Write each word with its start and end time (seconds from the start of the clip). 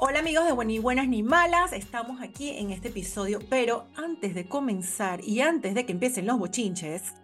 Hola 0.00 0.20
amigos 0.20 0.46
de 0.46 0.64
Ni 0.64 0.78
Buenas 0.78 1.08
Ni 1.08 1.24
Malas, 1.24 1.72
estamos 1.72 2.22
aquí 2.22 2.50
en 2.50 2.70
este 2.70 2.86
episodio, 2.86 3.40
pero 3.50 3.88
antes 3.96 4.32
de 4.32 4.46
comenzar 4.46 5.24
y 5.24 5.40
antes 5.40 5.74
de 5.74 5.84
que 5.84 5.90
empiecen 5.90 6.24
los 6.24 6.38
bochinches, 6.38 7.14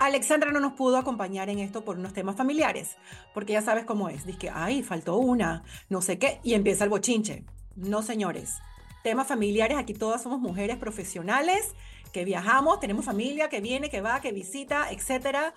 Alexandra 0.00 0.50
no 0.50 0.58
nos 0.58 0.72
pudo 0.72 0.96
acompañar 0.96 1.50
en 1.50 1.58
esto 1.58 1.84
por 1.84 1.98
unos 1.98 2.14
temas 2.14 2.34
familiares, 2.34 2.96
porque 3.34 3.52
ya 3.52 3.60
sabes 3.60 3.84
cómo 3.84 4.08
es, 4.08 4.24
dice 4.24 4.38
que, 4.38 4.48
ay, 4.48 4.82
faltó 4.82 5.18
una, 5.18 5.62
no 5.90 6.00
sé 6.00 6.18
qué, 6.18 6.40
y 6.42 6.54
empieza 6.54 6.84
el 6.84 6.90
bochinche. 6.90 7.44
No, 7.76 8.00
señores, 8.00 8.60
temas 9.02 9.28
familiares, 9.28 9.76
aquí 9.76 9.92
todas 9.92 10.22
somos 10.22 10.40
mujeres 10.40 10.78
profesionales 10.78 11.74
que 12.14 12.24
viajamos, 12.24 12.80
tenemos 12.80 13.04
familia 13.04 13.50
que 13.50 13.60
viene, 13.60 13.90
que 13.90 14.00
va, 14.00 14.22
que 14.22 14.32
visita, 14.32 14.90
etcétera. 14.90 15.52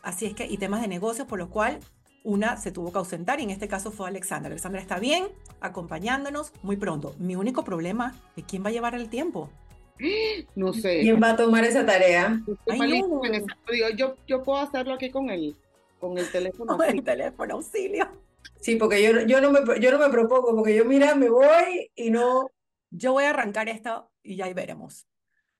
Así 0.00 0.24
es 0.24 0.32
que, 0.32 0.46
y 0.46 0.56
temas 0.56 0.80
de 0.80 0.88
negocios, 0.88 1.28
por 1.28 1.38
lo 1.38 1.50
cual 1.50 1.80
una 2.26 2.56
se 2.56 2.72
tuvo 2.72 2.90
que 2.90 2.98
ausentar 2.98 3.38
y 3.38 3.44
en 3.44 3.50
este 3.50 3.68
caso 3.68 3.92
fue 3.92 4.08
Alexandra. 4.08 4.50
Alexandra 4.50 4.80
está 4.80 4.98
bien, 4.98 5.28
acompañándonos 5.60 6.52
muy 6.62 6.76
pronto. 6.76 7.14
Mi 7.18 7.36
único 7.36 7.64
problema 7.64 8.14
es 8.36 8.44
quién 8.44 8.64
va 8.64 8.68
a 8.68 8.72
llevar 8.72 8.94
el 8.94 9.08
tiempo. 9.08 9.48
No 10.54 10.72
sé. 10.72 11.00
¿Quién 11.00 11.22
va 11.22 11.30
a 11.30 11.36
tomar 11.36 11.64
esa 11.64 11.86
tarea? 11.86 12.42
yo, 13.96 14.16
yo 14.26 14.42
puedo 14.42 14.58
hacerlo 14.58 14.94
aquí 14.94 15.10
con 15.10 15.30
el, 15.30 15.56
con 16.00 16.18
el 16.18 16.30
teléfono. 16.30 16.76
Con 16.76 16.86
el 16.86 17.02
teléfono 17.02 17.54
auxilio. 17.54 18.08
Sí, 18.60 18.76
porque 18.76 19.02
yo, 19.02 19.22
yo, 19.26 19.40
no 19.40 19.50
me, 19.50 19.60
yo 19.80 19.90
no 19.92 19.98
me 19.98 20.10
propongo, 20.10 20.54
porque 20.54 20.74
yo, 20.74 20.84
mira, 20.84 21.14
me 21.14 21.28
voy 21.28 21.90
y 21.94 22.10
no... 22.10 22.50
Yo 22.90 23.12
voy 23.12 23.24
a 23.24 23.30
arrancar 23.30 23.68
esto 23.68 24.10
y 24.22 24.36
ya 24.36 24.46
ahí 24.46 24.54
veremos. 24.54 25.06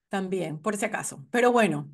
También, 0.09 0.59
por 0.59 0.77
si 0.77 0.85
acaso. 0.85 1.24
Pero 1.30 1.52
bueno, 1.52 1.91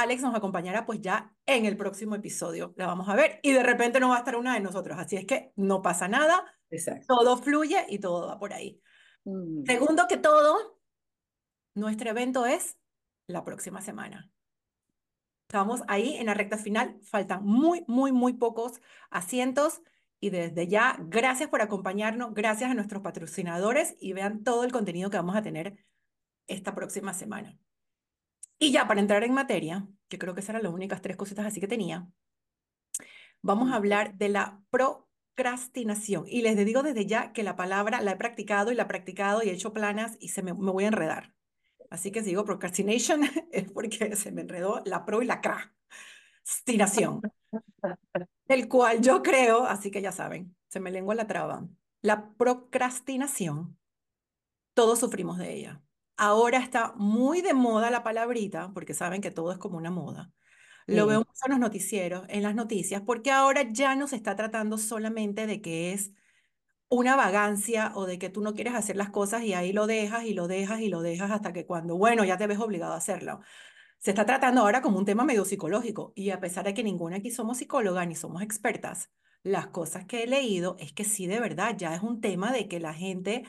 Alex 0.00 0.22
nos 0.22 0.34
acompañará 0.34 0.84
pues 0.84 1.00
ya 1.00 1.34
en 1.46 1.64
el 1.64 1.76
próximo 1.76 2.14
episodio. 2.14 2.74
La 2.76 2.86
vamos 2.86 3.08
a 3.08 3.14
ver 3.14 3.40
y 3.42 3.52
de 3.52 3.62
repente 3.62 3.98
no 3.98 4.10
va 4.10 4.16
a 4.16 4.18
estar 4.18 4.36
una 4.36 4.54
de 4.54 4.60
nosotros. 4.60 4.98
Así 4.98 5.16
es 5.16 5.24
que 5.24 5.52
no 5.56 5.80
pasa 5.80 6.06
nada. 6.06 6.44
Todo 7.06 7.38
fluye 7.38 7.86
y 7.88 7.98
todo 7.98 8.26
va 8.26 8.38
por 8.38 8.52
ahí. 8.52 8.80
Mm. 9.24 9.64
Segundo 9.64 10.06
que 10.06 10.18
todo, 10.18 10.80
nuestro 11.74 12.10
evento 12.10 12.44
es 12.44 12.76
la 13.26 13.42
próxima 13.42 13.80
semana. 13.80 14.30
Estamos 15.48 15.82
ahí 15.88 16.16
en 16.16 16.26
la 16.26 16.34
recta 16.34 16.58
final. 16.58 16.98
Faltan 17.02 17.44
muy, 17.44 17.84
muy, 17.88 18.12
muy 18.12 18.34
pocos 18.34 18.80
asientos. 19.10 19.80
Y 20.20 20.30
desde 20.30 20.66
ya, 20.68 20.98
gracias 21.00 21.48
por 21.48 21.62
acompañarnos, 21.62 22.34
gracias 22.34 22.70
a 22.70 22.74
nuestros 22.74 23.02
patrocinadores 23.02 23.96
y 24.00 24.12
vean 24.12 24.42
todo 24.42 24.64
el 24.64 24.72
contenido 24.72 25.10
que 25.10 25.18
vamos 25.18 25.36
a 25.36 25.42
tener 25.42 25.86
esta 26.46 26.74
próxima 26.74 27.14
semana. 27.14 27.58
Y 28.58 28.72
ya 28.72 28.86
para 28.88 29.00
entrar 29.00 29.22
en 29.24 29.34
materia, 29.34 29.86
que 30.08 30.18
creo 30.18 30.34
que 30.34 30.40
esas 30.40 30.50
eran 30.50 30.62
las 30.62 30.72
únicas 30.72 31.02
tres 31.02 31.16
cositas 31.16 31.46
así 31.46 31.60
que 31.60 31.68
tenía, 31.68 32.08
vamos 33.42 33.70
a 33.70 33.76
hablar 33.76 34.14
de 34.14 34.28
la 34.28 34.62
procrastinación. 34.70 36.24
Y 36.26 36.42
les 36.42 36.56
digo 36.64 36.82
desde 36.82 37.06
ya 37.06 37.32
que 37.32 37.42
la 37.42 37.56
palabra 37.56 38.00
la 38.00 38.12
he 38.12 38.16
practicado 38.16 38.72
y 38.72 38.74
la 38.74 38.84
he 38.84 38.86
practicado 38.86 39.42
y 39.42 39.50
he 39.50 39.52
hecho 39.52 39.72
planas 39.72 40.16
y 40.20 40.28
se 40.28 40.42
me, 40.42 40.54
me 40.54 40.70
voy 40.70 40.84
a 40.84 40.88
enredar. 40.88 41.34
Así 41.90 42.10
que 42.10 42.20
si 42.22 42.30
digo 42.30 42.44
procrastination 42.44 43.22
es 43.52 43.70
porque 43.70 44.16
se 44.16 44.32
me 44.32 44.42
enredó 44.42 44.82
la 44.84 45.04
pro 45.04 45.22
y 45.22 45.26
la 45.26 45.40
crastinación. 45.40 47.20
El 48.48 48.68
cual 48.68 49.00
yo 49.00 49.22
creo, 49.22 49.64
así 49.64 49.90
que 49.90 50.02
ya 50.02 50.12
saben, 50.12 50.56
se 50.68 50.80
me 50.80 50.90
lengua 50.90 51.14
la 51.14 51.26
traba. 51.26 51.66
La 52.02 52.32
procrastinación, 52.34 53.78
todos 54.74 55.00
sufrimos 55.00 55.38
de 55.38 55.52
ella. 55.54 55.82
Ahora 56.16 56.58
está 56.58 56.92
muy 56.96 57.42
de 57.42 57.54
moda 57.54 57.90
la 57.90 58.02
palabrita, 58.02 58.70
porque 58.72 58.94
saben 58.94 59.20
que 59.20 59.30
todo 59.30 59.52
es 59.52 59.58
como 59.58 59.76
una 59.76 59.90
moda. 59.90 60.32
Lo 60.86 61.06
veo 61.06 61.20
en 61.44 61.50
los 61.50 61.58
noticieros, 61.58 62.24
en 62.28 62.42
las 62.42 62.54
noticias, 62.54 63.02
porque 63.04 63.32
ahora 63.32 63.62
ya 63.72 63.96
no 63.96 64.06
se 64.06 64.16
está 64.16 64.36
tratando 64.36 64.78
solamente 64.78 65.46
de 65.46 65.60
que 65.60 65.92
es 65.92 66.12
una 66.88 67.16
vagancia 67.16 67.92
o 67.96 68.06
de 68.06 68.18
que 68.18 68.30
tú 68.30 68.40
no 68.40 68.54
quieres 68.54 68.74
hacer 68.74 68.96
las 68.96 69.10
cosas 69.10 69.42
y 69.42 69.54
ahí 69.54 69.72
lo 69.72 69.86
dejas 69.86 70.24
y 70.24 70.34
lo 70.34 70.46
dejas 70.48 70.80
y 70.80 70.88
lo 70.88 71.02
dejas 71.02 71.30
hasta 71.32 71.52
que 71.52 71.66
cuando, 71.66 71.96
bueno, 71.96 72.24
ya 72.24 72.36
te 72.36 72.46
ves 72.46 72.60
obligado 72.60 72.92
a 72.94 72.98
hacerlo. 72.98 73.40
Se 73.98 74.10
está 74.10 74.24
tratando 74.24 74.60
ahora 74.60 74.82
como 74.82 74.98
un 74.98 75.04
tema 75.04 75.24
medio 75.24 75.44
psicológico 75.44 76.12
y 76.14 76.30
a 76.30 76.40
pesar 76.40 76.64
de 76.64 76.74
que 76.74 76.84
ninguna 76.84 77.16
aquí 77.16 77.30
somos 77.30 77.58
psicólogas 77.58 78.06
ni 78.06 78.14
somos 78.14 78.42
expertas, 78.42 79.10
las 79.42 79.68
cosas 79.68 80.06
que 80.06 80.22
he 80.22 80.26
leído 80.26 80.76
es 80.78 80.92
que 80.92 81.04
sí, 81.04 81.26
de 81.26 81.40
verdad, 81.40 81.76
ya 81.76 81.94
es 81.94 82.02
un 82.02 82.20
tema 82.20 82.52
de 82.52 82.68
que 82.68 82.80
la 82.80 82.94
gente 82.94 83.44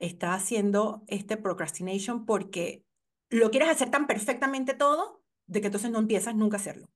está 0.00 0.34
haciendo 0.34 1.04
este 1.06 1.36
procrastination 1.36 2.26
porque 2.26 2.84
lo 3.28 3.50
quieres 3.50 3.68
hacer 3.68 3.90
tan 3.90 4.06
perfectamente 4.06 4.74
todo 4.74 5.22
de 5.46 5.60
que 5.60 5.68
entonces 5.68 5.90
no 5.90 6.00
empiezas 6.00 6.34
nunca 6.34 6.56
a 6.56 6.60
hacerlo. 6.60 6.88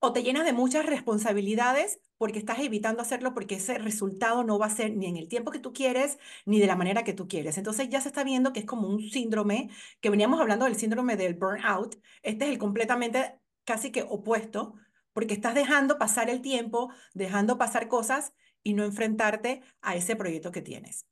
O 0.00 0.12
te 0.12 0.24
llenas 0.24 0.44
de 0.44 0.52
muchas 0.52 0.84
responsabilidades 0.84 2.00
porque 2.18 2.40
estás 2.40 2.58
evitando 2.58 3.02
hacerlo 3.02 3.34
porque 3.34 3.54
ese 3.54 3.78
resultado 3.78 4.42
no 4.42 4.58
va 4.58 4.66
a 4.66 4.70
ser 4.70 4.96
ni 4.96 5.06
en 5.06 5.16
el 5.16 5.28
tiempo 5.28 5.52
que 5.52 5.60
tú 5.60 5.72
quieres 5.72 6.18
ni 6.44 6.58
de 6.58 6.66
la 6.66 6.74
manera 6.74 7.04
que 7.04 7.12
tú 7.12 7.28
quieres. 7.28 7.56
Entonces 7.56 7.88
ya 7.88 8.00
se 8.00 8.08
está 8.08 8.24
viendo 8.24 8.52
que 8.52 8.60
es 8.60 8.66
como 8.66 8.88
un 8.88 9.00
síndrome, 9.00 9.70
que 10.00 10.10
veníamos 10.10 10.40
hablando 10.40 10.64
del 10.64 10.74
síndrome 10.74 11.16
del 11.16 11.34
burnout. 11.34 12.00
Este 12.22 12.46
es 12.46 12.50
el 12.50 12.58
completamente 12.58 13.38
casi 13.64 13.92
que 13.92 14.02
opuesto, 14.02 14.74
porque 15.12 15.34
estás 15.34 15.54
dejando 15.54 15.98
pasar 15.98 16.30
el 16.30 16.42
tiempo, 16.42 16.90
dejando 17.14 17.56
pasar 17.56 17.86
cosas 17.86 18.32
y 18.64 18.74
no 18.74 18.82
enfrentarte 18.84 19.62
a 19.82 19.94
ese 19.94 20.16
proyecto 20.16 20.50
que 20.50 20.62
tienes. 20.62 21.06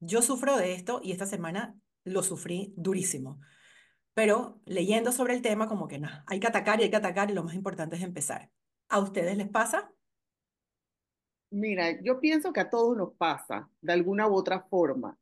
Yo 0.00 0.22
sufro 0.22 0.56
de 0.56 0.74
esto 0.74 1.00
y 1.02 1.12
esta 1.12 1.26
semana 1.26 1.78
lo 2.04 2.22
sufrí 2.22 2.72
durísimo. 2.76 3.40
Pero 4.14 4.60
leyendo 4.64 5.12
sobre 5.12 5.34
el 5.34 5.42
tema, 5.42 5.68
como 5.68 5.88
que 5.88 5.98
no, 5.98 6.08
hay 6.26 6.40
que 6.40 6.46
atacar 6.46 6.80
y 6.80 6.84
hay 6.84 6.90
que 6.90 6.96
atacar 6.96 7.30
y 7.30 7.34
lo 7.34 7.44
más 7.44 7.54
importante 7.54 7.96
es 7.96 8.02
empezar. 8.02 8.50
¿A 8.88 8.98
ustedes 8.98 9.36
les 9.36 9.48
pasa? 9.48 9.92
Mira, 11.50 12.00
yo 12.02 12.20
pienso 12.20 12.52
que 12.52 12.60
a 12.60 12.70
todos 12.70 12.96
nos 12.96 13.14
pasa 13.14 13.68
de 13.80 13.92
alguna 13.92 14.28
u 14.28 14.34
otra 14.34 14.62
forma. 14.68 15.18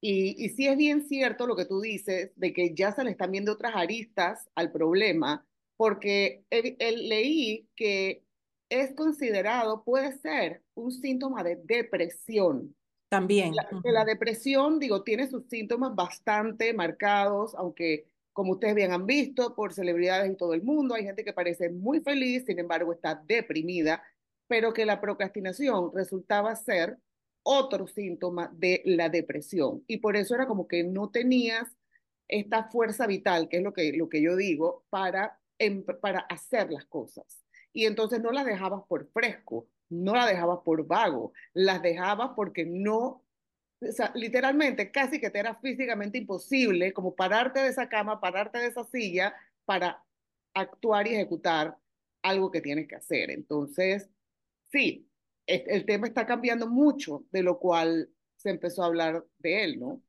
Y, 0.00 0.44
y 0.44 0.50
sí 0.50 0.66
es 0.66 0.76
bien 0.76 1.06
cierto 1.08 1.46
lo 1.46 1.56
que 1.56 1.66
tú 1.66 1.80
dices, 1.80 2.32
de 2.36 2.52
que 2.52 2.74
ya 2.74 2.92
se 2.92 3.04
le 3.04 3.10
están 3.10 3.32
viendo 3.32 3.52
otras 3.52 3.74
aristas 3.74 4.48
al 4.54 4.70
problema, 4.70 5.44
porque 5.76 6.44
leí 6.50 7.68
que 7.74 8.22
es 8.68 8.94
considerado, 8.94 9.84
puede 9.84 10.18
ser 10.18 10.62
un 10.74 10.92
síntoma 10.92 11.42
de 11.42 11.56
depresión. 11.64 12.74
También. 13.08 13.54
La, 13.54 13.68
la 13.84 14.04
depresión, 14.04 14.78
digo, 14.78 15.02
tiene 15.02 15.28
sus 15.28 15.46
síntomas 15.48 15.94
bastante 15.94 16.74
marcados, 16.74 17.54
aunque 17.54 18.06
como 18.38 18.52
ustedes 18.52 18.76
bien 18.76 18.92
han 18.92 19.04
visto, 19.04 19.56
por 19.56 19.72
celebridades 19.72 20.30
y 20.30 20.36
todo 20.36 20.54
el 20.54 20.62
mundo, 20.62 20.94
hay 20.94 21.02
gente 21.02 21.24
que 21.24 21.32
parece 21.32 21.70
muy 21.70 22.00
feliz, 22.00 22.44
sin 22.46 22.60
embargo 22.60 22.92
está 22.92 23.20
deprimida, 23.26 24.00
pero 24.46 24.72
que 24.72 24.86
la 24.86 25.00
procrastinación 25.00 25.90
resultaba 25.92 26.54
ser 26.54 26.98
otro 27.42 27.88
síntoma 27.88 28.52
de 28.54 28.82
la 28.84 29.08
depresión. 29.08 29.82
Y 29.88 29.96
por 29.96 30.16
eso 30.16 30.36
era 30.36 30.46
como 30.46 30.68
que 30.68 30.84
no 30.84 31.10
tenías 31.10 31.66
esta 32.28 32.64
fuerza 32.70 33.08
vital, 33.08 33.48
que 33.48 33.56
es 33.56 33.62
lo 33.64 33.72
que, 33.72 33.92
lo 33.92 34.08
que 34.08 34.22
yo 34.22 34.36
digo, 34.36 34.84
para, 34.90 35.40
em, 35.58 35.82
para 35.82 36.20
hacer 36.20 36.70
las 36.70 36.84
cosas. 36.84 37.42
Y 37.72 37.86
entonces 37.86 38.20
no 38.20 38.30
las 38.30 38.46
dejabas 38.46 38.82
por 38.86 39.08
fresco, 39.08 39.66
no 39.90 40.14
la 40.14 40.26
dejabas 40.26 40.60
por 40.64 40.86
vago, 40.86 41.32
las 41.54 41.82
dejabas 41.82 42.30
porque 42.36 42.64
no, 42.66 43.24
literalmente 44.14 44.90
casi 44.90 45.20
que 45.20 45.30
te 45.30 45.38
era 45.38 45.54
físicamente 45.56 46.18
imposible 46.18 46.92
como 46.92 47.14
pararte 47.14 47.60
de 47.60 47.68
esa 47.68 47.88
cama, 47.88 48.20
pararte 48.20 48.58
de 48.58 48.66
esa 48.66 48.84
silla 48.84 49.34
para 49.64 50.04
actuar 50.54 51.06
y 51.06 51.14
ejecutar 51.14 51.76
algo 52.22 52.50
que 52.50 52.60
tienes 52.60 52.88
que 52.88 52.96
hacer. 52.96 53.30
Entonces, 53.30 54.10
sí, 54.70 55.08
el 55.46 55.86
tema 55.86 56.06
está 56.06 56.26
cambiando 56.26 56.68
mucho, 56.68 57.24
de 57.30 57.42
lo 57.42 57.58
cual 57.58 58.10
se 58.36 58.50
empezó 58.50 58.82
a 58.82 58.86
hablar 58.86 59.24
de 59.38 59.64
él, 59.64 59.80
¿no? 59.80 60.02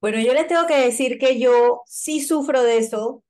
Bueno, 0.00 0.20
yo 0.20 0.34
les 0.34 0.46
tengo 0.46 0.66
que 0.66 0.76
decir 0.76 1.18
que 1.18 1.40
yo 1.40 1.82
sí 1.86 2.20
sufro 2.20 2.62
de 2.62 2.76
eso, 2.76 3.23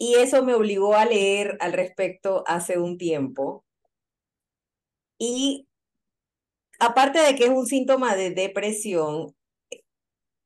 y 0.00 0.14
eso 0.14 0.42
me 0.42 0.54
obligó 0.54 0.94
a 0.94 1.04
leer 1.04 1.58
al 1.60 1.74
respecto 1.74 2.42
hace 2.46 2.78
un 2.78 2.96
tiempo. 2.96 3.66
Y 5.18 5.68
aparte 6.78 7.18
de 7.18 7.34
que 7.36 7.44
es 7.44 7.50
un 7.50 7.66
síntoma 7.66 8.16
de 8.16 8.30
depresión, 8.30 9.36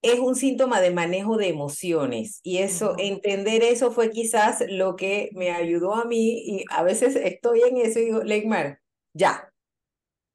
es 0.03 0.19
un 0.19 0.35
síntoma 0.35 0.81
de 0.81 0.91
manejo 0.91 1.37
de 1.37 1.49
emociones. 1.49 2.41
Y 2.43 2.59
eso, 2.59 2.97
entender 2.99 3.62
eso 3.62 3.93
fue 3.93 4.11
quizás 4.11 4.65
lo 4.69 4.97
que 4.97 5.31
me 5.35 5.53
ayudó 5.53 5.95
a 5.95 6.05
mí. 6.05 6.43
Y 6.45 6.65
a 6.69 6.83
veces 6.83 7.15
estoy 7.15 7.62
en 7.62 7.77
eso 7.77 8.00
y 8.00 8.07
digo, 8.07 8.25
Leymar, 8.25 8.81
ya. 9.12 9.53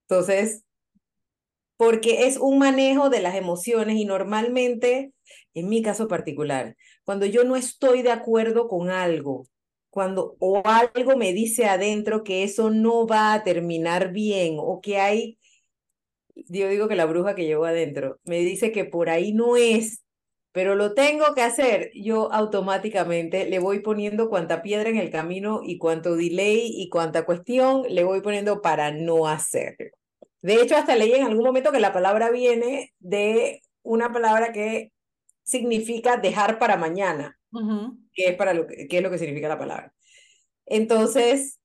Entonces, 0.07 0.63
porque 1.75 2.25
es 2.25 2.37
un 2.37 2.57
manejo 2.57 3.09
de 3.09 3.19
las 3.19 3.35
emociones 3.35 3.97
y 3.97 4.05
normalmente, 4.05 5.11
en 5.53 5.69
mi 5.69 5.81
caso 5.81 6.07
particular, 6.07 6.75
cuando 7.03 7.25
yo 7.25 7.43
no 7.43 7.55
estoy 7.55 8.01
de 8.01 8.11
acuerdo 8.11 8.67
con 8.67 8.89
algo, 8.89 9.47
cuando 9.89 10.35
o 10.39 10.61
algo 10.65 11.17
me 11.17 11.33
dice 11.33 11.65
adentro 11.65 12.23
que 12.23 12.43
eso 12.43 12.69
no 12.69 13.07
va 13.07 13.33
a 13.33 13.43
terminar 13.43 14.11
bien 14.11 14.55
o 14.59 14.81
que 14.81 14.99
hay, 14.99 15.39
yo 16.35 16.69
digo 16.69 16.87
que 16.87 16.95
la 16.95 17.05
bruja 17.05 17.35
que 17.35 17.45
llevo 17.45 17.65
adentro 17.65 18.19
me 18.23 18.39
dice 18.39 18.71
que 18.71 18.85
por 18.85 19.09
ahí 19.09 19.33
no 19.33 19.57
es, 19.57 20.03
pero 20.51 20.75
lo 20.75 20.93
tengo 20.93 21.33
que 21.35 21.41
hacer, 21.41 21.91
yo 21.93 22.31
automáticamente 22.31 23.49
le 23.49 23.59
voy 23.59 23.79
poniendo 23.79 24.29
cuanta 24.29 24.61
piedra 24.61 24.89
en 24.89 24.97
el 24.97 25.11
camino 25.11 25.61
y 25.63 25.77
cuánto 25.77 26.15
delay 26.15 26.71
y 26.75 26.89
cuánta 26.89 27.25
cuestión 27.25 27.83
le 27.89 28.03
voy 28.03 28.21
poniendo 28.21 28.61
para 28.61 28.91
no 28.91 29.27
hacerlo. 29.27 29.91
De 30.41 30.55
hecho, 30.55 30.75
hasta 30.77 30.95
leí 30.95 31.13
en 31.13 31.25
algún 31.25 31.45
momento 31.45 31.71
que 31.71 31.79
la 31.79 31.93
palabra 31.93 32.31
viene 32.31 32.93
de 32.99 33.61
una 33.83 34.11
palabra 34.11 34.51
que 34.53 34.91
significa 35.49 36.17
dejar 36.17 36.59
para 36.59 36.77
mañana, 36.77 37.37
que 38.13 38.29
es 38.29 38.35
para 38.35 38.53
lo 38.53 38.67
que, 38.67 38.87
es 38.89 39.01
lo 39.01 39.09
que 39.09 39.17
significa 39.17 39.47
la 39.47 39.59
palabra. 39.59 39.93
Entonces, 40.65 41.59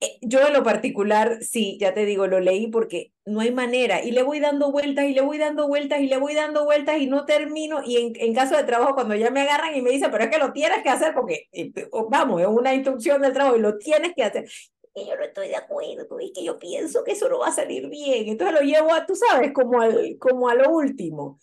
eh, 0.00 0.18
yo 0.22 0.46
en 0.46 0.52
lo 0.52 0.62
particular, 0.62 1.38
sí, 1.42 1.76
ya 1.78 1.92
te 1.92 2.06
digo, 2.06 2.26
lo 2.26 2.40
leí 2.40 2.68
porque 2.68 3.12
no 3.26 3.40
hay 3.40 3.52
manera 3.52 4.02
y 4.02 4.12
le 4.12 4.22
voy 4.22 4.40
dando 4.40 4.72
vueltas 4.72 5.04
y 5.04 5.14
le 5.14 5.20
voy 5.20 5.38
dando 5.38 5.68
vueltas 5.68 6.00
y 6.00 6.06
le 6.06 6.16
voy 6.16 6.34
dando 6.34 6.64
vueltas 6.64 6.98
y 6.98 7.06
no 7.06 7.26
termino. 7.26 7.82
Y 7.84 7.98
en, 7.98 8.12
en 8.16 8.34
caso 8.34 8.56
de 8.56 8.64
trabajo, 8.64 8.94
cuando 8.94 9.14
ya 9.14 9.30
me 9.30 9.42
agarran 9.42 9.76
y 9.76 9.82
me 9.82 9.90
dicen, 9.90 10.10
pero 10.10 10.24
es 10.24 10.30
que 10.30 10.38
lo 10.38 10.52
tienes 10.52 10.82
que 10.82 10.90
hacer 10.90 11.14
porque, 11.14 11.48
eh, 11.52 11.72
vamos, 12.08 12.40
es 12.40 12.46
una 12.46 12.74
instrucción 12.74 13.20
del 13.20 13.32
trabajo 13.32 13.56
y 13.56 13.60
lo 13.60 13.76
tienes 13.76 14.14
que 14.14 14.24
hacer 14.24 14.48
y 14.94 15.06
yo 15.06 15.16
no 15.16 15.24
estoy 15.24 15.48
de 15.48 15.56
acuerdo, 15.56 16.20
y 16.20 16.32
que 16.32 16.44
yo 16.44 16.58
pienso 16.58 17.02
que 17.02 17.12
eso 17.12 17.28
no 17.28 17.40
va 17.40 17.48
a 17.48 17.52
salir 17.52 17.88
bien. 17.88 18.28
Entonces 18.28 18.60
lo 18.60 18.64
llevo 18.64 18.92
a, 18.92 19.04
tú 19.04 19.14
sabes, 19.16 19.52
como, 19.52 19.80
al, 19.80 20.16
como 20.18 20.48
a 20.48 20.54
lo 20.54 20.70
último. 20.70 21.40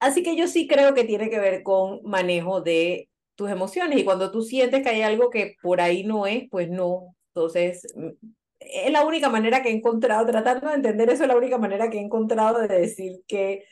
Así 0.00 0.22
que 0.22 0.36
yo 0.36 0.48
sí 0.48 0.66
creo 0.66 0.94
que 0.94 1.04
tiene 1.04 1.30
que 1.30 1.38
ver 1.38 1.62
con 1.62 2.02
manejo 2.04 2.60
de 2.60 3.08
tus 3.36 3.50
emociones 3.50 3.98
y 3.98 4.04
cuando 4.04 4.30
tú 4.30 4.42
sientes 4.42 4.82
que 4.82 4.90
hay 4.90 5.02
algo 5.02 5.30
que 5.30 5.56
por 5.62 5.80
ahí 5.80 6.04
no 6.04 6.26
es, 6.26 6.44
pues 6.50 6.68
no. 6.70 7.16
Entonces, 7.34 7.86
mm, 7.94 8.08
es 8.60 8.92
la 8.92 9.04
única 9.06 9.28
manera 9.28 9.62
que 9.62 9.70
he 9.70 9.72
encontrado, 9.72 10.26
tratando 10.26 10.68
de 10.68 10.74
entender 10.74 11.10
eso, 11.10 11.24
es 11.24 11.28
la 11.28 11.36
única 11.36 11.58
manera 11.58 11.90
que 11.90 11.98
he 11.98 12.00
encontrado 12.02 12.60
de 12.60 12.68
decir 12.68 13.22
que, 13.26 13.64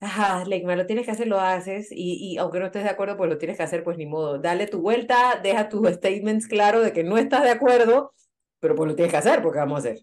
ajá, 0.00 0.44
me 0.46 0.76
lo 0.76 0.86
tienes 0.86 1.06
que 1.06 1.12
hacer, 1.12 1.26
lo 1.28 1.40
haces, 1.40 1.88
y, 1.92 2.32
y 2.34 2.38
aunque 2.38 2.60
no 2.60 2.66
estés 2.66 2.84
de 2.84 2.90
acuerdo, 2.90 3.16
pues 3.16 3.30
lo 3.30 3.38
tienes 3.38 3.56
que 3.56 3.62
hacer, 3.64 3.84
pues 3.84 3.96
ni 3.98 4.06
modo. 4.06 4.38
Dale 4.38 4.66
tu 4.66 4.80
vuelta, 4.80 5.40
deja 5.42 5.68
tus 5.68 5.88
statements 5.88 6.48
claros 6.48 6.84
de 6.84 6.92
que 6.92 7.04
no 7.04 7.18
estás 7.18 7.42
de 7.44 7.50
acuerdo 7.50 8.12
pero 8.60 8.76
pues 8.76 8.88
lo 8.88 8.94
tienes 8.94 9.10
que 9.10 9.18
hacer 9.18 9.42
porque 9.42 9.58
vamos 9.58 9.76
a 9.76 9.78
hacer. 9.78 9.98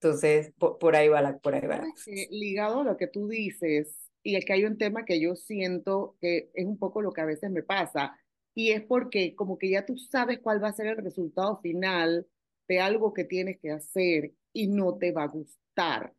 Entonces, 0.00 0.52
por, 0.58 0.94
ahí 0.96 1.08
va 1.08 1.22
la, 1.22 1.38
por 1.38 1.54
ahí 1.54 1.66
va 1.66 1.82
ligado 2.30 2.80
a 2.80 2.84
lo 2.84 2.96
que 2.96 3.06
tú 3.06 3.28
dices, 3.28 4.03
y 4.24 4.36
es 4.36 4.44
que 4.44 4.54
hay 4.54 4.64
un 4.64 4.78
tema 4.78 5.04
que 5.04 5.20
yo 5.20 5.36
siento 5.36 6.16
que 6.20 6.50
es 6.54 6.64
un 6.64 6.78
poco 6.78 7.02
lo 7.02 7.12
que 7.12 7.20
a 7.20 7.26
veces 7.26 7.50
me 7.50 7.62
pasa, 7.62 8.18
y 8.54 8.70
es 8.70 8.82
porque 8.82 9.36
como 9.36 9.58
que 9.58 9.70
ya 9.70 9.84
tú 9.84 9.98
sabes 9.98 10.40
cuál 10.40 10.62
va 10.62 10.68
a 10.68 10.72
ser 10.72 10.86
el 10.86 10.96
resultado 10.96 11.60
final 11.60 12.26
de 12.66 12.80
algo 12.80 13.12
que 13.12 13.24
tienes 13.24 13.60
que 13.60 13.70
hacer 13.70 14.32
y 14.52 14.68
no 14.68 14.96
te 14.96 15.12
va 15.12 15.24
a 15.24 15.28
gustar. 15.28 16.14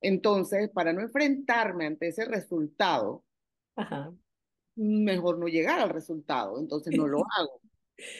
Entonces, 0.00 0.68
para 0.70 0.92
no 0.92 1.00
enfrentarme 1.00 1.86
ante 1.86 2.08
ese 2.08 2.24
resultado, 2.24 3.24
mejor 4.74 5.38
no 5.38 5.46
llegar 5.46 5.78
al 5.78 5.90
resultado, 5.90 6.58
entonces 6.58 6.96
no 6.96 7.06
lo 7.06 7.18
hago. 7.38 7.60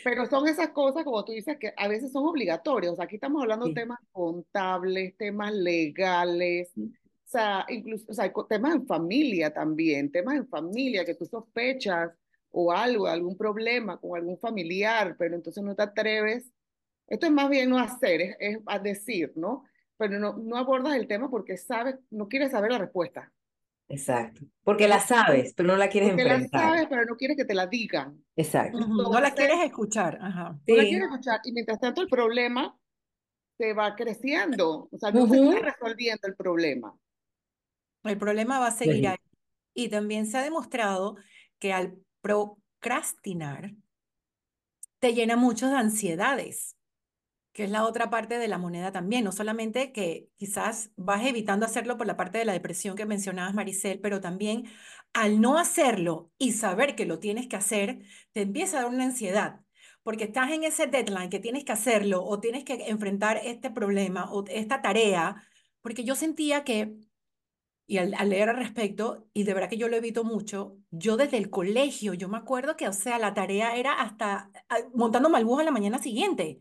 Pero 0.05 0.27
son 0.27 0.47
esas 0.47 0.69
cosas, 0.69 1.03
como 1.03 1.25
tú 1.25 1.33
dices, 1.33 1.59
que 1.59 1.73
a 1.77 1.89
veces 1.89 2.13
son 2.13 2.25
obligatorias. 2.27 3.01
Aquí 3.01 3.17
estamos 3.17 3.43
hablando 3.43 3.67
de 3.67 3.75
temas 3.75 3.99
contables, 4.13 5.17
temas 5.17 5.53
legales, 5.53 6.73
o 6.77 7.04
sea, 7.39 7.67
incluso, 7.69 8.05
o 8.09 8.15
sea, 8.15 8.33
temas 8.49 8.75
en 8.75 8.87
familia 8.87 9.53
también, 9.53 10.11
temas 10.11 10.37
en 10.37 10.49
familia 10.49 11.05
que 11.05 11.15
tú 11.15 11.27
sospechas 11.27 12.13
o 12.51 12.73
algo, 12.73 13.07
algún 13.07 13.37
problema 13.37 13.99
con 13.99 14.17
algún 14.17 14.39
familiar, 14.39 15.17
pero 15.19 15.35
entonces 15.35 15.63
no 15.63 15.75
te 15.75 15.83
atreves. 15.83 16.51
Esto 17.07 17.27
es 17.27 17.33
más 17.33 17.51
bien 17.51 17.71
no 17.71 17.79
hacer, 17.79 18.21
es, 18.21 18.37
es 18.39 18.59
a 18.67 18.79
decir, 18.79 19.33
¿no? 19.37 19.65
Pero 19.97 20.19
no, 20.19 20.37
no 20.37 20.57
abordas 20.57 20.95
el 20.97 21.07
tema 21.07 21.31
porque 21.31 21.57
sabes, 21.57 21.97
no 22.11 22.29
quieres 22.29 22.53
saber 22.53 22.73
la 22.73 22.79
respuesta. 22.79 23.33
Exacto. 23.89 24.43
Porque 24.63 24.89
la 24.89 25.01
sabes, 25.01 25.53
pero 25.55 25.69
no 25.69 25.77
la 25.77 25.89
quieres 25.89 26.11
Porque 26.11 26.23
enfrentar. 26.23 26.61
la 26.61 26.69
sabes, 26.69 26.87
pero 26.89 27.05
no 27.05 27.17
quieres 27.17 27.37
que 27.37 27.45
te 27.45 27.55
la 27.55 27.67
digan. 27.67 28.25
Exacto. 28.37 28.79
no 28.79 29.21
la 29.21 29.35
quieres 29.35 29.63
escuchar. 29.65 30.19
Ajá. 30.21 30.59
No 30.67 30.77
la 30.77 30.83
quieres 30.83 31.03
escuchar. 31.11 31.41
Y 31.45 31.53
mientras 31.53 31.79
tanto 31.81 32.01
el 32.01 32.09
problema 32.09 32.77
se 33.59 33.73
va 33.73 33.95
creciendo. 33.95 34.89
O 34.91 34.99
sea, 34.99 35.11
no 35.11 35.27
se 35.27 35.37
está 35.37 35.61
resolviendo 35.61 36.27
el 36.27 36.35
problema. 36.35 36.95
El 38.05 38.19
problema 38.19 38.59
va 38.59 38.69
a 38.69 38.73
seguir 38.73 39.09
ahí. 39.09 39.17
Y 39.75 39.89
también 39.89 40.27
se 40.27 40.39
ha 40.39 40.43
demostrado 40.43 41.17
que 41.59 41.73
al 41.73 41.97
procrastinar 42.21 43.73
te 45.01 45.15
llena 45.15 45.37
mucho 45.37 45.69
de 45.69 45.77
ansiedades 45.77 46.77
que 47.55 47.65
es 47.65 47.71
la 47.71 47.85
otra 47.87 48.11
parte 48.11 48.37
de 48.39 48.49
la 48.49 48.59
moneda 48.59 48.91
también, 48.91 49.25
no 49.25 49.31
solamente 49.31 49.93
que 49.93 50.29
quizás 50.37 50.91
vas 50.97 51.25
evitando 51.25 51.65
hacerlo 51.65 51.97
por 51.97 52.07
la 52.07 52.17
parte 52.17 52.37
de 52.37 52.45
la 52.45 52.53
depresión 52.53 52.97
que 52.97 53.07
mencionabas, 53.07 53.55
Maricel, 53.55 54.01
pero 54.01 54.21
también 54.21 54.65
al 55.13 55.41
no 55.41 55.57
hacerlo 55.57 56.33
y 56.37 56.53
saber 56.53 56.97
que 56.97 57.07
lo 57.07 57.21
tienes 57.21 57.47
que 57.47 57.55
hacer, 57.55 58.01
te 58.33 58.43
empieza 58.43 58.79
a 58.79 58.83
dar 58.83 58.91
una 58.91 59.05
ansiedad, 59.05 59.61
porque 60.03 60.25
estás 60.25 60.51
en 60.51 60.65
ese 60.65 60.89
deadline 60.89 61.31
que 61.31 61.39
tienes 61.39 61.65
que 61.65 61.71
hacerlo 61.71 62.25
o 62.25 62.41
tienes 62.41 62.65
que 62.65 62.75
enfrentar 62.89 63.41
este 63.45 63.71
problema 63.71 64.33
o 64.33 64.45
esta 64.49 64.83
tarea, 64.83 65.47
porque 65.81 66.03
yo 66.03 66.17
sentía 66.17 66.65
que, 66.65 66.97
y 67.87 67.99
al, 67.99 68.13
leer 68.29 68.49
al 68.49 68.57
respecto, 68.57 69.27
y 69.33 69.45
de 69.45 69.55
verdad 69.55 69.69
que 69.69 69.77
yo 69.77 69.89
lo 69.89 69.97
evito 69.97 70.25
mucho, 70.25 70.79
yo 70.91 71.17
desde 71.17 71.37
el 71.37 71.51
colegio, 71.51 72.15
yo 72.15 72.29
me 72.29 72.39
acuerdo 72.39 72.77
que, 72.77 72.89
o 72.89 72.93
sea, 72.93 73.19
la 73.19 73.35
tarea 73.35 73.77
era 73.77 74.01
hasta 74.01 74.51
ah, 74.69 74.79
montando 74.95 75.29
malbús 75.29 75.61
a 75.61 75.65
la 75.65 75.71
mañana 75.71 75.99
siguiente 75.99 76.61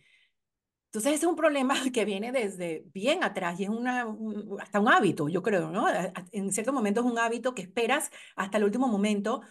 entonces, 0.94 1.14
ese 1.14 1.26
es 1.26 1.30
un 1.30 1.36
problema 1.36 1.74
que 1.92 2.06
viene 2.06 2.32
desde 2.32 2.86
bien 2.94 3.24
atrás 3.24 3.60
y 3.60 3.64
es 3.64 3.70
una, 3.70 4.06
hasta 4.60 4.80
un 4.80 4.90
hábito, 4.90 5.28
yo 5.28 5.42
creo, 5.42 5.72
¿no? 5.72 5.88
En 6.32 6.54
cierto 6.54 6.72
momento 6.72 7.02
es 7.02 7.08
un 7.08 7.18
hábito 7.18 7.56
que 7.56 7.64
esperas 7.64 8.12
hasta 8.36 8.58
el 8.58 8.64
último 8.64 8.88
momento 8.88 9.42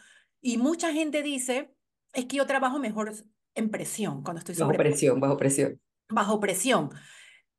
y 0.41 0.57
mucha 0.57 0.93
gente 0.93 1.21
dice, 1.23 1.75
es 2.13 2.27
que 2.27 2.37
yo 2.37 2.47
trabajo 2.47 2.79
mejor 2.79 3.13
en 3.57 3.71
presión, 3.71 4.23
cuando 4.23 4.39
estoy 4.39 4.55
sobre... 4.55 4.79
Bajo 4.79 4.89
presión, 4.89 5.19
bajo 5.19 5.37
presión. 5.37 5.81
Bajo 6.09 6.39
presión. 6.39 6.91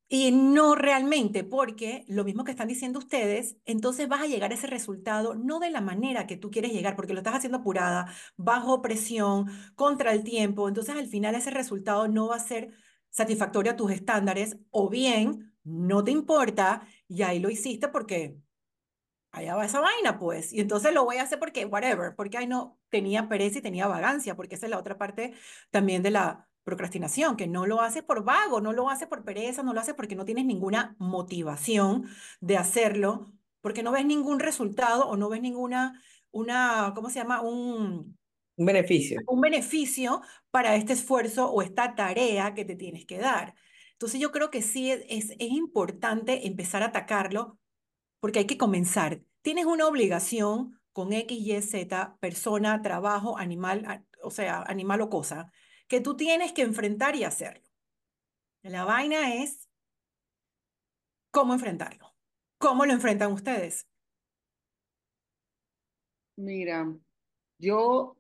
Y 0.09 0.31
no 0.31 0.75
realmente, 0.75 1.43
porque 1.43 2.05
lo 2.07 2.23
mismo 2.23 2.43
que 2.43 2.51
están 2.51 2.67
diciendo 2.67 2.99
ustedes, 2.99 3.57
entonces 3.65 4.07
vas 4.07 4.21
a 4.21 4.27
llegar 4.27 4.51
a 4.51 4.53
ese 4.55 4.67
resultado 4.67 5.33
no 5.33 5.59
de 5.59 5.71
la 5.71 5.81
manera 5.81 6.27
que 6.27 6.37
tú 6.37 6.51
quieres 6.51 6.71
llegar, 6.71 6.95
porque 6.95 7.13
lo 7.13 7.19
estás 7.19 7.35
haciendo 7.35 7.59
apurada, 7.59 8.13
bajo 8.37 8.81
presión, 8.81 9.47
contra 9.75 10.11
el 10.11 10.23
tiempo. 10.23 10.67
Entonces 10.67 10.95
al 10.95 11.07
final 11.07 11.35
ese 11.35 11.49
resultado 11.51 12.07
no 12.07 12.27
va 12.27 12.35
a 12.35 12.39
ser 12.39 12.71
satisfactorio 13.09 13.71
a 13.71 13.75
tus 13.75 13.91
estándares, 13.91 14.57
o 14.71 14.89
bien 14.89 15.53
no 15.63 16.03
te 16.03 16.11
importa 16.11 16.85
y 17.07 17.21
ahí 17.23 17.39
lo 17.39 17.49
hiciste 17.49 17.87
porque 17.87 18.37
allá 19.31 19.55
va 19.55 19.65
esa 19.65 19.79
vaina, 19.79 20.19
pues. 20.19 20.53
Y 20.53 20.59
entonces 20.61 20.93
lo 20.93 21.05
voy 21.05 21.17
a 21.17 21.23
hacer 21.23 21.39
porque, 21.39 21.65
whatever, 21.65 22.15
porque 22.15 22.37
ahí 22.37 22.47
no 22.47 22.79
tenía 22.89 23.27
pereza 23.29 23.59
y 23.59 23.61
tenía 23.61 23.87
vagancia, 23.87 24.35
porque 24.35 24.55
esa 24.55 24.67
es 24.67 24.69
la 24.71 24.79
otra 24.79 24.97
parte 24.97 25.33
también 25.71 26.03
de 26.03 26.11
la 26.11 26.47
procrastinación, 26.63 27.35
que 27.35 27.47
no 27.47 27.65
lo 27.65 27.81
haces 27.81 28.03
por 28.03 28.23
vago, 28.23 28.61
no 28.61 28.73
lo 28.73 28.89
haces 28.89 29.07
por 29.07 29.23
pereza, 29.23 29.63
no 29.63 29.73
lo 29.73 29.79
haces 29.79 29.95
porque 29.95 30.15
no 30.15 30.25
tienes 30.25 30.45
ninguna 30.45 30.95
motivación 30.99 32.07
de 32.41 32.57
hacerlo, 32.57 33.33
porque 33.61 33.83
no 33.83 33.91
ves 33.91 34.05
ningún 34.05 34.39
resultado 34.39 35.07
o 35.07 35.17
no 35.17 35.29
ves 35.29 35.41
ninguna, 35.41 36.01
una, 36.31 36.93
¿cómo 36.95 37.09
se 37.09 37.19
llama? 37.19 37.41
Un, 37.41 38.17
un 38.55 38.65
beneficio. 38.65 39.19
Un 39.27 39.41
beneficio 39.41 40.21
para 40.51 40.75
este 40.75 40.93
esfuerzo 40.93 41.51
o 41.51 41.61
esta 41.61 41.95
tarea 41.95 42.53
que 42.53 42.65
te 42.65 42.75
tienes 42.75 43.05
que 43.05 43.17
dar. 43.17 43.55
Entonces 43.93 44.19
yo 44.19 44.31
creo 44.31 44.51
que 44.51 44.61
sí 44.61 44.91
es, 44.91 45.03
es, 45.07 45.35
importante 45.39 46.47
empezar 46.47 46.83
a 46.83 46.87
atacarlo 46.87 47.59
porque 48.19 48.39
hay 48.39 48.45
que 48.45 48.57
comenzar. 48.57 49.21
Tienes 49.41 49.65
una 49.65 49.87
obligación 49.87 50.79
con 50.91 51.13
X, 51.13 51.37
Y, 51.39 51.61
Z, 51.61 52.17
persona, 52.19 52.81
trabajo, 52.81 53.37
animal, 53.37 54.05
o 54.21 54.29
sea, 54.29 54.61
animal 54.63 55.01
o 55.01 55.09
cosa, 55.09 55.51
que 55.93 56.01
tú 56.01 56.17
tienes 56.17 56.53
que 56.53 56.63
enfrentar 56.63 57.15
y 57.15 57.23
hacerlo. 57.23 57.69
La 58.63 58.83
vaina 58.83 59.35
es 59.35 59.69
cómo 61.29 61.53
enfrentarlo. 61.53 62.15
¿Cómo 62.57 62.87
lo 62.87 62.93
enfrentan 62.93 63.31
ustedes? 63.31 63.87
Mira, 66.35 66.91
yo 67.59 68.17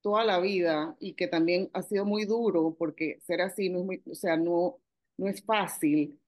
toda 0.00 0.22
la 0.22 0.38
vida 0.38 0.96
y 1.00 1.14
que 1.14 1.26
también 1.26 1.70
ha 1.72 1.82
sido 1.82 2.04
muy 2.04 2.24
duro 2.24 2.76
porque 2.78 3.18
ser 3.22 3.40
así 3.40 3.68
no 3.68 3.90
es 3.90 4.06
o 4.06 4.14
sea, 4.14 4.36
no, 4.36 4.78
no 5.18 5.26
es 5.26 5.44
fácil. 5.44 6.20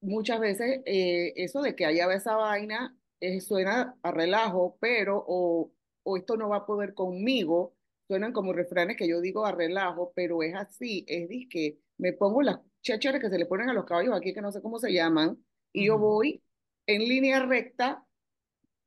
Muchas 0.00 0.40
veces 0.40 0.80
eh, 0.86 1.34
eso 1.36 1.60
de 1.60 1.76
que 1.76 1.84
haya 1.84 2.10
esa 2.14 2.34
vaina 2.34 2.98
eh, 3.20 3.42
suena 3.42 3.94
a 4.02 4.10
relajo, 4.10 4.78
pero 4.80 5.22
o, 5.28 5.70
o 6.02 6.16
esto 6.16 6.38
no 6.38 6.48
va 6.48 6.56
a 6.56 6.66
poder 6.66 6.94
conmigo, 6.94 7.74
suenan 8.08 8.32
como 8.32 8.52
refranes 8.52 8.96
que 8.96 9.06
yo 9.06 9.20
digo 9.20 9.46
a 9.46 9.52
relajo, 9.52 10.12
pero 10.16 10.42
es 10.42 10.54
así, 10.54 11.04
es 11.06 11.28
que 11.50 11.78
me 11.98 12.12
pongo 12.12 12.42
las 12.42 12.58
chécheres 12.82 13.20
que 13.20 13.28
se 13.30 13.38
le 13.38 13.46
ponen 13.46 13.68
a 13.68 13.74
los 13.74 13.84
caballos 13.84 14.16
aquí, 14.16 14.32
que 14.34 14.40
no 14.42 14.50
sé 14.50 14.62
cómo 14.62 14.78
se 14.78 14.92
llaman, 14.92 15.38
y 15.72 15.86
yo 15.86 15.98
voy 15.98 16.42
en 16.86 17.02
línea 17.02 17.40
recta, 17.44 18.04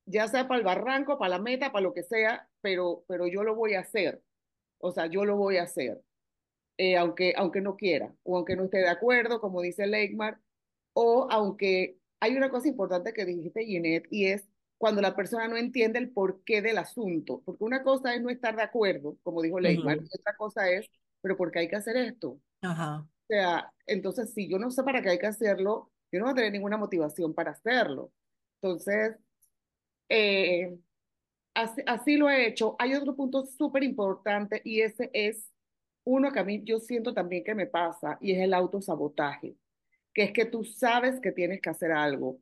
ya 0.06 0.28
sea 0.28 0.48
para 0.48 0.58
el 0.60 0.66
barranco, 0.66 1.20
para 1.20 1.38
la 1.38 1.40
meta, 1.40 1.72
para 1.72 1.84
lo 1.84 1.94
que 1.94 2.04
sea, 2.04 2.50
pero, 2.62 3.06
pero 3.08 3.28
yo 3.28 3.44
lo 3.44 3.56
voy 3.56 3.76
a 3.76 3.82
hacer. 3.82 4.24
O 4.80 4.92
sea, 4.92 5.06
yo 5.06 5.26
lo 5.26 5.38
voy 5.38 5.58
a 5.58 5.64
hacer, 5.64 6.02
eh, 6.78 6.98
aunque, 6.98 7.34
aunque 7.38 7.62
no 7.62 7.78
quiera, 7.78 8.16
o 8.24 8.38
aunque 8.38 8.56
no 8.56 8.66
esté 8.66 8.80
de 8.80 8.90
acuerdo, 8.90 9.40
como 9.40 9.62
dice 9.62 9.86
Leigmar, 9.88 10.40
o 10.94 11.28
aunque 11.32 12.00
hay 12.20 12.36
una 12.36 12.50
cosa 12.50 12.68
importante 12.68 13.14
que 13.14 13.26
dijiste, 13.26 13.66
Ginette, 13.66 14.08
y 14.12 14.28
es 14.28 14.48
cuando 14.82 15.00
la 15.00 15.16
persona 15.16 15.48
no 15.48 15.58
entiende 15.58 16.00
el 16.00 16.10
porqué 16.10 16.60
del 16.64 16.80
asunto. 16.80 17.44
Porque 17.46 17.64
una 17.64 17.84
cosa 17.84 18.16
es 18.16 18.22
no 18.24 18.32
estar 18.32 18.56
de 18.56 18.64
acuerdo, 18.64 19.16
como 19.22 19.44
dijo 19.44 19.60
Leigmar, 19.60 19.98
y 19.98 20.06
otra 20.06 20.36
cosa 20.36 20.72
es, 20.72 20.90
pero 21.22 21.38
¿por 21.38 21.52
qué 21.52 21.60
hay 21.60 21.68
que 21.68 21.76
hacer 21.76 21.96
esto? 21.98 22.40
Ajá. 22.64 23.02
O 23.02 23.28
sea, 23.28 23.72
entonces, 23.86 24.34
si 24.34 24.50
yo 24.50 24.58
no 24.58 24.72
sé 24.72 24.82
para 24.82 25.04
qué 25.04 25.12
hay 25.12 25.20
que 25.20 25.28
hacerlo, 25.28 25.92
yo 26.12 26.18
no 26.18 26.26
voy 26.26 26.32
a 26.32 26.36
tener 26.36 26.52
ninguna 26.52 26.78
motivación 26.78 27.36
para 27.36 27.52
hacerlo. 27.52 28.12
Entonces, 28.60 29.18
eh, 30.10 30.76
así, 31.54 31.84
así 31.86 32.18
lo 32.18 32.28
he 32.28 32.48
hecho. 32.48 32.76
Hay 32.80 32.96
otro 32.96 33.16
punto 33.16 33.46
súper 33.46 33.84
importante 33.84 34.64
y 34.66 34.82
ese 34.82 35.12
es 35.14 35.48
uno 36.04 36.32
que 36.32 36.40
a 36.40 36.44
mí 36.44 36.64
yo 36.64 36.80
siento 36.80 37.14
también 37.14 37.44
que 37.44 37.54
me 37.54 37.68
pasa 37.68 38.18
y 38.20 38.32
es 38.32 38.40
el 38.40 38.56
autosabotaje, 38.56 39.56
que 40.12 40.24
es 40.24 40.32
que 40.32 40.46
tú 40.46 40.64
sabes 40.64 41.20
que 41.22 41.32
tienes 41.32 41.62
que 41.62 41.70
hacer 41.70 41.92
algo 41.92 42.40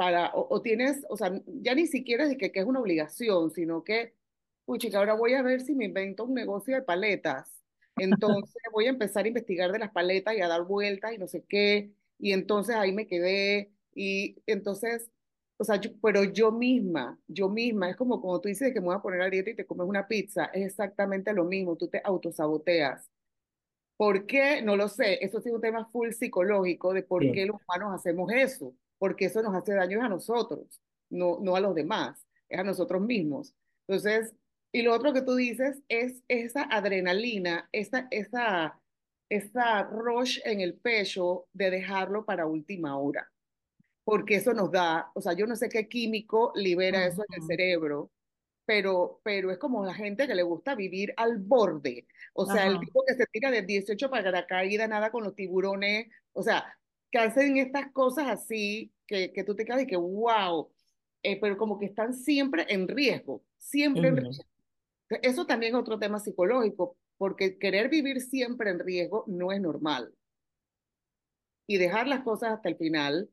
para, 0.00 0.30
o, 0.34 0.46
o 0.56 0.62
tienes, 0.62 1.04
o 1.10 1.16
sea, 1.18 1.30
ya 1.46 1.74
ni 1.74 1.86
siquiera 1.86 2.24
es 2.24 2.38
que, 2.38 2.50
que 2.52 2.60
es 2.60 2.66
una 2.66 2.80
obligación, 2.80 3.50
sino 3.50 3.84
que, 3.84 4.14
uy, 4.66 4.78
chica, 4.78 4.98
ahora 4.98 5.12
voy 5.14 5.34
a 5.34 5.42
ver 5.42 5.60
si 5.60 5.74
me 5.74 5.84
invento 5.86 6.24
un 6.24 6.34
negocio 6.34 6.74
de 6.74 6.82
paletas. 6.82 7.62
Entonces 7.98 8.54
voy 8.72 8.86
a 8.86 8.90
empezar 8.90 9.26
a 9.26 9.28
investigar 9.28 9.72
de 9.72 9.78
las 9.78 9.90
paletas 9.92 10.34
y 10.36 10.40
a 10.40 10.48
dar 10.48 10.64
vueltas 10.64 11.12
y 11.14 11.18
no 11.18 11.28
sé 11.28 11.44
qué. 11.46 11.92
Y 12.18 12.32
entonces 12.32 12.76
ahí 12.76 12.92
me 12.94 13.06
quedé. 13.06 13.72
Y 13.94 14.42
entonces, 14.46 15.10
o 15.58 15.64
sea, 15.64 15.76
yo, 15.76 15.90
pero 16.02 16.24
yo 16.24 16.50
misma, 16.52 17.20
yo 17.28 17.48
misma, 17.50 17.90
es 17.90 17.96
como 17.96 18.20
cuando 18.22 18.40
tú 18.40 18.48
dices 18.48 18.72
que 18.72 18.80
me 18.80 18.86
voy 18.86 18.96
a 18.96 19.02
poner 19.02 19.20
a 19.22 19.28
dieta 19.30 19.50
y 19.50 19.56
te 19.56 19.66
comes 19.66 19.86
una 19.88 20.08
pizza, 20.08 20.46
es 20.46 20.64
exactamente 20.66 21.32
lo 21.34 21.44
mismo, 21.44 21.76
tú 21.76 21.88
te 21.88 22.00
autosaboteas. 22.04 23.10
¿Por 23.96 24.26
qué? 24.26 24.62
No 24.62 24.76
lo 24.76 24.88
sé. 24.88 25.24
Eso 25.24 25.40
sí 25.40 25.48
es 25.50 25.54
un 25.54 25.60
tema 25.60 25.86
full 25.90 26.10
psicológico 26.12 26.94
de 26.94 27.02
por 27.02 27.26
Sí. 27.26 27.32
qué 27.32 27.46
los 27.46 27.56
humanos 27.68 27.94
hacemos 27.94 28.32
eso. 28.32 28.74
Porque 29.00 29.24
eso 29.24 29.42
nos 29.42 29.54
hace 29.54 29.72
daño 29.72 30.04
a 30.04 30.10
nosotros, 30.10 30.82
no, 31.08 31.38
no 31.40 31.56
a 31.56 31.60
los 31.60 31.74
demás, 31.74 32.26
es 32.50 32.60
a 32.60 32.64
nosotros 32.64 33.00
mismos. 33.00 33.54
Entonces, 33.88 34.34
y 34.72 34.82
lo 34.82 34.94
otro 34.94 35.14
que 35.14 35.22
tú 35.22 35.34
dices 35.34 35.82
es 35.88 36.22
esa 36.28 36.64
adrenalina, 36.64 37.68
esa, 37.72 38.08
esa, 38.10 38.78
esa 39.30 39.82
rush 39.84 40.38
en 40.44 40.60
el 40.60 40.74
pecho 40.74 41.46
de 41.54 41.70
dejarlo 41.70 42.26
para 42.26 42.46
última 42.46 42.98
hora. 42.98 43.32
Porque 44.04 44.36
eso 44.36 44.52
nos 44.52 44.70
da, 44.70 45.10
o 45.14 45.22
sea, 45.22 45.32
yo 45.32 45.46
no 45.46 45.56
sé 45.56 45.70
qué 45.70 45.88
químico 45.88 46.52
libera 46.54 47.06
eso 47.06 47.24
en 47.26 47.42
el 47.42 47.46
cerebro, 47.46 48.10
pero, 48.66 49.20
pero 49.24 49.50
es 49.50 49.58
como 49.58 49.84
la 49.84 49.94
gente 49.94 50.26
que 50.26 50.34
le 50.34 50.42
gusta 50.42 50.74
vivir 50.74 51.14
al 51.16 51.38
borde. 51.38 52.06
O 52.34 52.44
sea, 52.46 52.66
el 52.66 52.78
tipo 52.78 53.02
que 53.06 53.14
se 53.14 53.26
tira 53.32 53.50
de 53.50 53.62
18 53.62 54.10
para 54.10 54.30
la 54.30 54.46
caída, 54.46 54.86
nada 54.86 55.10
con 55.10 55.24
los 55.24 55.34
tiburones. 55.34 56.08
O 56.32 56.42
sea, 56.42 56.78
que 57.10 57.18
hacen 57.18 57.56
estas 57.56 57.90
cosas 57.92 58.28
así 58.28 58.92
que, 59.06 59.32
que 59.32 59.44
tú 59.44 59.54
te 59.54 59.64
quedas 59.64 59.82
y 59.82 59.86
que, 59.86 59.96
wow, 59.96 60.70
eh, 61.22 61.38
pero 61.40 61.56
como 61.56 61.78
que 61.78 61.86
están 61.86 62.14
siempre 62.14 62.66
en 62.68 62.88
riesgo, 62.88 63.44
siempre 63.58 64.08
en 64.08 64.16
riesgo. 64.16 64.44
Eso 65.22 65.46
también 65.46 65.74
es 65.74 65.80
otro 65.80 65.98
tema 65.98 66.20
psicológico, 66.20 66.96
porque 67.18 67.58
querer 67.58 67.88
vivir 67.88 68.20
siempre 68.20 68.70
en 68.70 68.78
riesgo 68.78 69.24
no 69.26 69.52
es 69.52 69.60
normal. 69.60 70.14
Y 71.66 71.78
dejar 71.78 72.06
las 72.06 72.22
cosas 72.22 72.52
hasta 72.52 72.68
el 72.68 72.76
final 72.76 73.28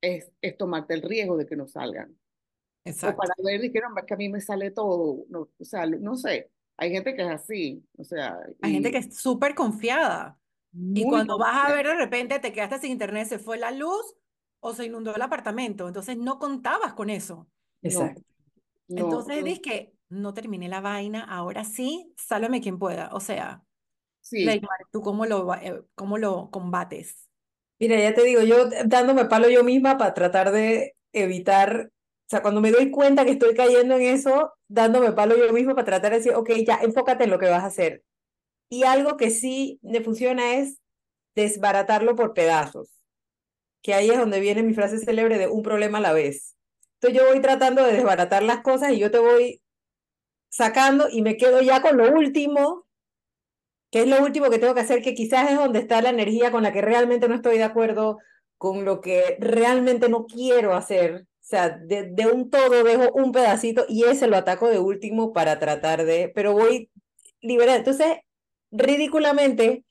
es, 0.00 0.30
es 0.42 0.56
tomarte 0.56 0.94
el 0.94 1.02
riesgo 1.02 1.36
de 1.36 1.46
que 1.46 1.56
no 1.56 1.66
salgan. 1.66 2.10
O 2.10 2.90
Exacto. 2.90 3.16
para 3.16 3.34
ver, 3.42 3.60
dijeron, 3.60 3.92
"Es 3.96 4.04
que 4.04 4.14
a 4.14 4.16
mí 4.18 4.28
me 4.28 4.40
sale 4.40 4.70
todo. 4.70 5.24
No, 5.28 5.48
o 5.58 5.64
sea, 5.64 5.86
no 5.86 6.16
sé. 6.16 6.50
Hay 6.76 6.90
gente 6.90 7.14
que 7.14 7.22
es 7.22 7.28
así. 7.28 7.82
O 7.96 8.04
sea, 8.04 8.38
Hay 8.60 8.72
gente 8.72 8.90
y 8.90 8.92
que 8.92 8.98
es 8.98 9.16
súper 9.16 9.54
confiada. 9.54 10.38
Y 10.74 11.04
muy 11.04 11.04
cuando 11.04 11.38
vas 11.38 11.70
a 11.70 11.72
ver 11.72 11.86
de 11.86 11.94
repente 11.94 12.38
te 12.40 12.52
quedaste 12.52 12.80
sin 12.80 12.92
internet, 12.92 13.28
se 13.28 13.38
fue 13.38 13.58
la 13.58 13.70
luz 13.70 14.16
o 14.60 14.74
se 14.74 14.86
inundó 14.86 15.14
el 15.14 15.22
apartamento. 15.22 15.86
Entonces 15.86 16.16
no 16.16 16.38
contabas 16.38 16.94
con 16.94 17.10
eso. 17.10 17.46
Exacto. 17.82 18.22
no, 18.88 19.04
Entonces 19.04 19.44
no, 19.44 19.62
que 19.62 19.92
no 20.08 20.34
terminé 20.34 20.68
la 20.68 20.80
vaina, 20.80 21.22
ahora 21.22 21.64
sí, 21.64 22.12
sálvame 22.16 22.60
quien 22.60 22.78
pueda. 22.78 23.10
O 23.12 23.20
sea, 23.20 23.62
sí. 24.20 24.46
¿tú 24.90 25.00
cómo 25.00 25.26
lo, 25.26 25.54
eh, 25.54 25.82
cómo 25.94 26.18
lo 26.18 26.50
combates? 26.50 27.28
Mira, 27.78 27.98
ya 27.98 28.14
te 28.14 28.22
digo, 28.22 28.42
yo 28.42 28.68
dándome 28.86 29.26
palo 29.26 29.48
yo 29.48 29.64
misma 29.64 29.98
para 29.98 30.14
tratar 30.14 30.52
de 30.52 30.96
evitar, 31.12 31.90
o 31.90 32.28
sea, 32.28 32.40
cuando 32.42 32.60
me 32.60 32.70
doy 32.70 32.90
cuenta 32.90 33.24
que 33.24 33.32
estoy 33.32 33.54
cayendo 33.54 33.96
en 33.96 34.02
eso, 34.02 34.52
dándome 34.68 35.12
palo 35.12 35.36
yo 35.36 35.52
misma 35.52 35.74
para 35.74 35.84
tratar 35.84 36.12
de 36.12 36.18
decir, 36.18 36.34
ok, 36.34 36.50
ya, 36.66 36.76
enfócate 36.82 37.24
en 37.24 37.30
lo 37.30 37.38
que 37.38 37.50
vas 37.50 37.62
a 37.62 37.66
hacer. 37.66 38.02
Y 38.74 38.82
algo 38.82 39.16
que 39.16 39.30
sí 39.30 39.78
me 39.82 40.00
funciona 40.00 40.56
es 40.56 40.80
desbaratarlo 41.36 42.16
por 42.16 42.34
pedazos, 42.34 42.90
que 43.82 43.94
ahí 43.94 44.10
es 44.10 44.18
donde 44.18 44.40
viene 44.40 44.64
mi 44.64 44.74
frase 44.74 44.98
célebre 44.98 45.38
de 45.38 45.46
un 45.46 45.62
problema 45.62 45.98
a 45.98 46.00
la 46.00 46.12
vez. 46.12 46.56
Entonces 46.94 47.20
yo 47.20 47.28
voy 47.28 47.40
tratando 47.40 47.84
de 47.84 47.92
desbaratar 47.92 48.42
las 48.42 48.62
cosas 48.62 48.90
y 48.90 48.98
yo 48.98 49.12
te 49.12 49.20
voy 49.20 49.62
sacando 50.50 51.08
y 51.08 51.22
me 51.22 51.36
quedo 51.36 51.62
ya 51.62 51.82
con 51.82 51.96
lo 51.98 52.12
último, 52.12 52.86
que 53.92 54.00
es 54.02 54.08
lo 54.08 54.20
último 54.24 54.50
que 54.50 54.58
tengo 54.58 54.74
que 54.74 54.80
hacer, 54.80 55.02
que 55.02 55.14
quizás 55.14 55.50
es 55.50 55.56
donde 55.56 55.78
está 55.78 56.02
la 56.02 56.10
energía 56.10 56.50
con 56.50 56.64
la 56.64 56.72
que 56.72 56.82
realmente 56.82 57.28
no 57.28 57.36
estoy 57.36 57.58
de 57.58 57.64
acuerdo, 57.64 58.18
con 58.58 58.84
lo 58.84 59.00
que 59.00 59.36
realmente 59.38 60.08
no 60.08 60.26
quiero 60.26 60.74
hacer. 60.74 61.26
O 61.42 61.46
sea, 61.46 61.68
de, 61.70 62.10
de 62.10 62.26
un 62.26 62.50
todo 62.50 62.82
dejo 62.82 63.12
un 63.12 63.30
pedacito 63.30 63.84
y 63.88 64.04
ese 64.04 64.26
lo 64.26 64.36
ataco 64.36 64.68
de 64.68 64.80
último 64.80 65.32
para 65.32 65.60
tratar 65.60 66.04
de, 66.04 66.32
pero 66.34 66.52
voy 66.54 66.90
liberar. 67.40 67.78
Entonces, 67.78 68.18
ridículamente, 68.74 69.84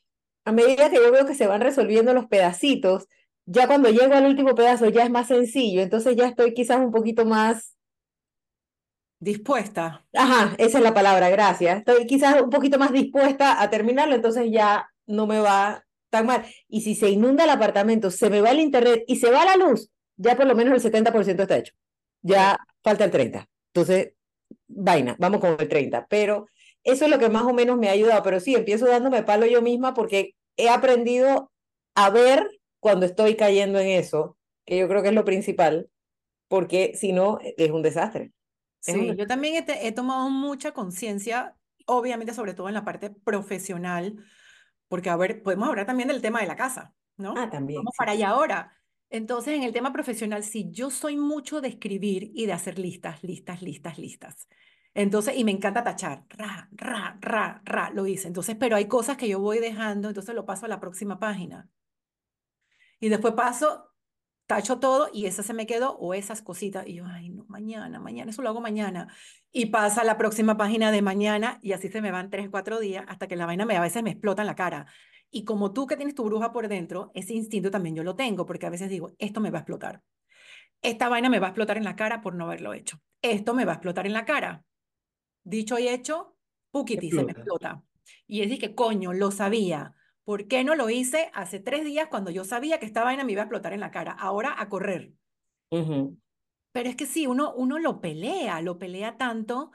a 0.45 0.51
medida 0.51 0.89
que 0.89 0.97
yo 0.97 1.11
veo 1.11 1.25
que 1.25 1.35
se 1.35 1.47
van 1.47 1.61
resolviendo 1.61 2.13
los 2.13 2.27
pedacitos, 2.27 3.07
ya 3.45 3.67
cuando 3.67 3.89
llego 3.89 4.13
al 4.13 4.25
último 4.25 4.55
pedazo 4.55 4.89
ya 4.89 5.03
es 5.03 5.09
más 5.09 5.27
sencillo, 5.27 5.81
entonces 5.81 6.15
ya 6.15 6.27
estoy 6.27 6.53
quizás 6.53 6.79
un 6.79 6.91
poquito 6.91 7.25
más 7.25 7.73
Dispuesta. 9.23 10.05
Ajá, 10.13 10.53
esa 10.57 10.79
es 10.79 10.83
la 10.83 10.93
palabra, 10.93 11.29
gracias. 11.29 11.77
Estoy 11.77 12.05
quizás 12.05 12.41
un 12.41 12.49
poquito 12.49 12.77
más 12.77 12.91
dispuesta 12.91 13.61
a 13.61 13.69
terminarlo, 13.69 14.15
entonces 14.15 14.49
ya 14.51 14.89
no 15.05 15.27
me 15.27 15.39
va 15.39 15.85
tan 16.09 16.25
mal. 16.25 16.45
Y 16.67 16.81
si 16.81 16.93
se 16.93 17.09
inunda 17.09 17.45
el 17.45 17.49
apartamento, 17.49 18.11
se 18.11 18.29
me 18.29 18.41
va 18.41 18.51
el 18.51 18.59
internet 18.59 19.05
y 19.07 19.15
se 19.15 19.31
va 19.31 19.45
la 19.45 19.55
luz, 19.55 19.89
ya 20.17 20.35
por 20.35 20.45
lo 20.45 20.55
menos 20.55 20.73
el 20.73 20.91
70% 20.91 21.41
está 21.41 21.57
hecho. 21.57 21.73
Ya 22.21 22.57
falta 22.83 23.05
el 23.05 23.11
30%. 23.11 23.47
Entonces, 23.73 24.11
vaina, 24.67 25.15
vamos 25.17 25.39
con 25.39 25.51
el 25.57 25.69
30%. 25.69 26.05
Pero 26.09 26.47
eso 26.83 27.05
es 27.05 27.11
lo 27.11 27.19
que 27.19 27.29
más 27.29 27.43
o 27.43 27.53
menos 27.53 27.77
me 27.77 27.89
ha 27.89 27.91
ayudado. 27.91 28.23
Pero 28.23 28.39
sí, 28.39 28.55
empiezo 28.55 28.85
dándome 28.87 29.23
palo 29.23 29.45
yo 29.45 29.61
misma 29.61 29.93
porque 29.93 30.35
he 30.57 30.69
aprendido 30.69 31.51
a 31.95 32.09
ver 32.09 32.49
cuando 32.79 33.05
estoy 33.05 33.35
cayendo 33.35 33.79
en 33.79 33.87
eso, 33.87 34.37
que 34.65 34.77
yo 34.77 34.87
creo 34.87 35.01
que 35.01 35.09
es 35.09 35.13
lo 35.15 35.25
principal, 35.25 35.89
porque 36.47 36.93
si 36.95 37.13
no, 37.13 37.39
es 37.41 37.71
un 37.71 37.81
desastre. 37.81 38.33
Es 38.85 38.95
un 38.95 39.07
Sí, 39.07 39.15
yo 39.17 39.27
también 39.27 39.65
he 39.67 39.91
tomado 39.93 40.29
mucha 40.29 40.73
conciencia, 40.73 41.57
obviamente 41.85 42.33
sobre 42.33 42.53
todo 42.53 42.67
en 42.67 42.73
la 42.73 42.83
parte 42.83 43.09
profesional, 43.11 44.17
porque 44.89 45.09
a 45.09 45.15
ver, 45.15 45.41
podemos 45.43 45.69
hablar 45.69 45.85
también 45.85 46.09
del 46.09 46.21
tema 46.21 46.41
de 46.41 46.47
la 46.47 46.55
casa, 46.57 46.93
¿no? 47.17 47.33
Ah, 47.35 47.49
también, 47.49 47.81
Vamos 47.81 47.93
sí. 47.93 47.97
para 47.97 48.11
allá 48.13 48.29
ahora. 48.29 48.73
Entonces, 49.09 49.55
en 49.55 49.63
el 49.63 49.73
tema 49.73 49.93
profesional, 49.93 50.43
sí, 50.43 50.69
yo 50.71 50.89
soy 50.91 51.17
mucho 51.17 51.61
de 51.61 51.69
escribir 51.69 52.31
y 52.33 52.45
de 52.45 52.53
hacer 52.53 52.79
listas, 52.79 53.23
listas, 53.23 53.61
listas, 53.61 53.97
listas. 53.97 54.47
Entonces, 54.93 55.35
y 55.37 55.43
me 55.43 55.51
encanta 55.51 55.83
tachar, 55.83 56.25
ra, 56.29 56.69
ra, 56.71 57.17
ra, 57.19 57.61
ra, 57.65 57.89
lo 57.91 58.05
hice. 58.05 58.27
Entonces, 58.27 58.55
pero 58.59 58.75
hay 58.75 58.87
cosas 58.87 59.17
que 59.17 59.27
yo 59.27 59.39
voy 59.39 59.59
dejando, 59.59 60.09
entonces 60.09 60.35
lo 60.35 60.45
paso 60.45 60.65
a 60.65 60.69
la 60.69 60.79
próxima 60.79 61.19
página. 61.19 61.67
Y 62.99 63.09
después 63.09 63.33
paso, 63.33 63.89
tacho 64.45 64.79
todo 64.79 65.09
y 65.11 65.25
esa 65.25 65.41
se 65.43 65.53
me 65.53 65.65
quedó 65.65 65.97
o 65.97 66.13
esas 66.13 66.41
cositas. 66.41 66.87
Y 66.87 66.95
yo, 66.95 67.05
ay, 67.07 67.29
no, 67.29 67.45
mañana, 67.47 67.99
mañana, 67.99 68.31
eso 68.31 68.41
lo 68.41 68.49
hago 68.49 68.61
mañana. 68.61 69.07
Y 69.51 69.67
pasa 69.67 70.01
a 70.01 70.03
la 70.03 70.17
próxima 70.17 70.57
página 70.57 70.91
de 70.91 71.01
mañana 71.01 71.59
y 71.61 71.73
así 71.73 71.89
se 71.89 72.01
me 72.01 72.11
van 72.11 72.29
tres, 72.29 72.49
cuatro 72.49 72.79
días 72.79 73.03
hasta 73.07 73.27
que 73.27 73.35
la 73.35 73.45
vaina 73.45 73.65
me, 73.65 73.75
a 73.75 73.81
veces 73.81 74.03
me 74.03 74.11
explota 74.11 74.43
en 74.43 74.47
la 74.47 74.55
cara. 74.55 74.85
Y 75.31 75.45
como 75.45 75.73
tú 75.73 75.87
que 75.87 75.97
tienes 75.97 76.13
tu 76.13 76.23
bruja 76.23 76.51
por 76.51 76.67
dentro, 76.67 77.11
ese 77.15 77.33
instinto 77.33 77.71
también 77.71 77.95
yo 77.95 78.03
lo 78.03 78.15
tengo, 78.15 78.45
porque 78.45 78.67
a 78.67 78.69
veces 78.69 78.89
digo, 78.89 79.15
esto 79.17 79.41
me 79.41 79.49
va 79.49 79.57
a 79.57 79.61
explotar. 79.61 80.03
Esta 80.83 81.09
vaina 81.09 81.29
me 81.29 81.39
va 81.39 81.47
a 81.47 81.49
explotar 81.49 81.77
en 81.77 81.85
la 81.85 81.95
cara 81.95 82.21
por 82.21 82.35
no 82.35 82.45
haberlo 82.45 82.73
hecho. 82.73 82.99
Esto 83.21 83.55
me 83.55 83.65
va 83.65 83.71
a 83.71 83.75
explotar 83.75 84.05
en 84.05 84.13
la 84.13 84.25
cara. 84.25 84.63
Dicho 85.43 85.77
y 85.79 85.87
hecho, 85.87 86.35
pukiti, 86.71 87.09
se 87.09 87.23
me 87.23 87.31
Explota. 87.31 87.83
Y 88.27 88.41
es 88.41 88.59
que, 88.59 88.75
coño, 88.75 89.13
lo 89.13 89.31
sabía. 89.31 89.95
¿Por 90.23 90.47
qué 90.47 90.63
no 90.63 90.75
lo 90.75 90.89
hice 90.89 91.29
hace 91.33 91.59
tres 91.59 91.83
días 91.83 92.07
cuando 92.09 92.31
yo 92.31 92.45
sabía 92.45 92.79
que 92.79 92.85
esta 92.85 93.03
vaina 93.03 93.23
me 93.23 93.33
iba 93.33 93.41
a 93.41 93.45
explotar 93.45 93.73
en 93.73 93.81
la 93.81 93.91
cara? 93.91 94.11
Ahora 94.13 94.55
a 94.57 94.69
correr. 94.69 95.13
Pero 95.69 96.89
es 96.89 96.95
que 96.95 97.05
sí, 97.05 97.27
uno, 97.27 97.53
uno 97.55 97.79
lo 97.79 97.99
pelea, 97.99 98.61
lo 98.61 98.77
pelea 98.77 99.17
tanto 99.17 99.71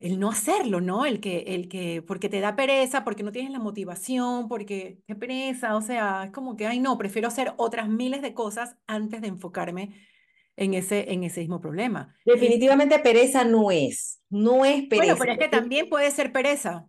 el 0.00 0.20
no 0.20 0.30
hacerlo, 0.30 0.80
¿no? 0.80 1.06
El 1.06 1.20
que, 1.20 1.38
el 1.54 1.68
que, 1.68 2.02
porque 2.02 2.28
te 2.28 2.40
da 2.40 2.54
pereza, 2.54 3.04
porque 3.04 3.22
no 3.22 3.32
tienes 3.32 3.50
la 3.50 3.58
motivación, 3.58 4.48
porque 4.48 5.02
qué 5.06 5.16
pereza, 5.16 5.76
o 5.76 5.82
sea, 5.82 6.24
es 6.24 6.30
como 6.30 6.56
que, 6.56 6.66
ay, 6.66 6.78
no, 6.78 6.96
prefiero 6.98 7.28
hacer 7.28 7.52
otras 7.56 7.88
miles 7.88 8.22
de 8.22 8.34
cosas 8.34 8.76
antes 8.86 9.20
de 9.20 9.28
enfocarme 9.28 9.94
en 10.58 10.74
ese, 10.74 11.12
en 11.12 11.24
ese 11.24 11.40
mismo 11.40 11.60
problema. 11.60 12.14
Definitivamente 12.24 12.98
pereza 12.98 13.44
no 13.44 13.70
es, 13.70 14.20
no 14.28 14.64
es 14.64 14.88
bueno, 14.88 14.88
pereza. 14.88 15.16
pero 15.18 15.32
es 15.32 15.38
que 15.38 15.48
también 15.48 15.88
puede 15.88 16.10
ser 16.10 16.32
pereza. 16.32 16.86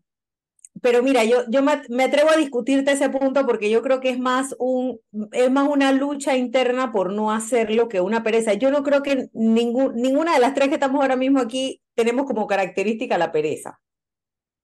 Pero 0.81 1.03
mira, 1.03 1.23
yo, 1.23 1.43
yo 1.49 1.61
me, 1.61 2.03
atrevo 2.03 2.29
a 2.31 2.37
discutirte 2.37 2.91
ese 2.91 3.09
punto 3.09 3.45
porque 3.45 3.69
yo 3.69 3.81
creo 3.81 3.99
que 3.99 4.09
es 4.09 4.19
más, 4.19 4.55
un, 4.59 4.99
es 5.31 5.51
más 5.51 5.67
una 5.67 5.91
lucha 5.91 6.35
interna 6.35 6.91
por 6.91 7.11
no 7.11 7.31
hacerlo 7.31 7.89
que 7.89 8.01
una 8.01 8.23
pereza. 8.23 8.53
Yo 8.53 8.71
no 8.71 8.81
creo 8.81 9.03
que 9.03 9.29
ningún, 9.33 9.95
ninguna 9.95 10.33
de 10.33 10.39
las 10.39 10.53
tres 10.53 10.69
que 10.69 10.75
estamos 10.75 11.01
ahora 11.01 11.15
mismo 11.15 11.39
aquí 11.39 11.81
tenemos 11.95 12.25
como 12.25 12.47
característica 12.47 13.17
la 13.17 13.31
pereza. 13.31 13.79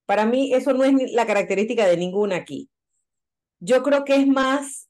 Para 0.05 0.25
mí 0.25 0.53
eso 0.53 0.73
no 0.73 0.83
es 0.83 1.11
la 1.11 1.25
característica 1.25 1.85
de 1.85 1.97
ninguna 1.97 2.37
aquí. 2.37 2.69
Yo 3.59 3.83
creo 3.83 4.03
que 4.05 4.15
es 4.15 4.27
más 4.27 4.89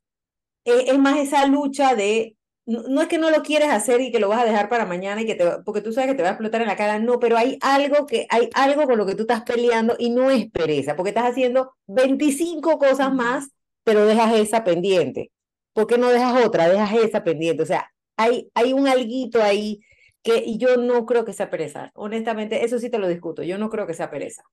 es, 0.63 0.89
es 0.89 0.99
más 0.99 1.17
esa 1.17 1.45
lucha 1.45 1.95
de, 1.95 2.34
no, 2.65 2.83
no 2.83 3.01
es 3.01 3.07
que 3.07 3.17
no 3.17 3.29
lo 3.29 3.43
quieres 3.43 3.69
hacer 3.69 4.01
y 4.01 4.11
que 4.11 4.19
lo 4.19 4.29
vas 4.29 4.41
a 4.41 4.45
dejar 4.45 4.69
para 4.69 4.85
mañana 4.85 5.21
y 5.21 5.25
que 5.25 5.35
te, 5.35 5.45
porque 5.63 5.81
tú 5.81 5.93
sabes 5.93 6.09
que 6.09 6.15
te 6.15 6.23
va 6.23 6.29
a 6.29 6.31
explotar 6.31 6.61
en 6.61 6.67
la 6.67 6.75
cara, 6.75 6.99
no, 6.99 7.19
pero 7.19 7.37
hay 7.37 7.57
algo 7.61 8.05
que, 8.05 8.27
hay 8.29 8.49
algo 8.55 8.85
con 8.85 8.97
lo 8.97 9.05
que 9.05 9.15
tú 9.15 9.21
estás 9.21 9.43
peleando 9.43 9.95
y 9.99 10.09
no 10.09 10.31
es 10.31 10.49
pereza, 10.49 10.95
porque 10.95 11.09
estás 11.09 11.29
haciendo 11.29 11.73
25 11.87 12.77
cosas 12.79 13.13
más, 13.13 13.49
pero 13.83 14.05
dejas 14.05 14.33
esa 14.35 14.63
pendiente. 14.63 15.31
¿Por 15.73 15.87
qué 15.87 15.97
no 15.97 16.09
dejas 16.09 16.45
otra? 16.45 16.69
Dejas 16.69 16.93
esa 16.93 17.23
pendiente. 17.23 17.61
O 17.63 17.65
sea, 17.65 17.91
hay, 18.15 18.49
hay 18.53 18.73
un 18.73 18.87
alguito 18.87 19.41
ahí 19.43 19.81
que 20.23 20.43
y 20.45 20.57
yo 20.57 20.77
no 20.77 21.05
creo 21.05 21.25
que 21.25 21.33
sea 21.33 21.49
pereza. 21.49 21.91
Honestamente, 21.95 22.63
eso 22.65 22.79
sí 22.79 22.89
te 22.89 22.97
lo 22.97 23.07
discuto. 23.07 23.43
Yo 23.43 23.57
no 23.57 23.69
creo 23.69 23.85
que 23.85 23.93
sea 23.93 24.09
pereza. 24.09 24.43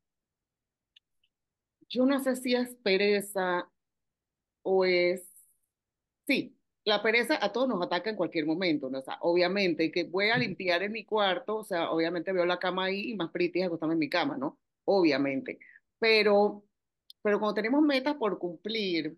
Yo 1.89 2.05
no 2.07 2.21
sé 2.21 2.37
si 2.37 2.55
es 2.55 2.75
pereza 2.83 3.71
o 4.63 4.85
es... 4.85 5.23
Sí, 6.27 6.57
la 6.85 7.03
pereza 7.03 7.39
a 7.45 7.53
todos 7.53 7.69
nos 7.69 7.83
ataca 7.83 8.11
en 8.11 8.17
cualquier 8.17 8.47
momento, 8.47 8.91
¿no? 8.91 8.99
O 8.99 9.03
sea, 9.03 9.19
obviamente 9.21 9.91
que 9.93 10.05
voy 10.05 10.31
a 10.31 10.39
limpiar 10.39 10.83
en 10.83 10.93
mi 10.93 11.05
cuarto, 11.05 11.59
o 11.59 11.65
sea, 11.65 11.91
obviamente 11.91 12.33
veo 12.33 12.45
la 12.47 12.59
cama 12.59 12.87
ahí 12.87 13.11
y 13.11 13.15
más 13.17 13.31
pretty 13.31 13.63
acostarme 13.63 13.95
en 13.95 14.01
mi 14.01 14.09
cama, 14.11 14.37
¿no? 14.37 14.59
Obviamente. 14.85 15.59
Pero, 15.99 16.65
pero 17.23 17.39
cuando 17.41 17.55
tenemos 17.55 17.83
metas 17.83 18.17
por 18.17 18.39
cumplir, 18.39 19.17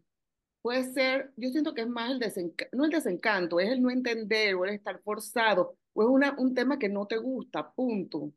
puede 0.63 0.85
ser, 0.93 1.33
yo 1.37 1.51
siento 1.51 1.75
que 1.75 1.83
es 1.83 1.89
más 1.89 2.11
el 2.11 2.19
desencanto, 2.19 2.77
no 2.77 2.85
el 2.87 2.91
desencanto, 2.91 3.61
es 3.61 3.71
el 3.71 3.83
no 3.83 3.91
entender 3.91 4.55
o 4.55 4.65
el 4.65 4.75
estar 4.75 5.01
forzado, 5.03 5.77
o 5.95 6.03
es 6.03 6.09
una, 6.09 6.35
un 6.39 6.55
tema 6.55 6.79
que 6.79 6.89
no 6.89 7.07
te 7.07 7.19
gusta, 7.19 7.73
punto. 7.73 8.33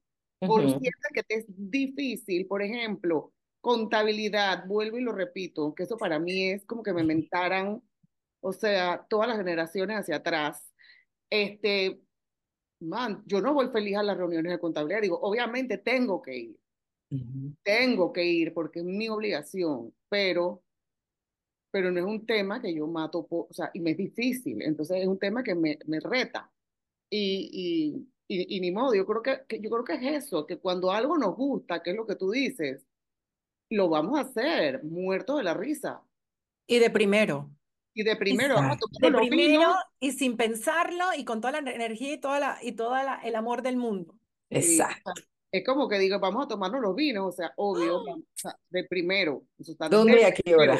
Por 0.45 0.63
Ujú. 0.65 0.79
cierto 0.79 1.09
que 1.13 1.23
te 1.23 1.35
es 1.35 1.45
difícil, 1.47 2.47
por 2.47 2.61
ejemplo, 2.61 3.33
contabilidad, 3.61 4.65
vuelvo 4.67 4.97
y 4.97 5.01
lo 5.03 5.11
repito, 5.13 5.73
que 5.75 5.83
eso 5.83 5.97
para 5.97 6.19
mí 6.19 6.49
es 6.51 6.65
como 6.65 6.83
que 6.83 6.93
me 6.93 7.03
mentaran, 7.05 7.81
o 8.47 8.53
sea, 8.53 9.05
todas 9.09 9.27
las 9.27 9.37
generaciones 9.37 9.97
hacia 9.99 10.17
atrás. 10.17 10.73
Este, 11.29 12.01
man, 12.81 13.23
yo 13.27 13.41
no 13.41 13.53
voy 13.53 13.69
feliz 13.69 13.97
a 13.97 14.03
las 14.03 14.17
reuniones 14.17 14.51
de 14.53 14.59
contabilidad, 14.59 15.01
digo, 15.01 15.19
obviamente 15.21 15.77
tengo 15.79 16.21
que 16.21 16.37
ir, 16.37 16.59
tengo 17.63 18.11
que 18.13 18.23
ir 18.23 18.53
porque 18.53 18.79
es 18.79 18.85
mi 18.85 19.09
obligación, 19.09 19.93
pero 20.09 20.63
pero 21.71 21.91
no 21.91 21.99
es 21.99 22.05
un 22.05 22.25
tema 22.25 22.61
que 22.61 22.73
yo 22.73 22.87
mato, 22.87 23.27
o 23.29 23.47
sea, 23.51 23.69
y 23.73 23.79
me 23.81 23.91
es 23.91 23.97
difícil, 23.97 24.61
entonces 24.61 24.97
es 25.01 25.07
un 25.07 25.19
tema 25.19 25.43
que 25.43 25.53
me, 25.55 25.77
me 25.85 25.99
reta. 25.99 26.51
Y, 27.09 28.07
y, 28.27 28.35
y, 28.41 28.57
y 28.57 28.61
ni 28.61 28.71
modo, 28.71 28.95
yo 28.95 29.05
creo 29.05 29.21
que, 29.23 29.45
que- 29.47 29.61
yo 29.61 29.69
creo 29.69 29.83
que 29.83 29.93
es 29.95 30.25
eso, 30.25 30.45
que 30.47 30.59
cuando 30.59 30.91
algo 30.91 31.17
nos 31.17 31.35
gusta, 31.35 31.83
que 31.83 31.91
es 31.91 31.95
lo 31.97 32.07
que 32.07 32.15
tú 32.15 32.31
dices, 32.31 32.87
lo 33.69 33.89
vamos 33.89 34.17
a 34.19 34.23
hacer, 34.23 34.83
muertos 34.83 35.37
de 35.37 35.43
la 35.43 35.53
risa. 35.53 36.03
Y 36.67 36.79
de 36.79 36.89
primero. 36.89 37.51
Y 37.97 38.03
de 38.03 38.15
primero 38.15 38.53
vamos 38.53 38.69
a 38.69 38.73
Exacto. 38.75 38.87
De 38.91 39.07
tomar 39.07 39.11
los 39.21 39.27
primero 39.27 39.59
vinos. 39.59 39.75
y 39.99 40.11
sin 40.11 40.37
pensarlo 40.37 41.05
y 41.17 41.25
con 41.25 41.41
toda 41.41 41.59
la 41.59 41.71
energía 41.71 42.13
y 42.13 42.19
toda 42.19 42.39
la, 42.39 42.59
y 42.61 42.73
toda 42.73 43.03
la, 43.03 43.15
el 43.23 43.35
amor 43.35 43.63
del 43.63 43.75
mundo. 43.75 44.19
y, 44.51 44.57
Exacto. 44.57 45.13
sea, 45.15 45.25
es 45.51 45.65
como 45.65 45.89
que 45.89 45.97
digo, 45.97 46.19
vamos 46.19 46.45
a 46.45 46.47
tomarnos 46.47 46.79
los 46.79 46.93
vinos, 46.93 47.25
o 47.25 47.31
sea, 47.31 47.51
obvio, 47.55 48.03
sea, 48.35 48.55
de 48.69 48.83
primero, 48.83 49.41
eso 49.57 49.71
está 49.71 49.89
¿Dónde 49.89 50.21
y 50.21 50.23
a 50.25 50.31
qué 50.31 50.55
hora? 50.55 50.79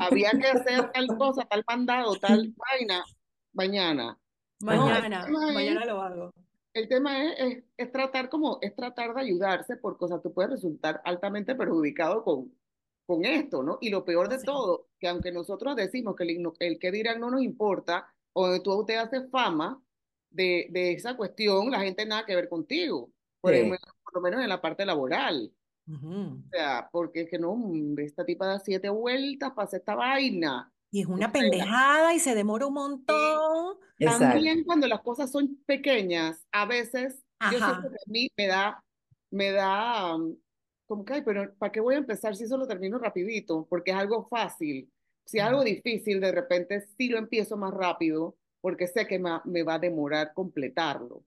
Había 0.00 0.32
que 0.32 0.48
hacer 0.48 0.90
tal 0.90 1.06
cosa, 1.16 1.44
tal 1.44 1.62
mandado, 1.68 2.16
tal 2.16 2.52
vaina, 2.56 3.04
mañana. 3.52 4.18
No, 4.58 4.72
el 4.72 4.78
Mañana, 4.78 5.24
es 5.24 5.54
mañana 5.54 5.84
lo 5.84 6.02
hago. 6.02 6.34
El 6.72 6.88
tema 6.88 7.24
es, 7.24 7.38
es, 7.38 7.64
es 7.76 7.92
tratar 7.92 8.28
como, 8.28 8.58
es 8.60 8.74
tratar 8.74 9.14
de 9.14 9.20
ayudarse 9.20 9.76
porque, 9.76 10.06
o 10.06 10.08
sea, 10.08 10.18
tú 10.18 10.34
puedes 10.34 10.50
resultar 10.50 11.00
altamente 11.04 11.54
perjudicado 11.54 12.24
con, 12.24 12.52
con 13.06 13.24
esto, 13.24 13.62
¿no? 13.62 13.78
Y 13.80 13.90
lo 13.90 14.04
peor 14.04 14.28
de 14.28 14.38
Sí. 14.38 14.46
todo, 14.46 14.88
que 14.98 15.08
aunque 15.08 15.32
nosotros 15.32 15.76
decimos 15.76 16.16
que 16.16 16.24
el, 16.24 16.44
el 16.58 16.78
que 16.78 16.90
dirán 16.90 17.20
no 17.20 17.30
nos 17.30 17.42
importa, 17.42 18.12
o 18.32 18.60
tú 18.62 18.84
te 18.84 18.96
haces 18.98 19.30
fama 19.30 19.80
de, 20.30 20.66
de 20.70 20.92
esa 20.92 21.16
cuestión, 21.16 21.70
la 21.70 21.80
gente 21.80 22.04
nada 22.04 22.26
que 22.26 22.34
ver 22.36 22.48
contigo, 22.48 23.10
por, 23.40 23.52
Sí. 23.52 23.58
ejemplo, 23.60 23.78
por 24.04 24.14
lo 24.14 24.20
menos 24.20 24.42
en 24.42 24.48
la 24.48 24.60
parte 24.60 24.84
laboral. 24.84 25.52
Ujú. 25.88 26.42
O 26.44 26.48
sea, 26.50 26.88
porque 26.90 27.22
es 27.22 27.30
que 27.30 27.38
no, 27.38 27.52
hombre, 27.52 28.04
esta 28.04 28.24
tipa 28.24 28.46
da 28.46 28.58
siete 28.58 28.88
vueltas 28.88 29.52
para 29.52 29.66
hacer 29.66 29.80
esta 29.80 29.94
vaina. 29.94 30.72
Y 30.90 31.02
es 31.02 31.06
una 31.06 31.30
pendejada 31.30 32.12
y 32.14 32.18
se 32.18 32.34
demora 32.34 32.66
un 32.66 32.74
montón. 32.74 33.76
Exacto. 33.98 34.24
También 34.24 34.64
cuando 34.64 34.86
las 34.88 35.00
cosas 35.02 35.30
son 35.30 35.56
pequeñas, 35.66 36.44
a 36.52 36.66
veces 36.66 37.24
yo 37.40 37.58
siento 37.58 37.66
Ajá. 37.66 37.82
que 37.82 37.88
a 37.88 38.10
mí 38.10 38.28
me 38.36 38.46
da, 38.46 38.84
me 39.30 39.50
da, 39.52 40.16
um, 40.16 40.36
como 40.86 41.04
que, 41.04 41.14
ay, 41.14 41.22
pero 41.22 41.54
¿para 41.56 41.72
qué 41.72 41.80
voy 41.80 41.94
a 41.96 41.98
empezar 41.98 42.36
si 42.36 42.44
eso 42.44 42.56
lo 42.56 42.66
termino 42.66 42.98
rapidito? 42.98 43.66
Porque 43.68 43.90
es 43.92 43.96
algo 43.96 44.26
fácil. 44.28 44.90
Si 45.24 45.38
es 45.38 45.44
algo 45.44 45.64
difícil, 45.64 46.20
de 46.20 46.32
repente 46.32 46.80
sí 46.80 47.08
lo 47.08 47.18
empiezo 47.18 47.56
más 47.56 47.74
rápido, 47.74 48.36
porque 48.60 48.86
sé 48.86 49.06
que 49.06 49.18
me, 49.18 49.30
me 49.44 49.62
va 49.64 49.74
a 49.74 49.78
demorar 49.80 50.32
completarlo. 50.34 51.24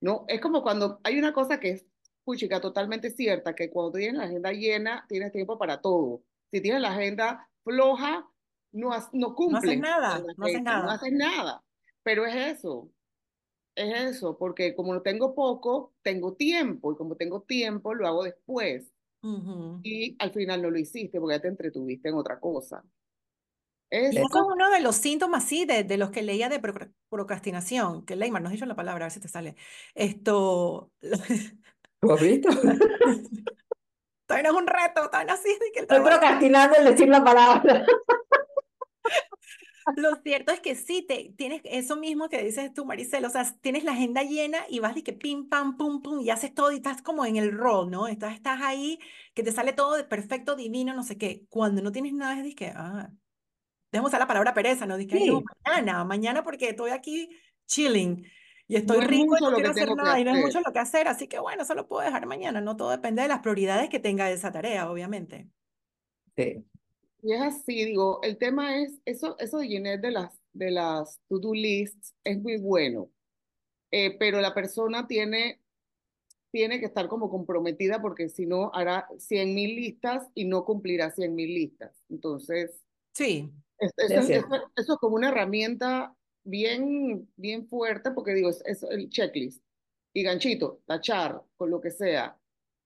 ¿No? 0.00 0.24
Es 0.28 0.40
como 0.40 0.62
cuando 0.62 1.00
hay 1.04 1.18
una 1.18 1.32
cosa 1.32 1.60
que 1.60 1.70
es, 1.70 1.86
puchica, 2.24 2.60
totalmente 2.60 3.10
cierta, 3.10 3.54
que 3.54 3.70
cuando 3.70 3.92
tienes 3.98 4.16
la 4.18 4.24
agenda 4.24 4.52
llena, 4.52 5.04
tienes 5.08 5.32
tiempo 5.32 5.58
para 5.58 5.80
todo. 5.80 6.22
Si 6.50 6.60
tienes 6.60 6.80
la 6.80 6.92
agenda 6.92 7.48
floja, 7.64 8.30
no, 8.72 8.92
has- 8.92 9.12
no 9.12 9.34
No 9.46 9.58
haces 9.58 9.78
cumples 9.78 9.78
nada, 9.78 10.18
no 10.36 10.44
haces 10.46 10.62
fecha, 10.64 10.80
no 10.82 10.90
nada. 10.90 10.92
haces 10.92 11.12
nada. 11.12 11.64
Pero 12.02 12.24
es 12.26 12.34
eso, 12.58 12.90
es 13.74 14.16
eso, 14.16 14.38
porque 14.38 14.74
como 14.74 14.94
no 14.94 15.02
tengo 15.02 15.34
poco, 15.34 15.94
tengo 16.02 16.34
tiempo, 16.34 16.92
y 16.92 16.96
como 16.96 17.16
tengo 17.16 17.42
tiempo, 17.42 17.94
lo 17.94 18.06
hago 18.06 18.24
después. 18.24 18.92
Ujú. 19.22 19.80
Y 19.82 20.16
al 20.18 20.32
final 20.32 20.62
no 20.62 20.70
lo 20.70 20.78
hiciste 20.78 21.20
porque 21.20 21.36
ya 21.36 21.42
te 21.42 21.48
entretuviste 21.48 22.08
en 22.08 22.14
otra 22.14 22.38
cosa. 22.40 22.82
Y 23.92 23.96
Es, 23.96 24.16
eso 24.16 24.26
es 24.38 24.54
uno 24.54 24.70
de 24.70 24.80
los 24.80 24.96
síntomas, 24.96 25.44
sí, 25.44 25.64
de, 25.64 25.84
de 25.84 25.96
los 25.96 26.10
que 26.10 26.22
leía 26.22 26.48
de 26.48 26.60
procra- 26.60 26.92
procrastinación, 27.08 28.04
que 28.04 28.16
Leymar, 28.16 28.40
no 28.40 28.48
has 28.48 28.52
dicho 28.52 28.66
la 28.66 28.76
palabra, 28.76 29.04
a 29.04 29.08
ver 29.08 29.12
si 29.12 29.20
te 29.20 29.28
sale. 29.28 29.56
Esto, 29.94 30.90
¿Lo 32.02 32.14
has 32.14 32.20
visto? 32.20 32.48
todavía 34.26 34.50
no 34.50 34.56
es 34.58 34.62
un 34.62 34.66
reto, 34.66 35.06
todavía 35.10 35.32
no 35.32 35.32
así, 35.34 35.50
que 35.72 35.80
el 35.80 35.84
Estoy 35.84 36.00
procrastinando 36.00 36.76
en 36.76 36.84
decir 36.84 37.08
la 37.08 37.24
palabra. 37.24 37.84
Lo 39.96 40.16
cierto 40.16 40.52
es 40.52 40.60
que 40.60 40.74
sí, 40.74 41.02
te, 41.06 41.32
tienes 41.36 41.60
eso 41.64 41.96
mismo 41.96 42.28
que 42.28 42.42
dices 42.42 42.72
tú, 42.72 42.84
Maricel, 42.84 43.24
o 43.24 43.30
sea, 43.30 43.44
tienes 43.60 43.84
la 43.84 43.92
agenda 43.92 44.22
llena 44.22 44.58
y 44.68 44.78
vas 44.80 44.94
de 44.94 45.02
que 45.02 45.12
pim, 45.12 45.48
pam, 45.48 45.76
pum, 45.76 46.02
pum, 46.02 46.20
y 46.20 46.30
haces 46.30 46.54
todo 46.54 46.72
y 46.72 46.76
estás 46.76 47.02
como 47.02 47.24
en 47.24 47.36
el 47.36 47.52
rol, 47.52 47.90
¿no? 47.90 48.08
Estás, 48.08 48.34
estás 48.34 48.60
ahí, 48.62 48.98
que 49.34 49.42
te 49.42 49.52
sale 49.52 49.72
todo 49.72 49.96
de 49.96 50.04
perfecto, 50.04 50.56
divino, 50.56 50.94
no 50.94 51.02
sé 51.02 51.18
qué. 51.18 51.46
Cuando 51.48 51.82
no 51.82 51.92
tienes 51.92 52.12
nada 52.12 52.38
es 52.38 52.44
de 52.44 52.54
que, 52.54 52.72
ah, 52.74 53.10
déjame 53.92 54.08
usar 54.08 54.20
la 54.20 54.26
palabra 54.26 54.54
pereza, 54.54 54.86
¿no? 54.86 54.96
No, 54.96 55.02
Sí. 55.02 55.30
mañana, 55.64 56.04
mañana 56.04 56.42
porque 56.44 56.70
estoy 56.70 56.90
aquí 56.90 57.28
chilling 57.66 58.24
y 58.66 58.76
no 58.76 58.78
estoy 58.78 58.98
es 58.98 59.06
rico 59.06 59.36
y 59.36 59.40
no 59.40 59.52
quiero 59.52 59.70
hacer 59.70 59.94
nada 59.94 60.18
y 60.20 60.24
no 60.24 60.30
es 60.30 60.36
hacer. 60.36 60.46
mucho 60.46 60.60
lo 60.60 60.72
que 60.72 60.78
hacer, 60.78 61.08
así 61.08 61.28
que 61.28 61.38
bueno, 61.38 61.62
eso 61.62 61.74
lo 61.74 61.88
puedo 61.88 62.02
dejar 62.04 62.26
mañana, 62.26 62.60
no 62.60 62.76
todo 62.76 62.90
depende 62.90 63.22
de 63.22 63.28
las 63.28 63.40
prioridades 63.40 63.88
que 63.88 63.98
tenga 63.98 64.30
esa 64.30 64.52
tarea, 64.52 64.90
obviamente. 64.90 65.48
Sí. 66.36 66.64
Y 67.22 67.32
es 67.34 67.40
así, 67.42 67.84
digo, 67.84 68.20
el 68.22 68.38
tema 68.38 68.78
es, 68.80 69.00
eso, 69.04 69.36
eso 69.38 69.58
de 69.58 69.68
llenar 69.68 70.00
de 70.00 70.10
las, 70.10 70.40
de 70.52 70.70
las 70.70 71.20
to-do 71.28 71.52
lists 71.52 72.14
es 72.24 72.40
muy 72.40 72.56
bueno, 72.58 73.10
eh, 73.90 74.16
pero 74.18 74.40
la 74.40 74.54
persona 74.54 75.06
tiene, 75.06 75.60
tiene 76.50 76.80
que 76.80 76.86
estar 76.86 77.08
como 77.08 77.30
comprometida 77.30 78.00
porque 78.00 78.28
si 78.28 78.46
no 78.46 78.70
hará 78.74 79.08
100 79.18 79.54
mil 79.54 79.76
listas 79.76 80.28
y 80.34 80.46
no 80.46 80.64
cumplirá 80.64 81.10
100 81.10 81.34
mil 81.34 81.54
listas. 81.54 82.02
Entonces, 82.08 82.82
Sí, 83.14 83.50
es- 83.78 83.90
Sí, 83.96 84.04
eso, 84.06 84.14
es 84.14 84.20
es- 84.20 84.26
cierto. 84.26 84.54
eso, 84.54 84.72
eso 84.76 84.92
es 84.94 84.98
como 84.98 85.16
una 85.16 85.28
herramienta 85.28 86.16
bien, 86.44 87.30
bien 87.36 87.66
fuerte 87.68 88.12
porque 88.12 88.34
digo, 88.34 88.48
es, 88.50 88.62
es 88.66 88.82
el 88.84 89.10
checklist 89.10 89.62
y 90.14 90.22
ganchito, 90.22 90.82
tachar 90.86 91.42
con 91.56 91.70
lo 91.70 91.80
que 91.80 91.90
sea, 91.90 92.38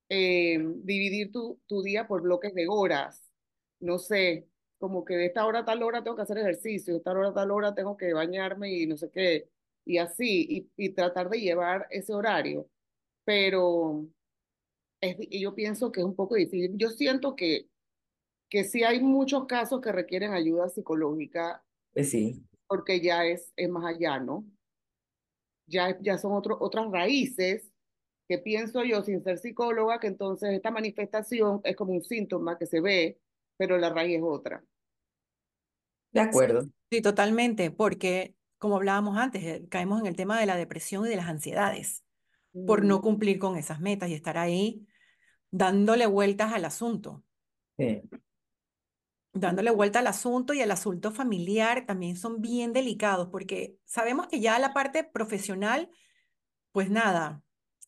eh, 0.09 0.59
dividir 0.61 1.33
tu, 1.33 1.61
tu 1.67 1.83
día 1.83 2.07
por 2.07 2.23
bloques 2.23 2.55
de 2.55 2.67
horas, 2.69 3.24
no 3.85 3.99
sé, 3.99 4.49
como 4.79 5.05
que 5.05 5.17
de 5.17 5.27
esta 5.27 5.47
hora 5.47 5.61
a 5.61 5.65
tal 5.65 5.83
hora 5.83 6.03
tengo 6.05 6.17
que 6.17 6.23
hacer 6.23 6.39
ejercicio, 6.39 6.95
de 6.95 6.99
esta 6.99 7.13
hora 7.13 7.31
a 7.31 7.35
tal 7.35 7.51
hora 7.53 7.75
tengo 7.75 7.97
que 7.97 8.13
bañarme 8.15 8.73
y 8.73 8.87
no 8.87 8.97
sé 8.97 9.11
qué, 9.11 9.51
y 9.85 9.99
así, 9.99 10.47
y, 10.77 10.87
y 10.87 10.91
tratar 10.95 11.29
de 11.31 11.41
llevar 11.41 11.87
ese 11.91 12.15
horario, 12.15 12.71
pero 13.25 14.09
es, 15.01 15.17
y 15.21 15.41
yo 15.43 15.55
pienso 15.55 15.93
que 15.93 16.01
es 16.01 16.07
un 16.07 16.17
poco 16.17 16.35
difícil. 16.37 16.73
Yo 16.77 16.91
siento 16.91 17.37
que, 17.37 17.71
que 18.51 18.65
sí 18.65 18.85
hay 18.85 19.01
muchos 19.03 19.47
casos 19.47 19.81
que 19.81 19.93
requieren 19.93 20.33
ayuda 20.35 20.69
psicológica 20.71 21.65
Pues 21.93 22.11
sí. 22.11 22.45
porque 22.67 23.01
ya 23.01 23.25
es, 23.27 23.53
es 23.57 23.69
más 23.71 23.85
allá, 23.87 24.19
¿no? 24.21 24.45
Ya, 25.67 25.99
ya 26.01 26.19
son 26.19 26.33
otro, 26.33 26.59
otras 26.61 26.91
raíces 26.91 27.73
que 28.29 28.39
pienso 28.39 28.85
yo, 28.85 29.03
sin 29.03 29.23
ser 29.25 29.39
psicóloga, 29.39 30.01
que 30.01 30.09
entonces 30.09 30.53
esta 30.53 30.71
manifestación 30.71 31.61
es 31.65 31.77
como 31.77 31.95
un 31.95 32.03
síntoma 32.05 32.59
que 32.59 32.67
se 32.67 32.81
ve, 32.81 33.21
pero 33.57 33.79
la 33.79 33.91
raíz 33.91 34.17
es 34.17 34.23
otra. 34.25 34.65
De 36.13 36.21
acuerdo. 36.21 36.69
sí, 36.91 37.03
totalmente, 37.03 37.71
porque 37.71 38.35
como 38.59 38.77
hablábamos 38.77 39.19
antes, 39.19 39.43
eh, 39.45 39.67
caemos 39.69 40.01
en 40.01 40.07
el 40.07 40.17
tema 40.17 40.39
de 40.39 40.47
la 40.47 40.57
depresión 40.57 41.05
y 41.07 41.09
de 41.09 41.17
las 41.17 41.29
ansiedades 41.29 42.05
por 42.65 42.85
no 42.85 43.01
Mm, 43.01 43.03
cumplir 43.03 43.39
con 43.39 43.57
esas 43.57 43.81
metas 43.81 44.11
y 44.11 44.15
estar 44.15 44.39
ahí 44.39 44.87
dándole 45.51 46.07
vueltas 46.07 46.53
al 46.53 46.65
asunto. 46.67 47.25
Sí. 47.79 48.03
dándole 49.33 49.71
vuelta 49.71 49.99
al 49.99 50.07
asunto 50.07 50.55
y 50.55 50.61
el 50.61 50.71
asunto 50.71 51.11
familiar 51.11 51.87
también 51.87 52.17
son 52.17 52.41
bien 52.41 52.73
delicados 52.73 53.29
porque 53.31 53.77
sabemos 53.85 54.29
que 54.29 54.41
ya 54.41 54.59
la 54.59 54.73
parte 54.73 55.03
profesional, 55.05 55.91
pues 56.73 56.91
nada, 56.91 57.43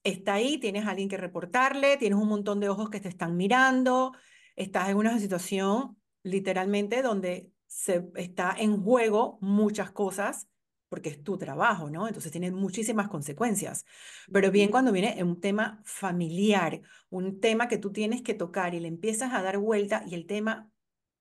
está 0.04 0.34
ahí, 0.34 0.58
tienes 0.58 0.86
a 0.86 0.90
alguien 0.90 1.08
que 1.08 1.16
reportarle, 1.16 1.96
tienes 1.98 2.18
un 2.18 2.28
montón 2.28 2.60
de 2.60 2.68
ojos 2.68 2.90
que 2.90 3.00
te 3.00 3.08
están 3.08 3.36
mirando, 3.36 4.12
estás 4.56 4.88
en 4.88 4.96
una 4.96 5.18
situación 5.18 5.96
literalmente 6.22 7.02
donde 7.02 7.52
se 7.66 8.10
está 8.16 8.54
en 8.58 8.82
juego 8.82 9.38
muchas 9.40 9.90
cosas 9.92 10.48
porque 10.88 11.08
es 11.08 11.22
tu 11.22 11.36
trabajo, 11.36 11.90
¿no? 11.90 12.06
Entonces 12.06 12.30
tiene 12.30 12.50
muchísimas 12.50 13.08
consecuencias. 13.08 13.84
Pero 14.32 14.50
bien 14.50 14.70
cuando 14.70 14.92
viene 14.92 15.22
un 15.22 15.40
tema 15.40 15.80
familiar, 15.84 16.80
un 17.10 17.40
tema 17.40 17.68
que 17.68 17.78
tú 17.78 17.92
tienes 17.92 18.22
que 18.22 18.34
tocar 18.34 18.74
y 18.74 18.80
le 18.80 18.88
empiezas 18.88 19.32
a 19.34 19.42
dar 19.42 19.58
vuelta 19.58 20.04
y 20.06 20.14
el 20.14 20.26
tema 20.26 20.70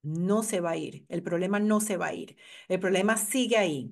no 0.04 0.44
se 0.44 0.62
va 0.62 0.72
a 0.72 0.78
ir, 0.78 1.06
el 1.10 1.24
problema 1.24 1.60
no 1.60 1.82
se 1.82 1.98
va 1.98 2.08
a 2.08 2.14
ir, 2.14 2.38
el 2.68 2.80
problema 2.80 3.18
sigue 3.18 3.58
ahí 3.58 3.92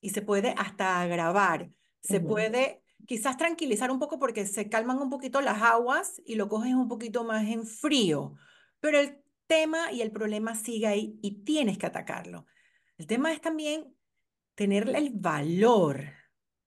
y 0.00 0.10
se 0.10 0.22
puede 0.22 0.54
hasta 0.56 1.00
agravar, 1.00 1.70
se 2.00 2.20
puede 2.20 2.82
quizás 3.06 3.36
tranquilizar 3.36 3.90
un 3.90 3.98
poco 3.98 4.20
porque 4.20 4.46
se 4.46 4.68
calman 4.68 4.98
un 4.98 5.10
poquito 5.10 5.40
las 5.40 5.60
aguas 5.60 6.22
y 6.24 6.36
lo 6.36 6.48
coges 6.48 6.74
un 6.74 6.86
poquito 6.86 7.24
más 7.24 7.48
en 7.48 7.66
frío, 7.66 8.36
pero 8.80 8.98
el 8.98 9.18
tema 9.46 9.92
y 9.92 10.00
el 10.00 10.10
problema 10.10 10.54
sigue 10.54 10.86
ahí 10.86 11.18
y 11.22 11.42
tienes 11.42 11.78
que 11.78 11.86
atacarlo. 11.86 12.46
El 12.98 13.06
tema 13.06 13.32
es 13.32 13.40
también 13.40 13.94
tener 14.54 14.88
el 14.94 15.10
valor 15.10 16.04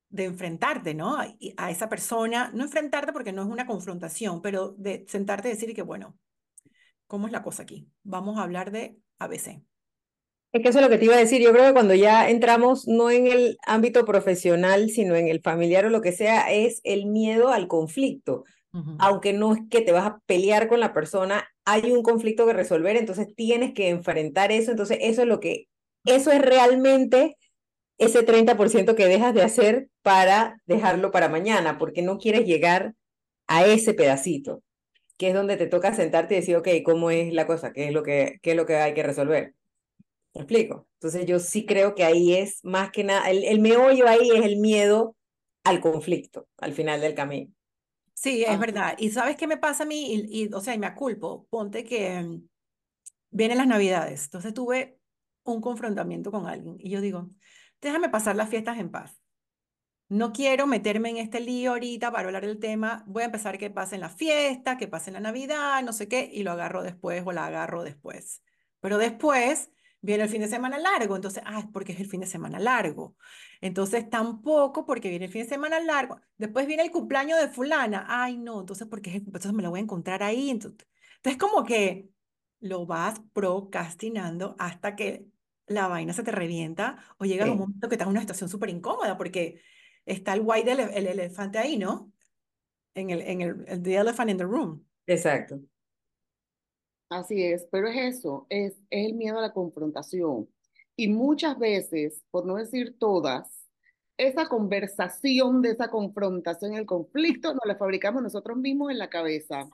de 0.10 0.26
enfrentarte, 0.26 0.94
¿no? 0.94 1.18
A 1.58 1.72
esa 1.72 1.90
persona, 1.90 2.52
no 2.54 2.64
enfrentarte 2.64 3.14
porque 3.14 3.32
no 3.32 3.42
es 3.42 3.48
una 3.48 3.66
confrontación, 3.66 4.42
pero 4.42 4.70
de 4.78 5.06
sentarte 5.08 5.50
y 5.50 5.52
decir 5.52 5.74
que, 5.74 5.82
bueno, 5.82 6.18
¿cómo 7.08 7.28
es 7.28 7.34
la 7.34 7.42
cosa 7.42 7.64
aquí? 7.64 7.88
Vamos 8.04 8.38
a 8.38 8.44
hablar 8.44 8.72
de 8.72 8.98
ABC. 9.18 9.64
Es 10.52 10.62
que 10.62 10.70
eso 10.70 10.78
es 10.78 10.84
lo 10.84 10.90
que 10.90 11.00
te 11.00 11.06
iba 11.06 11.16
a 11.16 11.20
decir. 11.20 11.42
Yo 11.42 11.52
creo 11.52 11.66
que 11.66 11.74
cuando 11.74 11.96
ya 11.96 12.30
entramos 12.30 12.88
no 12.88 13.10
en 13.10 13.26
el 13.26 13.58
ámbito 13.66 14.06
profesional, 14.06 14.92
sino 14.92 15.16
en 15.16 15.28
el 15.28 15.42
familiar 15.42 15.88
o 15.88 15.90
lo 15.90 16.02
que 16.02 16.12
sea, 16.12 16.52
es 16.52 16.80
el 16.84 17.08
miedo 17.08 17.50
al 17.50 17.68
conflicto. 17.68 18.44
Aunque 18.98 19.34
no 19.34 19.54
es 19.54 19.60
que 19.70 19.82
te 19.82 19.92
vas 19.92 20.06
a 20.06 20.20
pelear 20.26 20.68
con 20.68 20.80
la 20.80 20.94
persona, 20.94 21.48
hay 21.66 21.92
un 21.92 22.02
conflicto 22.02 22.46
que 22.48 22.54
resolver, 22.54 22.96
entonces 22.96 23.28
tienes 23.36 23.74
que 23.74 23.90
enfrentar 23.90 24.52
eso. 24.52 24.72
Entonces, 24.72 24.98
eso 25.02 25.22
es 25.22 25.28
lo 25.28 25.40
que, 25.40 25.68
eso 26.06 26.32
es 26.32 26.42
realmente 26.42 27.38
ese 27.98 28.24
30% 28.24 28.96
que 28.96 29.08
dejas 29.08 29.34
de 29.34 29.44
hacer 29.44 29.90
para 30.02 30.62
dejarlo 30.66 31.12
para 31.12 31.30
mañana, 31.30 31.78
porque 31.78 32.02
no 32.02 32.18
quieres 32.18 32.46
llegar 32.46 32.96
a 33.48 33.66
ese 33.66 33.94
pedacito, 33.94 34.64
que 35.18 35.30
es 35.30 35.34
donde 35.36 35.58
te 35.58 35.68
toca 35.68 35.94
sentarte 35.94 36.36
y 36.36 36.40
decir, 36.40 36.56
ok, 36.58 36.70
¿cómo 36.86 37.12
es 37.12 37.34
la 37.34 37.48
cosa? 37.48 37.74
¿Qué 37.74 37.88
es 37.88 37.94
lo 37.94 38.04
que, 38.04 38.40
qué 38.42 38.52
es 38.52 38.58
lo 38.58 38.66
que 38.66 38.78
hay 38.78 38.94
que 38.94 39.04
resolver? 39.04 39.54
¿Me 40.34 40.42
explico? 40.42 40.88
Entonces 40.96 41.26
yo 41.26 41.40
sí 41.40 41.66
creo 41.66 41.96
que 41.96 42.04
ahí 42.04 42.34
es 42.34 42.64
más 42.64 42.92
que 42.92 43.04
nada, 43.04 43.30
el, 43.30 43.44
el 43.44 43.60
meollo 43.60 44.08
ahí 44.08 44.30
es 44.32 44.46
el 44.46 44.58
miedo 44.58 45.16
al 45.64 45.82
conflicto 45.82 46.48
al 46.58 46.74
final 46.74 47.02
del 47.02 47.16
camino. 47.16 47.54
Sí, 48.24 48.46
es 48.46 48.58
verdad. 48.58 48.96
¿Y 49.00 49.12
sabes 49.12 49.36
qué 49.36 49.48
me 49.48 49.58
pasa 49.58 49.84
a 49.84 49.86
mí? 49.86 50.14
Y, 50.14 50.44
y, 50.46 50.54
o 50.54 50.62
sea, 50.62 50.74
y 50.74 50.80
me 50.80 50.88
aculpo. 50.88 51.46
Ponte 51.50 51.84
que 51.84 52.22
mm, 52.22 52.48
vienen 53.32 53.58
las 53.58 53.68
navidades. 53.68 54.24
Entonces 54.26 54.54
tuve 54.54 54.98
un 55.44 55.60
confrontamiento 55.60 56.32
con 56.32 56.48
alguien 56.48 56.78
y 56.80 56.90
yo 56.90 57.02
digo, 57.02 57.32
déjame 57.82 58.08
pasar 58.08 58.38
las 58.38 58.50
fiestas 58.50 58.78
en 58.78 58.92
paz. 58.92 59.22
No 60.08 60.32
quiero 60.32 60.68
meterme 60.68 61.10
en 61.10 61.18
este 61.18 61.42
lío 61.42 61.72
ahorita 61.72 62.12
para 62.12 62.28
hablar 62.28 62.46
del 62.46 62.60
tema. 62.60 63.04
Voy 63.08 63.24
a 63.24 63.26
empezar 63.26 63.58
que 63.58 63.70
pasen 63.70 64.00
la 64.00 64.10
fiesta, 64.10 64.78
que 64.78 64.88
pasen 64.88 65.16
la 65.16 65.20
Navidad, 65.20 65.84
no 65.84 65.92
sé 65.92 66.08
qué, 66.08 66.30
y 66.32 66.44
lo 66.44 66.52
agarro 66.52 66.82
después 66.82 67.24
o 67.26 67.34
la 67.34 67.48
agarro 67.48 67.84
después. 67.84 68.42
Pero 68.80 68.98
después 69.00 69.70
viene 70.04 70.24
el 70.24 70.30
fin 70.30 70.42
de 70.42 70.50
semana 70.50 70.78
largo, 70.78 71.16
entonces, 71.16 71.42
ah, 71.46 71.60
es 71.60 71.66
porque 71.72 71.94
es 71.94 72.00
el 72.02 72.08
fin 72.08 72.20
de 72.20 72.28
semana 72.28 72.60
largo. 72.60 73.16
Entonces, 73.62 74.10
tampoco 74.10 74.86
porque 74.86 75.10
viene 75.10 75.26
el 75.26 75.32
fin 75.32 75.44
de 75.44 75.50
semana 75.50 75.80
largo. 75.80 76.20
Después 76.38 76.68
viene 76.68 76.84
el 76.84 76.92
cumpleaños 76.92 77.40
de 77.40 77.48
fulana. 77.48 78.06
Ay, 78.10 78.38
no, 78.38 78.60
entonces, 78.60 78.86
porque 78.88 79.12
es 79.12 79.16
entonces 79.16 79.54
me 79.54 79.64
la 79.64 79.70
voy 79.70 79.80
a 79.80 79.84
encontrar 79.84 80.22
ahí. 80.22 80.50
Entonces, 80.50 80.86
entonces, 81.16 81.40
como 81.40 81.64
que 81.64 82.10
lo 82.60 82.86
vas 82.86 83.22
procrastinando 83.32 84.56
hasta 84.60 84.96
que 84.98 85.26
la 85.68 85.88
vaina 85.88 86.12
se 86.12 86.24
te 86.24 86.32
revienta 86.32 86.98
o 87.18 87.26
llega 87.26 87.50
un 87.50 87.58
momento 87.58 87.88
que 87.88 87.96
estás 87.96 88.08
en 88.08 88.12
una 88.12 88.22
situación 88.22 88.50
súper 88.50 88.70
incómoda 88.70 89.18
porque 89.18 89.62
está 90.06 90.34
el 90.34 90.42
white 90.44 90.70
el, 90.70 90.80
el, 90.82 91.08
elefante 91.08 91.58
ahí, 91.60 91.78
¿no? 91.78 92.12
En 92.94 93.10
el, 93.10 93.22
en 93.22 93.42
el, 93.42 93.66
el 93.68 93.82
the 93.82 93.96
elephant 93.96 94.32
in 94.32 94.38
the 94.38 94.44
room. 94.44 94.86
Exacto. 95.08 95.62
Así 97.14 97.44
es, 97.44 97.68
pero 97.72 97.88
es 97.88 98.18
eso, 98.18 98.48
es, 98.50 98.74
es 98.90 99.06
el 99.06 99.14
miedo 99.14 99.38
a 99.38 99.42
la 99.44 99.54
confrontación. 99.54 100.50
Y 100.96 101.10
muchas 101.10 101.60
veces, 101.60 102.24
por 102.32 102.44
no 102.48 102.56
decir 102.56 102.98
todas, 102.98 103.68
esa 104.18 104.48
conversación 104.48 105.62
de 105.62 105.70
esa 105.70 105.90
confrontación, 105.90 106.74
el 106.74 106.88
conflicto, 106.88 107.54
nos 107.54 107.66
la 107.66 107.76
fabricamos 107.76 108.24
nosotros 108.24 108.58
mismos 108.58 108.90
en 108.90 108.98
la 108.98 109.12
cabeza. 109.12 109.70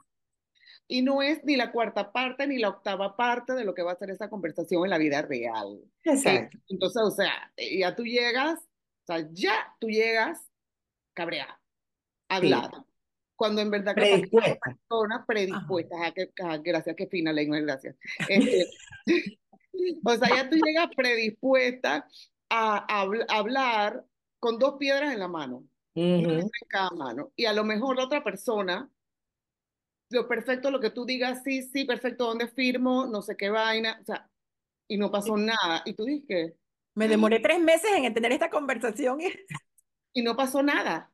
Y 0.85 1.01
no 1.01 1.21
es 1.21 1.41
ni 1.45 1.55
la 1.55 1.71
cuarta 1.71 2.11
parte 2.11 2.45
ni 2.45 2.57
la 2.57 2.69
octava 2.69 3.15
parte 3.15 3.53
de 3.53 3.63
lo 3.63 3.73
que 3.73 3.83
va 3.83 3.93
a 3.93 3.97
ser 3.97 4.09
esa 4.09 4.29
conversación 4.29 4.83
en 4.83 4.89
la 4.89 4.97
vida 4.97 5.21
real. 5.21 5.79
Exacto. 6.03 6.57
Entonces, 6.67 7.01
o 7.01 7.11
sea, 7.11 7.53
ya 7.57 7.95
tú 7.95 8.03
llegas, 8.03 8.59
o 8.59 9.05
sea, 9.05 9.29
ya 9.31 9.53
tú 9.79 9.87
llegas 9.87 10.45
cabreada, 11.13 11.61
hablada 12.27 12.85
cuando 13.39 13.61
en 13.61 13.71
verdad 13.71 13.95
predispuesta. 13.95 14.59
personas 14.59 15.25
predispuestas 15.25 15.97
a 16.01 16.11
que, 16.11 16.29
gracias 16.61 16.93
que 16.93 17.07
fina 17.07 17.31
lengua, 17.31 17.57
gracias. 17.61 17.95
Este, 18.27 18.67
o 20.03 20.15
sea, 20.17 20.27
ya 20.27 20.49
tú 20.49 20.57
llegas 20.57 20.89
predispuesta 20.93 22.05
a, 22.49 23.01
hablar 23.29 24.03
con 24.41 24.59
dos 24.59 24.75
piedras 24.77 25.13
en 25.13 25.19
la 25.19 25.29
mano, 25.29 25.63
en 25.95 26.49
cada 26.67 26.89
mano, 26.89 27.31
y 27.37 27.45
a 27.45 27.53
lo 27.53 27.63
mejor 27.63 27.95
la 27.95 28.03
otra 28.03 28.25
persona, 28.25 28.91
lo 30.09 30.27
perfecto, 30.27 30.69
lo 30.69 30.81
que 30.81 30.89
tú 30.89 31.05
digas, 31.05 31.41
sí, 31.41 31.61
sí, 31.61 31.85
perfecto, 31.85 32.25
¿dónde 32.25 32.49
firmo? 32.49 33.05
No 33.05 33.21
sé 33.21 33.37
qué 33.37 33.49
vaina, 33.49 33.99
o 34.01 34.03
sea, 34.03 34.29
y 34.85 34.97
no 34.97 35.11
pasó 35.11 35.37
nada, 35.37 35.81
y 35.85 35.93
tú 35.93 36.03
dices 36.03 36.55
Me 36.93 37.07
demoré 37.07 37.39
tres 37.39 37.61
meses 37.61 37.89
en 37.95 38.03
entender 38.03 38.33
esta 38.33 38.49
conversación. 38.49 39.19
y 40.11 40.23
no 40.23 40.35
pasó 40.35 40.61
nada. 40.61 41.09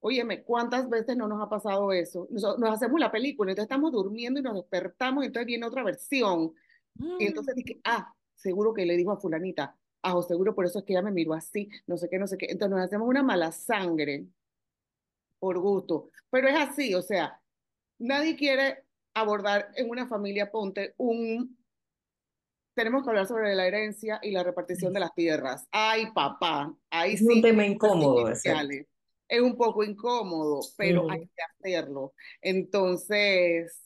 Óyeme, 0.00 0.44
¿cuántas 0.44 0.88
veces 0.88 1.16
no 1.16 1.26
nos 1.26 1.42
ha 1.42 1.48
pasado 1.48 1.92
eso? 1.92 2.28
Nos, 2.30 2.44
hacemos 2.70 3.00
la 3.00 3.10
película, 3.10 3.50
entonces 3.50 3.70
estamos 3.70 3.92
durmiendo 3.92 4.38
y 4.38 4.42
nos 4.42 4.54
despertamos 4.54 5.24
y 5.24 5.26
entonces 5.26 5.46
viene 5.46 5.66
otra 5.66 5.82
versión. 5.82 6.52
Y 7.18 7.26
entonces 7.26 7.54
mm. 7.54 7.58
dije, 7.58 7.80
ah, 7.84 8.14
seguro 8.34 8.72
que 8.72 8.86
le 8.86 8.96
dijo 8.96 9.10
a 9.10 9.20
fulanita, 9.20 9.76
ah, 10.02 10.20
seguro 10.22 10.54
por 10.54 10.66
eso 10.66 10.78
es 10.78 10.84
que 10.84 10.92
ella 10.92 11.02
me 11.02 11.10
miró 11.10 11.34
así, 11.34 11.68
no 11.86 11.96
sé 11.96 12.08
qué, 12.08 12.18
no 12.18 12.26
sé 12.26 12.38
qué. 12.38 12.46
Entonces 12.48 12.76
nos 12.76 12.84
hacemos 12.84 13.08
una 13.08 13.22
mala 13.22 13.50
sangre 13.50 14.26
por 15.40 15.58
gusto. 15.58 16.10
Pero 16.30 16.48
es 16.48 16.56
así, 16.56 16.94
o 16.94 17.02
sea, 17.02 17.40
nadie 17.98 18.36
quiere 18.36 18.84
abordar 19.14 19.70
en 19.74 19.90
una 19.90 20.06
familia, 20.06 20.50
ponte 20.50 20.94
un... 20.96 21.56
Tenemos 22.74 23.02
que 23.02 23.10
hablar 23.10 23.26
sobre 23.26 23.56
la 23.56 23.66
herencia 23.66 24.20
y 24.22 24.30
la 24.30 24.44
repartición 24.44 24.92
de 24.92 25.00
las 25.00 25.12
tierras. 25.12 25.66
Ay, 25.72 26.12
papá, 26.12 26.72
ahí 26.90 27.14
es 27.14 27.22
un 27.22 27.42
tema 27.42 27.66
incómodo 27.66 28.28
es 29.28 29.40
un 29.40 29.56
poco 29.56 29.84
incómodo, 29.84 30.60
pero 30.76 31.10
hay 31.10 31.26
que 31.26 31.42
hacerlo. 31.42 32.14
Entonces, 32.40 33.80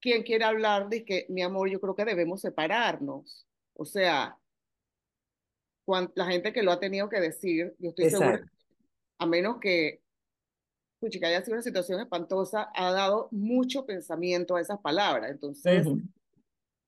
¿quién 0.00 0.22
quiere 0.22 0.44
hablar 0.44 0.88
de 0.88 1.04
que, 1.04 1.26
mi 1.28 1.42
amor, 1.42 1.68
yo 1.70 1.80
creo 1.80 1.94
que 1.94 2.04
debemos 2.04 2.40
separarnos? 2.40 3.46
O 3.74 3.84
sea, 3.84 4.36
la 6.14 6.26
gente 6.26 6.52
que 6.52 6.62
lo 6.62 6.72
ha 6.72 6.80
tenido 6.80 7.08
que 7.08 7.20
decir, 7.20 7.74
yo 7.78 7.90
estoy 7.90 8.10
segura, 8.10 8.44
a 9.18 9.26
menos 9.26 9.58
que 9.60 10.02
que 11.10 11.26
haya 11.26 11.42
sido 11.42 11.54
una 11.54 11.62
situación 11.62 12.00
espantosa, 12.00 12.70
ha 12.74 12.92
dado 12.92 13.28
mucho 13.32 13.84
pensamiento 13.84 14.56
a 14.56 14.60
esas 14.60 14.78
palabras. 14.80 15.30
Entonces, 15.30 15.86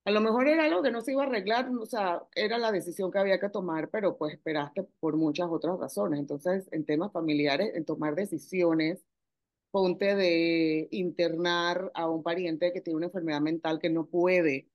a 0.04 0.10
lo 0.10 0.20
mejor 0.20 0.48
era 0.48 0.64
algo 0.64 0.82
que 0.82 0.90
no 0.90 1.00
se 1.00 1.12
iba 1.12 1.22
a 1.22 1.26
arreglar, 1.26 1.70
o 1.70 1.86
sea, 1.86 2.22
era 2.34 2.58
la 2.58 2.70
decisión 2.72 3.10
que 3.10 3.18
había 3.18 3.40
que 3.40 3.48
tomar, 3.48 3.88
pero 3.88 4.16
pues 4.18 4.34
esperaste 4.34 4.82
por 5.00 5.16
muchas 5.16 5.48
otras 5.50 5.78
razones. 5.78 6.20
Entonces, 6.20 6.68
en 6.72 6.84
temas 6.84 7.10
familiares, 7.10 7.74
en 7.74 7.84
tomar 7.86 8.14
decisiones, 8.14 9.02
ponte 9.70 10.14
de 10.14 10.88
internar 10.90 11.90
a 11.94 12.08
un 12.08 12.22
pariente 12.22 12.72
que 12.72 12.82
tiene 12.82 12.98
una 12.98 13.06
enfermedad 13.06 13.40
mental 13.40 13.78
que 13.78 13.88
no 13.88 14.06
puede, 14.06 14.68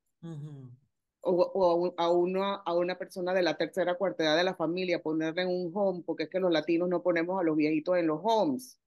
o, 1.22 1.32
o 1.32 1.94
a, 1.98 2.12
una, 2.12 2.56
a 2.56 2.74
una 2.74 2.98
persona 2.98 3.34
de 3.34 3.44
la 3.44 3.56
tercera 3.56 3.96
cuarta 3.96 4.24
edad 4.24 4.38
de 4.38 4.44
la 4.44 4.56
familia, 4.56 5.04
ponerle 5.04 5.44
en 5.44 5.50
un 5.50 5.72
home, 5.74 6.04
porque 6.06 6.24
es 6.24 6.30
que 6.30 6.39
los 6.39 6.52
latinos 6.52 6.89
no 6.89 7.04
ponemos 7.04 7.39
a 7.39 7.44
los 7.44 7.56
viejitos 7.56 7.98
en 7.98 8.08
los 8.08 8.20
homes 8.24 8.80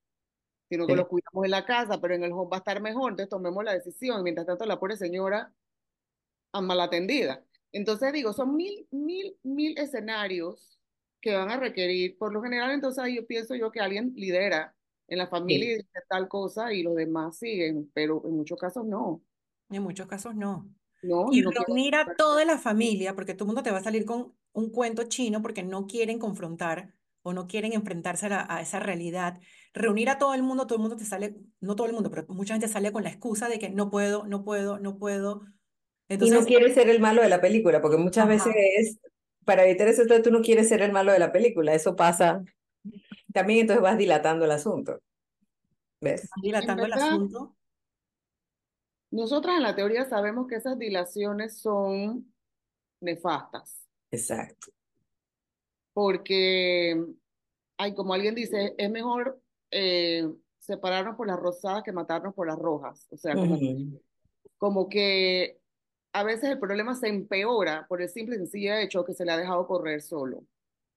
sino 0.69 0.87
que 0.87 0.97
los 0.97 1.07
cuidamos 1.07 1.45
en 1.45 1.51
la 1.51 1.67
casa, 1.67 2.01
pero 2.01 2.15
en 2.15 2.25
el 2.25 2.33
home 2.33 2.49
va 2.51 2.57
a 2.57 2.61
estar 2.61 2.81
mejor, 2.81 3.11
entonces 3.11 3.29
tomemos 3.29 3.63
la 3.63 3.75
decisión. 3.75 4.23
Mientras 4.23 4.47
tanto, 4.47 4.65
la 4.65 4.81
pobre 4.81 4.97
señora 4.97 5.53
mal 6.61 6.81
atendida. 6.81 7.45
Entonces 7.73 8.13
digo, 8.13 8.33
son 8.33 8.55
mil, 8.57 8.87
mil, 8.91 9.37
mil 9.43 9.77
escenarios 9.79 10.79
que 11.21 11.35
van 11.35 11.51
a 11.51 11.57
requerir, 11.59 12.19
por 12.19 12.33
lo 12.33 12.43
general, 12.43 12.73
entonces 12.73 13.05
yo 13.15 13.27
pienso 13.27 13.55
yo 13.55 13.71
que 13.71 13.81
alguien 13.81 14.13
lidera 14.17 14.75
en 15.09 15.19
la 15.19 15.27
familia 15.29 15.73
y 15.73 15.77
dice 15.77 15.89
tal 16.09 16.29
cosa 16.29 16.73
y 16.73 16.83
los 16.83 16.95
demás 16.97 17.39
siguen, 17.39 17.91
pero 17.95 18.23
en 18.27 18.33
muchos 18.37 18.59
casos 18.59 18.85
no. 18.85 19.23
En 19.71 19.83
muchos 19.83 20.07
casos 20.07 20.35
no. 20.35 20.71
No, 21.03 21.31
Y 21.31 21.43
no 21.43 21.53
quiero 21.55 21.67
reunir 21.67 21.95
a 21.97 22.17
toda 22.17 22.45
la 22.45 22.59
familia, 22.59 23.15
porque 23.15 23.35
todo 23.35 23.45
el 23.47 23.49
mundo 23.49 23.63
te 23.63 23.71
va 23.71 23.79
a 23.79 23.83
salir 23.85 24.05
con 24.05 24.35
un 24.53 24.71
cuento 24.71 25.05
chino 25.05 25.41
porque 25.43 25.63
no 25.63 25.87
quieren 25.87 26.19
confrontar 26.19 26.95
o 27.23 27.33
no 27.33 27.47
quieren 27.47 27.73
enfrentarse 27.73 28.27
a, 28.27 28.29
la- 28.31 28.47
a 28.51 28.61
esa 28.61 28.81
realidad. 28.81 29.41
Reunir 29.75 30.11
a 30.11 30.19
todo 30.19 30.35
el 30.35 30.43
mundo, 30.43 30.67
todo 30.67 30.77
el 30.77 30.83
mundo 30.83 30.97
te 30.97 31.05
sale, 31.07 31.37
no 31.61 31.77
todo 31.77 31.87
el 31.87 31.95
mundo, 31.95 32.11
pero 32.11 32.27
mucha 32.29 32.55
gente 32.55 32.69
sale 32.69 32.93
con 32.93 33.03
la 33.05 33.11
excusa 33.11 33.49
de 33.49 33.59
que 33.59 33.71
no 33.71 33.91
puedo, 33.91 34.27
no 34.27 34.45
puedo, 34.45 34.79
no 34.79 34.99
puedo. 34.99 35.43
Y 36.09 36.17
no 36.17 36.25
Entonces, 36.25 36.47
quieres 36.47 36.75
ser 36.75 36.89
el 36.89 37.01
malo 37.01 37.23
de 37.23 37.29
la 37.29 37.41
película, 37.41 37.81
porque 37.81 37.97
muchas 37.97 38.29
veces 38.29 38.55
es, 38.79 38.99
para 39.45 39.65
evitar 39.65 39.89
eso, 39.89 40.03
entonces 40.03 40.25
tú 40.25 40.31
no 40.31 40.43
quieres 40.43 40.69
ser 40.69 40.83
el 40.83 40.93
malo 40.93 41.13
de 41.13 41.19
la 41.19 41.33
película. 41.33 41.75
Eso 41.75 41.97
pasa 41.97 42.45
también, 43.33 43.61
entonces 43.61 43.83
vas 43.83 43.99
dilatando 43.99 44.45
el 44.45 44.51
asunto. 44.51 45.01
¿Ves? 46.01 46.29
dilatando 46.43 46.85
el 46.85 46.93
asunto. 46.93 47.57
nosotras 49.13 49.57
en 49.57 49.63
la 49.63 49.77
teoría 49.77 50.05
sabemos 50.05 50.49
que 50.49 50.57
esas 50.57 50.77
dilaciones 50.77 51.59
son 51.59 52.35
nefastas, 53.01 53.87
Exacto. 54.11 54.73
porque, 55.93 57.01
hay 57.77 57.95
como 57.95 58.15
alguien 58.15 58.35
dice, 58.35 58.75
es 58.77 58.91
mejor 58.91 59.41
eh, 59.71 60.29
separarnos 60.59 61.17
por 61.17 61.27
las 61.29 61.39
rosadas 61.39 61.83
que 61.83 61.93
matarnos 61.93 62.35
por 62.35 62.47
las 62.47 62.59
rojas. 62.59 63.07
O 63.11 63.17
sea, 63.17 63.35
como 64.59 64.89
que 64.89 65.62
a 66.13 66.23
veces 66.25 66.51
el 66.51 66.59
problema 66.59 66.95
se 66.95 67.09
empeora 67.09 67.87
por 67.89 68.03
el 68.03 68.09
simple 68.09 68.37
y 68.37 68.39
sencillo 68.39 68.75
hecho 68.75 69.05
que 69.05 69.15
se 69.15 69.25
le 69.25 69.33
ha 69.33 69.37
dejado 69.37 69.67
correr 69.67 70.03
solo. 70.03 70.45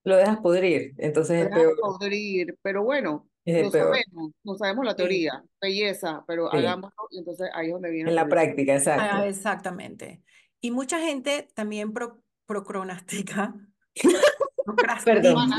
Lo 0.03 0.17
dejas 0.17 0.37
pudrir, 0.39 0.93
entonces 0.97 1.45
es 1.45 1.49
peor. 1.49 1.75
podrir, 1.79 2.57
pero 2.61 2.83
bueno, 2.83 3.27
peor. 3.43 3.71
sabemos, 3.71 4.31
no 4.43 4.55
sabemos 4.55 4.85
la 4.85 4.91
Sí. 4.91 4.97
teoría, 4.97 5.43
belleza, 5.61 6.23
pero 6.27 6.49
Sí. 6.51 6.57
hagámoslo 6.57 7.07
y 7.11 7.19
entonces 7.19 7.49
ahí 7.53 7.67
es 7.67 7.73
donde 7.73 7.89
viene 7.91 8.09
En 8.09 8.15
la 8.15 8.27
práctica, 8.27 8.73
Ah, 8.73 8.75
exacto. 8.77 9.23
exactamente. 9.23 10.21
Y 10.61 10.71
mucha 10.71 10.99
gente 10.99 11.47
también 11.55 11.93
pro, 11.93 12.21
procrastica, 12.45 13.55
Perdón. 15.05 15.49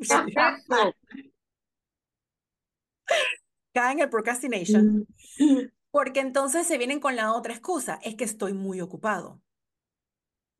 cae 3.72 3.92
en 3.92 4.00
el 4.00 4.08
procrastination, 4.10 5.06
porque 5.96 6.20
entonces 6.20 6.66
se 6.66 6.76
vienen 6.76 7.00
con 7.00 7.16
la 7.16 7.32
otra 7.32 7.54
excusa, 7.54 7.98
es 8.02 8.16
que 8.16 8.24
estoy 8.24 8.52
muy 8.52 8.82
ocupado. 8.82 9.40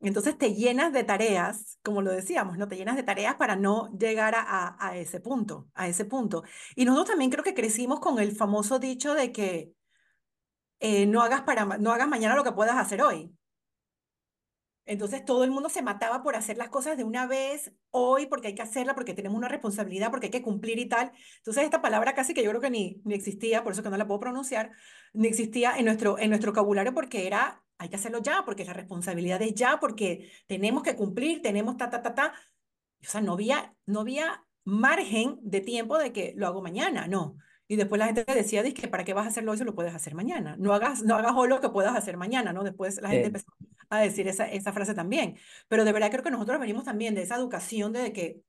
Entonces 0.00 0.38
te 0.38 0.54
llenas 0.54 0.94
de 0.94 1.04
tareas, 1.04 1.78
como 1.82 2.00
lo 2.00 2.10
decíamos, 2.10 2.56
¿no? 2.56 2.68
Te 2.68 2.76
llenas 2.76 2.96
de 2.96 3.02
tareas 3.02 3.34
para 3.34 3.54
no 3.54 3.94
llegar 3.98 4.34
a, 4.34 4.78
a, 4.80 4.96
ese 4.96 5.20
punto, 5.20 5.68
a 5.74 5.88
ese 5.88 6.06
punto. 6.06 6.42
Y 6.74 6.86
nosotros 6.86 7.10
también 7.10 7.30
creo 7.30 7.44
que 7.44 7.52
crecimos 7.52 8.00
con 8.00 8.18
el 8.18 8.34
famoso 8.34 8.78
dicho 8.78 9.12
de 9.12 9.30
que 9.30 9.74
eh, 10.80 11.04
no 11.04 11.20
hagas 11.20 11.42
para, 11.42 11.66
no 11.66 11.92
hagas 11.92 12.08
mañana 12.08 12.34
lo 12.34 12.42
que 12.42 12.52
puedas 12.52 12.78
hacer 12.78 13.02
hoy. 13.02 13.30
Entonces 14.86 15.24
todo 15.24 15.44
el 15.44 15.50
mundo 15.50 15.68
se 15.68 15.82
mataba 15.82 16.22
por 16.22 16.36
hacer 16.36 16.56
las 16.56 16.68
cosas 16.68 16.96
de 16.96 17.04
una 17.04 17.26
vez, 17.26 17.72
hoy, 17.90 18.26
porque 18.26 18.48
hay 18.48 18.54
que 18.54 18.62
hacerla, 18.62 18.94
porque 18.94 19.14
tenemos 19.14 19.36
una 19.36 19.48
responsabilidad, 19.48 20.10
porque 20.10 20.26
hay 20.26 20.30
que 20.30 20.42
cumplir 20.42 20.78
y 20.78 20.86
tal. 20.86 21.12
Entonces 21.38 21.64
esta 21.64 21.82
palabra 21.82 22.14
casi 22.14 22.34
que 22.34 22.42
yo 22.44 22.50
creo 22.50 22.60
que 22.60 22.70
ni, 22.70 23.02
ni 23.04 23.14
existía, 23.14 23.64
por 23.64 23.72
eso 23.72 23.82
que 23.82 23.90
no 23.90 23.96
la 23.96 24.06
puedo 24.06 24.20
pronunciar, 24.20 24.70
ni 25.12 25.28
existía 25.28 25.76
en 25.76 25.86
nuestro, 25.86 26.18
en 26.18 26.30
nuestro 26.30 26.52
vocabulario 26.52 26.94
porque 26.94 27.26
era, 27.26 27.62
hay 27.78 27.88
que 27.88 27.96
hacerlo 27.96 28.20
ya, 28.22 28.44
porque 28.44 28.64
la 28.64 28.72
responsabilidad 28.72 29.42
es 29.42 29.54
ya, 29.54 29.78
porque 29.80 30.30
tenemos 30.46 30.82
que 30.82 30.96
cumplir, 30.96 31.42
tenemos 31.42 31.76
ta, 31.76 31.90
ta, 31.90 32.02
ta, 32.02 32.14
ta. 32.14 32.34
O 33.02 33.08
sea, 33.08 33.20
no 33.20 33.32
había, 33.32 33.74
no 33.86 34.00
había 34.00 34.46
margen 34.64 35.38
de 35.42 35.60
tiempo 35.60 35.98
de 35.98 36.12
que 36.12 36.32
lo 36.36 36.46
hago 36.46 36.62
mañana, 36.62 37.06
no. 37.08 37.36
Y 37.68 37.76
después 37.76 37.98
la 37.98 38.06
gente 38.06 38.24
decía, 38.26 38.62
que 38.72 38.88
¿para 38.88 39.04
qué 39.04 39.12
vas 39.14 39.26
a 39.26 39.28
hacerlo 39.28 39.52
hoy 39.52 39.58
si 39.58 39.64
lo 39.64 39.74
puedes 39.74 39.94
hacer 39.94 40.14
mañana? 40.14 40.56
No 40.58 40.72
hagas, 40.74 41.02
no 41.02 41.16
hagas 41.16 41.32
hoy 41.36 41.48
lo 41.48 41.60
que 41.60 41.68
puedas 41.70 41.96
hacer 41.96 42.16
mañana, 42.16 42.52
¿no? 42.52 42.62
Después 42.64 43.00
la 43.02 43.10
gente 43.10 43.26
Sí. 43.26 43.28
empezó 43.28 43.46
a 43.90 44.00
decir 44.00 44.28
esa, 44.28 44.46
esa 44.50 44.72
frase 44.72 44.94
también. 44.94 45.36
Pero 45.68 45.84
de 45.84 45.92
verdad 45.92 46.10
creo 46.10 46.22
que 46.22 46.30
nosotros 46.30 46.60
venimos 46.60 46.84
también 46.84 47.14
de 47.14 47.22
esa 47.22 47.36
educación 47.36 47.92
de 47.92 48.12
que 48.12 48.42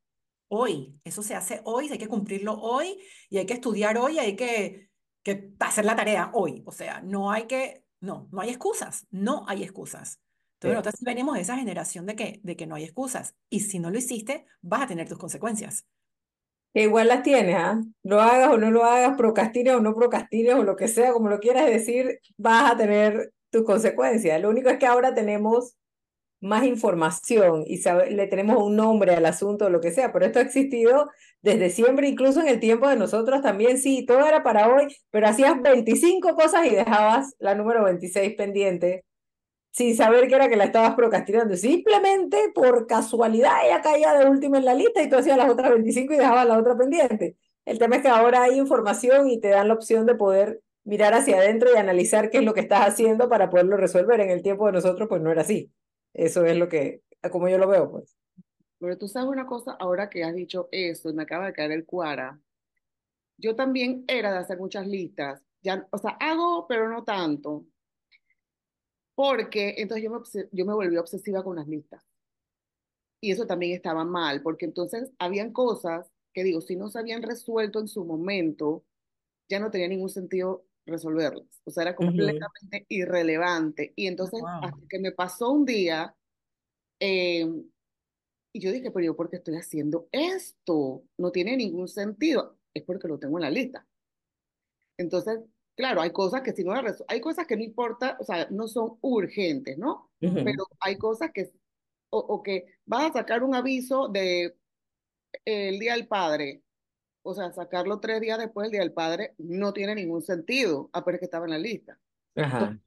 hoy, 0.50 1.00
eso 1.04 1.24
se 1.24 1.36
hace 1.36 1.62
hoy, 1.66 1.90
hay 1.92 1.98
que 1.98 2.08
cumplirlo 2.08 2.54
hoy 2.60 2.98
y 3.30 3.38
hay 3.38 3.46
que 3.46 3.54
estudiar 3.54 3.98
hoy, 3.98 4.20
hay 4.20 4.36
que, 4.36 4.90
que 5.24 5.52
hacer 5.60 5.86
la 5.86 5.96
tarea 5.96 6.32
hoy. 6.34 6.64
O 6.66 6.72
sea, 6.72 7.02
no 7.02 7.32
hay 7.32 7.48
que, 7.48 7.84
no, 8.02 8.30
no 8.32 8.42
hay 8.42 8.50
excusas, 8.50 9.08
no 9.12 9.46
hay 9.48 9.64
excusas. 9.64 10.20
Entonces 10.56 10.72
Sí. 10.72 10.74
nosotros 10.76 10.96
sí 11.00 11.06
venimos 11.06 11.36
de 11.36 11.42
esa 11.42 11.58
generación 11.58 12.06
de 12.06 12.16
que, 12.16 12.40
de 12.44 12.56
que 12.56 12.68
no 12.68 12.76
hay 12.76 12.84
excusas. 12.86 13.36
Y 13.50 13.62
si 13.62 13.80
no 13.80 13.90
lo 13.92 13.98
hiciste, 14.00 14.46
vas 14.62 14.84
a 14.84 14.88
tener 14.88 15.08
tus 15.10 15.18
consecuencias. 15.20 15.86
Que 16.74 16.84
igual 16.84 17.08
las 17.08 17.24
tienes, 17.24 17.56
¿ah? 17.58 17.82
Lo 18.04 18.22
hagas 18.22 18.50
o 18.54 18.58
no 18.58 18.70
lo 18.72 18.84
hagas, 18.84 19.18
procrastines 19.18 19.74
o 19.76 19.80
no 19.82 19.96
procrastines 19.96 20.54
o 20.56 20.64
lo 20.64 20.76
que 20.76 20.88
sea, 20.88 21.12
como 21.14 21.30
lo 21.30 21.40
quieras 21.40 21.66
decir, 21.66 22.20
vas 22.38 22.72
a 22.74 22.78
tener 22.78 23.32
tus 23.50 23.64
consecuencias. 23.64 24.40
Lo 24.42 24.50
único 24.50 24.70
es 24.70 24.78
que 24.78 24.86
ahora 24.86 25.14
tenemos 25.16 25.76
más 26.42 26.66
información 26.66 27.64
y 27.68 27.80
sabe- 27.80 28.12
le 28.12 28.28
tenemos 28.28 28.64
un 28.64 28.76
nombre 28.78 29.16
al 29.16 29.26
asunto 29.28 29.68
o 29.68 29.72
lo 29.72 29.82
que 29.82 29.92
sea, 29.92 30.14
pero 30.14 30.26
esto 30.28 30.40
ha 30.40 30.44
existido 30.44 31.10
desde 31.42 31.72
siempre, 31.72 32.10
incluso 32.10 32.42
en 32.42 32.50
el 32.50 32.60
tiempo 32.62 32.90
de 32.90 32.98
nosotros 32.98 33.42
también, 33.44 33.80
sí, 33.80 34.06
todo 34.08 34.28
era 34.28 34.44
para 34.44 34.70
hoy, 34.74 34.88
pero 35.12 35.28
hacías 35.30 35.62
25 35.62 36.36
cosas 36.36 36.68
y 36.68 36.72
dejabas 36.76 37.36
la 37.40 37.56
número 37.56 37.84
26 37.86 38.36
pendiente 38.38 39.06
sin 39.78 39.96
saber 39.96 40.28
que 40.28 40.34
era 40.34 40.50
que 40.50 40.56
la 40.56 40.64
estabas 40.64 40.96
procrastinando. 40.96 41.56
Simplemente 41.56 42.52
por 42.56 42.88
casualidad 42.88 43.64
ella 43.64 43.80
caía 43.80 44.12
de 44.14 44.28
última 44.28 44.58
en 44.58 44.66
la 44.66 44.74
lista 44.74 45.04
y 45.04 45.08
tú 45.08 45.18
hacías 45.18 45.38
las 45.38 45.52
otras 45.52 45.70
25 45.70 46.16
y 46.16 46.18
dejabas 46.18 46.48
la 46.48 46.58
otra 46.58 46.76
pendiente. 46.76 47.38
El 47.64 47.78
tema 47.78 47.98
es 47.98 48.02
que 48.02 48.08
ahora 48.08 48.42
hay 48.42 48.58
información 48.58 49.30
y 49.30 49.40
te 49.40 49.50
dan 49.50 49.68
la 49.68 49.76
opción 49.76 50.08
de 50.08 50.16
poder 50.16 50.64
mirar 50.84 51.14
hacia 51.14 51.38
adentro 51.38 51.70
y 51.72 51.78
analizar 51.78 52.32
qué 52.32 52.40
es 52.40 52.44
lo 52.44 52.56
que 52.56 52.62
estás 52.62 52.88
haciendo 52.88 53.30
para 53.30 53.52
poderlo 53.52 53.78
resolver. 53.78 54.20
En 54.20 54.32
el 54.32 54.42
tiempo 54.42 54.66
de 54.66 54.72
nosotros, 54.72 55.08
pues 55.08 55.22
no 55.22 55.32
era 55.32 55.42
así. 55.42 55.72
Eso 56.12 56.44
es 56.44 56.58
lo 56.58 56.70
que, 56.70 57.04
como 57.30 57.48
yo 57.48 57.60
lo 57.60 57.68
veo, 57.68 57.92
pues. 57.92 58.18
Pero 58.80 58.98
tú 58.98 59.08
sabes 59.08 59.30
una 59.30 59.46
cosa, 59.46 59.78
ahora 59.80 60.10
que 60.10 60.24
has 60.24 60.34
dicho 60.34 60.70
eso, 60.72 61.14
me 61.14 61.22
acaba 61.22 61.46
de 61.46 61.54
caer 61.54 61.72
el 61.72 61.86
cuara, 61.86 62.40
yo 63.38 63.56
también 63.56 64.06
era 64.08 64.32
de 64.32 64.40
hacer 64.40 64.58
muchas 64.58 64.88
listas, 64.88 65.40
ya, 65.62 65.88
o 65.92 66.00
sea, 66.00 66.18
hago, 66.20 66.66
pero 66.68 66.90
no 66.90 67.04
tanto, 67.04 67.66
porque 69.18 69.74
entonces 69.80 70.04
yo 70.04 70.12
me, 70.12 70.20
yo 70.52 70.66
me 70.68 70.76
volví 70.76 70.96
obsesiva 70.96 71.44
con 71.44 71.56
las 71.56 71.68
listas. 71.68 72.06
Y 73.20 73.32
eso 73.32 73.48
también 73.48 73.74
estaba 73.74 74.06
mal, 74.06 74.44
porque 74.44 74.66
entonces 74.66 75.12
habían 75.18 75.52
cosas 75.52 76.08
que 76.36 76.44
digo, 76.44 76.62
si 76.62 76.76
no 76.76 76.88
se 76.90 77.00
habían 77.00 77.24
resuelto 77.24 77.80
en 77.80 77.88
su 77.88 78.06
momento, 78.06 78.86
ya 79.50 79.60
no 79.60 79.72
tenía 79.72 79.88
ningún 79.88 80.10
sentido 80.10 80.68
resolverlas. 80.86 81.48
O 81.66 81.72
sea, 81.72 81.82
era 81.84 81.96
completamente 81.96 82.86
irrelevante. 82.90 83.92
Y 83.96 84.06
entonces, 84.06 84.42
Wow. 84.42 84.50
hasta 84.62 84.88
que 84.88 85.00
me 85.00 85.12
pasó 85.12 85.52
un 85.52 85.66
día, 85.66 86.16
eh, 87.00 87.48
y 88.54 88.60
yo 88.60 88.72
dije, 88.72 88.92
pero 88.92 89.06
yo, 89.06 89.16
¿por 89.16 89.30
qué 89.32 89.38
estoy 89.38 89.56
haciendo 89.56 90.10
esto? 90.12 91.04
No 91.18 91.32
tiene 91.32 91.58
ningún 91.58 91.88
sentido. 91.88 92.60
Es 92.76 92.84
porque 92.84 93.08
lo 93.08 93.18
tengo 93.18 93.40
en 93.40 93.44
la 93.44 93.50
lista. 93.50 93.88
Entonces, 94.98 95.40
claro, 95.78 96.02
hay 96.02 96.12
cosas 96.12 96.42
que 96.42 96.52
si 96.52 96.66
no 96.66 96.74
las 96.82 97.04
hay 97.08 97.22
cosas 97.22 97.48
que 97.48 97.56
no 97.56 97.64
importa, 97.64 98.18
o 98.20 98.26
sea, 98.26 98.48
no 98.50 98.68
son 98.68 98.98
urgentes, 99.02 99.78
¿no? 99.78 100.12
Pero 100.20 100.66
hay 100.82 100.98
cosas 100.98 101.32
que, 101.32 101.54
o, 102.10 102.20
o 102.20 102.44
que 102.44 102.66
vas 102.86 103.12
a 103.12 103.14
sacar 103.14 103.44
un 103.44 103.56
aviso 103.56 104.10
de 104.10 104.58
eh, 105.46 105.70
el 105.70 105.80
Día 105.80 105.94
del 105.94 106.08
Padre, 106.08 106.64
o 107.22 107.34
sea, 107.34 107.52
sacarlo 107.54 108.00
tres 108.00 108.20
días 108.20 108.40
después 108.40 108.66
del 108.66 108.72
Día 108.72 108.82
del 108.82 108.94
Padre 108.94 109.36
no 109.38 109.72
tiene 109.72 109.96
ningún 109.96 110.22
sentido, 110.22 110.90
a 110.92 111.06
pesar 111.06 111.20
que 111.20 111.26
estaba 111.26 111.46
en 111.46 111.52
la 111.52 111.60
lista. 111.60 111.98
Ajá. 112.36 112.78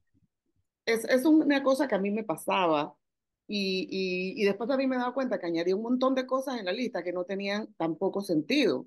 Es, 0.85 1.05
es 1.05 1.25
una 1.25 1.63
cosa 1.63 1.87
que 1.87 1.95
a 1.95 1.99
mí 1.99 2.11
me 2.11 2.25
pasaba 2.25 2.97
y, 3.47 3.87
y, 3.91 4.43
y 4.43 4.45
después 4.45 4.69
a 4.71 4.77
mí 4.77 4.87
me 4.87 4.97
he 4.97 4.99
dado 4.99 5.15
cuenta 5.15 5.39
que 5.39 5.47
añadí 5.47 5.73
un 5.73 5.83
montón 5.83 6.15
de 6.15 6.27
cosas 6.27 6.59
en 6.59 6.65
la 6.65 6.73
lista 6.73 7.03
que 7.03 7.13
no 7.13 7.25
tenían 7.25 7.73
tampoco 7.77 8.23
sentido. 8.23 8.87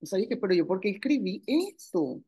O 0.00 0.06
sea, 0.06 0.18
dije, 0.18 0.36
pero 0.36 0.54
yo, 0.54 0.66
¿por 0.66 0.80
qué 0.80 0.90
escribí 0.90 1.42
esto? 1.46 2.20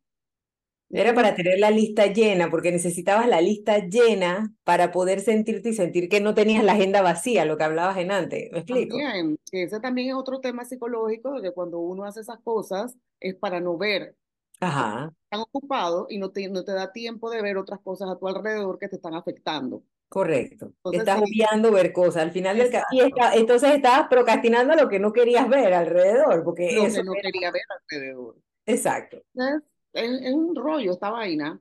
Era 0.94 1.14
para 1.14 1.34
tener 1.34 1.58
la 1.58 1.70
lista 1.70 2.06
llena, 2.06 2.50
porque 2.50 2.70
necesitabas 2.72 3.28
la 3.28 3.40
lista 3.40 3.78
llena 3.88 4.52
para 4.64 4.92
poder 4.92 5.20
sentirte 5.20 5.70
y 5.70 5.74
sentir 5.74 6.08
que 6.08 6.20
no 6.20 6.34
tenías 6.34 6.62
la 6.64 6.72
agenda 6.72 7.02
vacía, 7.02 7.44
lo 7.44 7.56
que 7.56 7.64
hablabas 7.64 7.96
en 7.98 8.10
antes. 8.12 8.50
¿Me 8.52 8.58
explico? 8.60 8.96
También, 8.96 9.36
que 9.50 9.64
ese 9.64 9.80
también 9.80 10.08
es 10.08 10.14
otro 10.14 10.40
tema 10.40 10.64
psicológico, 10.64 11.42
que 11.42 11.50
cuando 11.52 11.78
uno 11.80 12.04
hace 12.04 12.20
esas 12.20 12.38
cosas 12.40 12.96
es 13.20 13.34
para 13.34 13.60
no 13.60 13.76
ver, 13.76 14.14
Ajá, 14.60 15.12
tan 15.30 15.40
ocupado 15.40 16.06
y 16.08 16.18
no 16.18 16.30
te, 16.30 16.48
no 16.48 16.64
te 16.64 16.72
da 16.72 16.92
tiempo 16.92 17.28
de 17.28 17.42
ver 17.42 17.58
otras 17.58 17.80
cosas 17.80 18.08
a 18.08 18.16
tu 18.16 18.28
alrededor 18.28 18.78
que 18.78 18.88
te 18.88 18.96
están 18.96 19.14
afectando. 19.14 19.82
correcto. 20.08 20.66
Entonces, 20.76 21.00
Estás 21.00 21.18
sí. 21.18 21.24
obviando 21.28 21.72
ver 21.72 21.92
cosas. 21.92 22.22
Al 22.22 22.30
final 22.30 22.56
del 22.56 22.70
y 22.92 23.00
está- 23.00 23.34
entonces 23.34 23.70
estabas 23.72 24.06
procrastinando 24.08 24.76
lo 24.76 24.88
que 24.88 25.00
no 25.00 25.12
querías 25.12 25.48
ver 25.48 25.74
alrededor, 25.74 26.44
porque 26.44 26.72
Lo 26.72 26.84
eso 26.86 26.98
que 26.98 27.04
no 27.04 27.12
era- 27.14 27.22
quería 27.22 27.50
ver 27.50 27.62
alrededor. 27.90 28.36
Exacto. 28.66 29.16
Es, 29.34 29.62
es, 29.94 30.22
es 30.22 30.32
un 30.34 30.54
rollo 30.54 30.92
esta 30.92 31.10
vaina. 31.10 31.60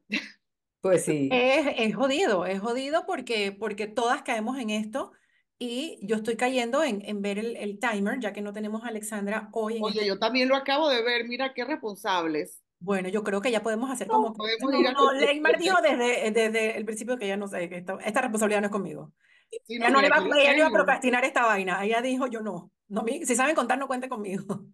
Pues 0.81 1.05
sí. 1.05 1.29
Es, 1.31 1.65
es 1.77 1.95
jodido, 1.95 2.45
es 2.45 2.59
jodido 2.59 3.05
porque, 3.05 3.53
porque 3.57 3.87
todas 3.87 4.21
caemos 4.23 4.57
en 4.57 4.69
esto 4.69 5.13
y 5.57 5.97
yo 6.05 6.17
estoy 6.17 6.35
cayendo 6.35 6.83
en, 6.83 7.01
en 7.05 7.21
ver 7.21 7.39
el, 7.39 7.55
el 7.55 7.79
timer, 7.79 8.19
ya 8.19 8.33
que 8.33 8.41
no 8.41 8.51
tenemos 8.51 8.83
a 8.83 8.87
Alexandra 8.87 9.47
hoy 9.53 9.77
en 9.77 9.83
Oye, 9.83 9.93
este 9.99 10.07
yo 10.07 10.19
también 10.19 10.49
lo 10.49 10.57
acabo 10.57 10.89
de 10.89 11.01
ver, 11.01 11.25
mira 11.25 11.53
qué 11.53 11.63
responsables. 11.63 12.61
Bueno, 12.79 13.07
yo 13.07 13.23
creo 13.23 13.39
que 13.39 13.49
ya 13.49 13.63
podemos 13.63 13.89
hacer 13.89 14.07
No, 14.09 14.15
como 14.15 14.33
que... 14.33 14.37
podemos 14.39 14.71
No, 14.73 14.79
ir 14.81 14.93
no, 14.93 15.13
Leymar 15.13 15.57
dijo 15.57 15.77
desde, 15.81 16.31
desde 16.31 16.77
el 16.77 16.83
principio 16.83 17.17
que 17.17 17.27
ya 17.29 17.37
no 17.37 17.47
sé, 17.47 17.69
que 17.69 17.77
esta, 17.77 17.97
esta 18.03 18.19
responsabilidad 18.19 18.59
no 18.59 18.67
es 18.67 18.71
conmigo. 18.73 19.13
Sí, 19.49 19.75
Ella 19.75 19.89
no, 19.89 19.95
no, 19.95 20.01
le 20.01 20.09
va, 20.09 20.17
ella 20.17 20.51
no 20.51 20.57
iba 20.57 20.67
a 20.67 20.71
procrastinar 20.71 21.23
esta 21.23 21.45
vaina. 21.45 21.81
Ella 21.85 22.01
dijo, 22.01 22.27
yo 22.27 22.41
no. 22.41 22.71
no 22.89 23.05
si 23.05 23.35
saben 23.35 23.55
contar, 23.55 23.77
no 23.77 23.87
cuenten 23.87 24.09
conmigo. 24.09 24.65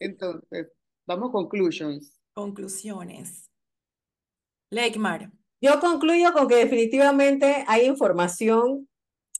Entonces, 0.00 0.68
vamos 1.06 1.30
conclusions. 1.30 2.20
Conclusiones. 2.34 3.50
Leymar. 4.70 5.30
Yo 5.60 5.78
concluyo 5.80 6.32
con 6.32 6.48
que 6.48 6.56
definitivamente 6.56 7.64
hay 7.68 7.86
información, 7.86 8.88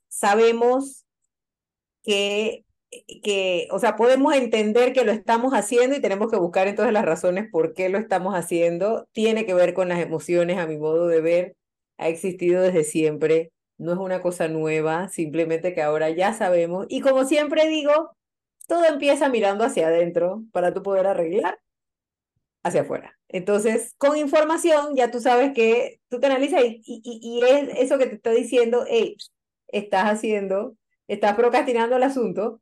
sabemos 0.08 1.04
que, 2.04 2.64
que, 3.22 3.66
o 3.70 3.78
sea, 3.78 3.96
podemos 3.96 4.34
entender 4.34 4.92
que 4.92 5.04
lo 5.04 5.10
estamos 5.10 5.52
haciendo 5.52 5.96
y 5.96 6.00
tenemos 6.00 6.30
que 6.30 6.36
buscar 6.36 6.68
entonces 6.68 6.92
las 6.92 7.04
razones 7.04 7.48
por 7.50 7.74
qué 7.74 7.88
lo 7.88 7.98
estamos 7.98 8.34
haciendo. 8.34 9.08
Tiene 9.12 9.46
que 9.46 9.54
ver 9.54 9.74
con 9.74 9.88
las 9.88 10.00
emociones, 10.00 10.58
a 10.58 10.66
mi 10.66 10.76
modo 10.78 11.08
de 11.08 11.20
ver, 11.20 11.56
ha 11.98 12.08
existido 12.08 12.62
desde 12.62 12.84
siempre, 12.84 13.50
no 13.78 13.92
es 13.92 13.98
una 13.98 14.20
cosa 14.20 14.48
nueva, 14.48 15.08
simplemente 15.08 15.74
que 15.74 15.82
ahora 15.82 16.10
ya 16.10 16.34
sabemos. 16.34 16.86
Y 16.88 17.00
como 17.00 17.24
siempre 17.24 17.68
digo, 17.68 18.12
todo 18.66 18.84
empieza 18.86 19.28
mirando 19.28 19.64
hacia 19.64 19.88
adentro 19.88 20.44
para 20.52 20.72
tú 20.72 20.82
poder 20.82 21.06
arreglar 21.06 21.58
hacia 22.62 22.82
afuera. 22.82 23.18
Entonces, 23.28 23.94
con 23.98 24.16
información, 24.16 24.94
ya 24.94 25.10
tú 25.10 25.20
sabes 25.20 25.52
que 25.54 26.00
tú 26.08 26.20
te 26.20 26.26
analizas 26.26 26.62
y, 26.64 26.82
y, 26.84 27.02
y 27.22 27.42
es 27.44 27.68
eso 27.78 27.98
que 27.98 28.06
te 28.06 28.16
está 28.16 28.30
diciendo, 28.30 28.84
hey, 28.88 29.16
estás 29.68 30.04
haciendo, 30.04 30.76
estás 31.08 31.34
procrastinando 31.34 31.96
el 31.96 32.02
asunto, 32.02 32.60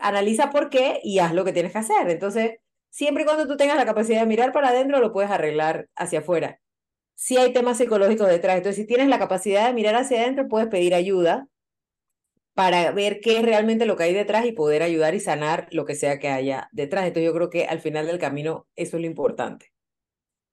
analiza 0.00 0.50
por 0.50 0.70
qué 0.70 1.00
y 1.02 1.18
haz 1.18 1.34
lo 1.34 1.44
que 1.44 1.52
tienes 1.52 1.72
que 1.72 1.78
hacer. 1.78 2.10
Entonces, 2.10 2.58
siempre 2.90 3.22
y 3.22 3.26
cuando 3.26 3.46
tú 3.46 3.56
tengas 3.56 3.76
la 3.76 3.86
capacidad 3.86 4.20
de 4.20 4.26
mirar 4.26 4.52
para 4.52 4.68
adentro, 4.68 5.00
lo 5.00 5.12
puedes 5.12 5.30
arreglar 5.30 5.88
hacia 5.96 6.20
afuera. 6.20 6.60
Si 7.14 7.36
hay 7.36 7.52
temas 7.52 7.78
psicológicos 7.78 8.28
detrás, 8.28 8.56
entonces 8.56 8.76
si 8.76 8.86
tienes 8.86 9.08
la 9.08 9.18
capacidad 9.18 9.66
de 9.66 9.74
mirar 9.74 9.94
hacia 9.94 10.22
adentro, 10.22 10.48
puedes 10.48 10.68
pedir 10.68 10.94
ayuda 10.94 11.46
para 12.60 12.92
ver 12.92 13.20
qué 13.22 13.38
es 13.38 13.42
realmente 13.42 13.86
lo 13.86 13.96
que 13.96 14.02
hay 14.02 14.12
detrás 14.12 14.44
y 14.44 14.52
poder 14.52 14.82
ayudar 14.82 15.14
y 15.14 15.20
sanar 15.20 15.66
lo 15.70 15.86
que 15.86 15.94
sea 15.94 16.18
que 16.18 16.28
haya 16.28 16.68
detrás. 16.72 17.06
Entonces 17.06 17.24
yo 17.24 17.32
creo 17.32 17.48
que 17.48 17.64
al 17.64 17.80
final 17.80 18.06
del 18.06 18.18
camino 18.18 18.66
eso 18.76 18.98
es 18.98 19.00
lo 19.00 19.06
importante. 19.06 19.72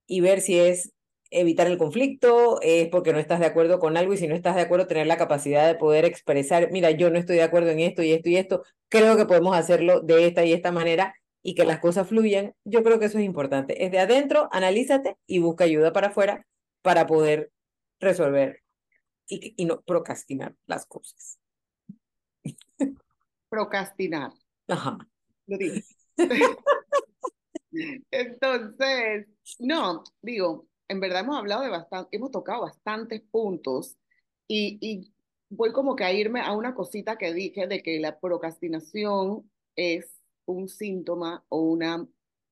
Y 0.06 0.22
ver 0.22 0.40
si 0.40 0.58
es 0.58 0.94
evitar 1.32 1.68
el 1.68 1.78
conflicto, 1.78 2.62
es 2.62 2.88
porque 2.88 3.12
no 3.12 3.20
estás 3.20 3.42
de 3.42 3.46
acuerdo 3.46 3.80
con 3.80 3.98
algo 3.98 4.14
y 4.14 4.18
si 4.18 4.26
no 4.30 4.36
estás 4.36 4.56
de 4.56 4.62
acuerdo 4.62 4.88
tener 4.88 5.06
la 5.06 5.18
capacidad 5.18 5.68
de 5.68 5.76
poder 5.76 6.06
expresar, 6.06 6.72
mira, 6.72 6.92
yo 6.92 7.10
no 7.10 7.20
estoy 7.20 7.36
de 7.36 7.44
acuerdo 7.44 7.72
en 7.72 7.82
esto 7.82 8.02
y 8.04 8.14
esto 8.14 8.30
y 8.30 8.38
esto, 8.38 8.64
creo 8.88 9.18
que 9.18 9.26
podemos 9.26 9.58
hacerlo 9.58 10.00
de 10.00 10.28
esta 10.28 10.46
y 10.46 10.54
esta 10.54 10.72
manera 10.72 11.14
y 11.44 11.56
que 11.56 11.66
las 11.66 11.80
cosas 11.80 12.08
fluyan. 12.08 12.54
Yo 12.64 12.84
creo 12.84 13.00
que 13.00 13.08
eso 13.08 13.18
es 13.20 13.26
importante. 13.26 13.84
Es 13.84 13.92
de 13.92 14.00
adentro, 14.00 14.48
analízate 14.54 15.18
y 15.28 15.40
busca 15.40 15.66
ayuda 15.66 15.92
para 15.92 16.08
afuera 16.08 16.48
para 16.82 17.06
poder 17.06 17.52
resolver 18.00 18.64
y, 19.28 19.56
y 19.58 19.66
no 19.66 19.82
procrastinar 19.82 20.56
las 20.68 20.86
cosas. 20.86 21.38
Procrastinar, 23.50 24.32
Ajá. 24.68 24.98
lo 25.48 25.58
dije. 25.58 25.86
Entonces, 28.12 29.28
no, 29.60 30.04
digo, 30.22 30.68
en 30.88 31.00
verdad 31.00 31.22
hemos 31.22 31.38
hablado 31.38 31.64
de 31.64 31.70
bastante, 31.70 32.16
hemos 32.16 32.32
tocado 32.32 32.62
bastantes 32.62 33.22
puntos 33.22 33.98
y, 34.48 34.78
y 34.82 35.14
voy 35.50 35.72
como 35.72 35.96
que 35.96 36.04
a 36.04 36.14
irme 36.14 36.42
a 36.42 36.54
una 36.56 36.74
cosita 36.74 37.18
que 37.18 37.34
dije 37.34 37.68
de 37.68 37.82
que 37.84 38.00
la 38.00 38.20
procrastinación 38.20 39.50
es 39.76 40.10
un 40.46 40.70
síntoma 40.70 41.44
o 41.50 41.60
una 41.62 42.08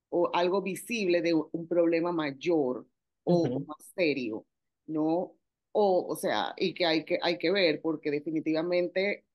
o 0.10 0.30
algo 0.34 0.62
visible 0.62 1.22
de 1.22 1.34
un 1.34 1.68
problema 1.68 2.12
mayor 2.12 2.86
o, 3.24 3.34
o 3.44 3.50
Ujú. 3.50 3.66
más 3.68 3.78
serio, 3.96 4.46
¿no? 4.88 5.36
O, 5.72 6.06
o 6.08 6.16
sea, 6.16 6.54
y 6.58 6.74
que 6.74 6.86
hay 6.86 7.04
que, 7.04 7.20
hay 7.22 7.38
que 7.38 7.52
ver 7.52 7.82
porque 7.82 8.12
definitivamente 8.12 9.26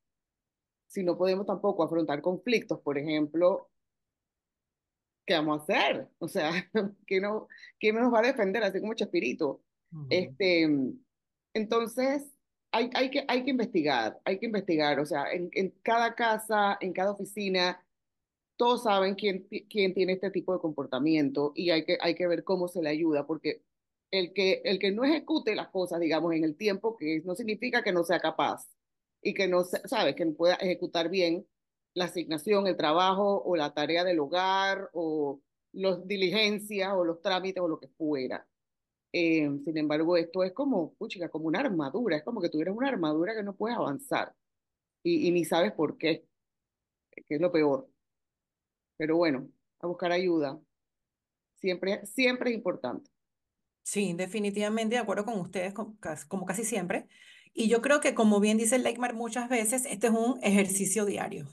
si 0.90 1.04
no 1.04 1.16
podemos 1.16 1.46
tampoco 1.46 1.84
afrontar 1.84 2.20
conflictos, 2.20 2.80
por 2.80 2.98
ejemplo, 2.98 3.70
¿qué 5.24 5.34
vamos 5.34 5.60
a 5.60 5.62
hacer? 5.62 6.08
O 6.18 6.26
sea, 6.26 6.50
¿quién, 7.06 7.22
no, 7.22 7.46
¿quién 7.78 7.94
nos 7.94 8.12
va 8.12 8.18
a 8.18 8.22
defender? 8.22 8.64
Así 8.64 8.80
como 8.80 8.94
Chespirito. 8.94 9.62
Ujú. 9.92 10.06
Este, 10.10 10.68
entonces, 11.54 12.34
hay, 12.72 12.90
hay, 12.94 13.10
que, 13.10 13.24
hay 13.28 13.44
que 13.44 13.50
investigar, 13.50 14.20
hay 14.24 14.40
que 14.40 14.46
investigar. 14.46 14.98
O 14.98 15.06
sea, 15.06 15.32
en, 15.32 15.48
en 15.52 15.70
cada 15.82 16.16
casa, 16.16 16.76
en 16.80 16.92
cada 16.92 17.12
oficina, 17.12 17.80
todos 18.56 18.82
saben 18.82 19.14
quién, 19.14 19.46
quién 19.68 19.94
tiene 19.94 20.14
este 20.14 20.32
tipo 20.32 20.52
de 20.52 20.60
comportamiento 20.60 21.52
y 21.54 21.70
hay 21.70 21.84
que, 21.84 21.98
hay 22.00 22.16
que 22.16 22.26
ver 22.26 22.42
cómo 22.42 22.66
se 22.66 22.82
le 22.82 22.88
ayuda, 22.88 23.28
porque 23.28 23.62
el 24.10 24.32
que, 24.32 24.60
el 24.64 24.80
que 24.80 24.90
no 24.90 25.04
ejecute 25.04 25.54
las 25.54 25.68
cosas, 25.68 26.00
digamos, 26.00 26.34
en 26.34 26.42
el 26.42 26.56
tiempo 26.56 26.96
que 26.96 27.22
no 27.24 27.36
significa 27.36 27.84
que 27.84 27.92
no 27.92 28.02
sea 28.02 28.18
capaz 28.18 28.66
y 29.22 29.34
que 29.34 29.48
no, 29.48 29.64
se- 29.64 29.86
sabe, 29.88 30.14
que 30.14 30.24
no 30.24 30.34
pueda 30.34 30.54
ejecutar 30.56 31.08
bien 31.10 31.46
la 31.94 32.06
asignación, 32.06 32.66
el 32.66 32.76
trabajo 32.76 33.42
o 33.44 33.56
la 33.56 33.74
tarea 33.74 34.04
del 34.04 34.20
hogar 34.20 34.90
o 34.92 35.42
las 35.72 36.06
diligencias 36.06 36.92
o 36.94 37.04
los 37.04 37.20
trámites 37.22 37.62
o 37.62 37.68
lo 37.68 37.78
que 37.80 37.88
fuera. 37.88 38.46
Eh, 39.12 39.48
sin 39.64 39.78
embargo, 39.78 40.16
esto 40.16 40.44
es 40.44 40.52
como, 40.52 40.94
puchica, 40.94 41.30
como 41.30 41.46
una 41.48 41.60
armadura, 41.60 42.16
es 42.16 42.24
como 42.24 42.40
que 42.42 42.50
tuvieras 42.50 42.76
una 42.76 42.88
armadura 42.88 43.34
que 43.34 43.42
no 43.44 43.56
puedes 43.56 43.76
avanzar 43.78 44.34
y, 45.04 45.28
y 45.28 45.32
ni 45.32 45.44
sabes 45.44 45.72
por 45.72 45.98
qué, 45.98 46.26
que 47.12 47.34
es 47.36 47.40
lo 47.40 47.52
peor. 47.52 47.88
Pero 48.96 49.16
bueno, 49.16 49.48
a 49.80 49.86
buscar 49.86 50.12
ayuda. 50.12 50.60
Siempre, 51.56 52.06
siempre 52.06 52.50
es 52.50 52.56
importante. 52.56 53.10
Sí, 53.82 54.12
definitivamente 54.14 54.94
de 54.96 55.00
acuerdo 55.00 55.24
con 55.24 55.40
ustedes, 55.40 55.74
como 55.74 56.46
casi 56.46 56.64
siempre. 56.64 57.08
Y 57.52 57.68
yo 57.68 57.82
creo 57.82 58.00
que, 58.00 58.14
como 58.14 58.40
bien 58.40 58.58
dice 58.58 58.78
Leikmar 58.78 59.14
muchas 59.14 59.48
veces, 59.48 59.84
este 59.86 60.08
es 60.08 60.12
un 60.12 60.38
ejercicio 60.42 61.04
diario. 61.04 61.48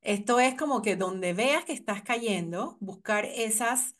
Esto 0.00 0.40
es 0.40 0.54
como 0.56 0.82
que 0.82 0.96
donde 0.96 1.32
veas 1.32 1.64
que 1.64 1.72
estás 1.72 2.02
cayendo, 2.02 2.76
buscar 2.80 3.24
esas 3.24 3.96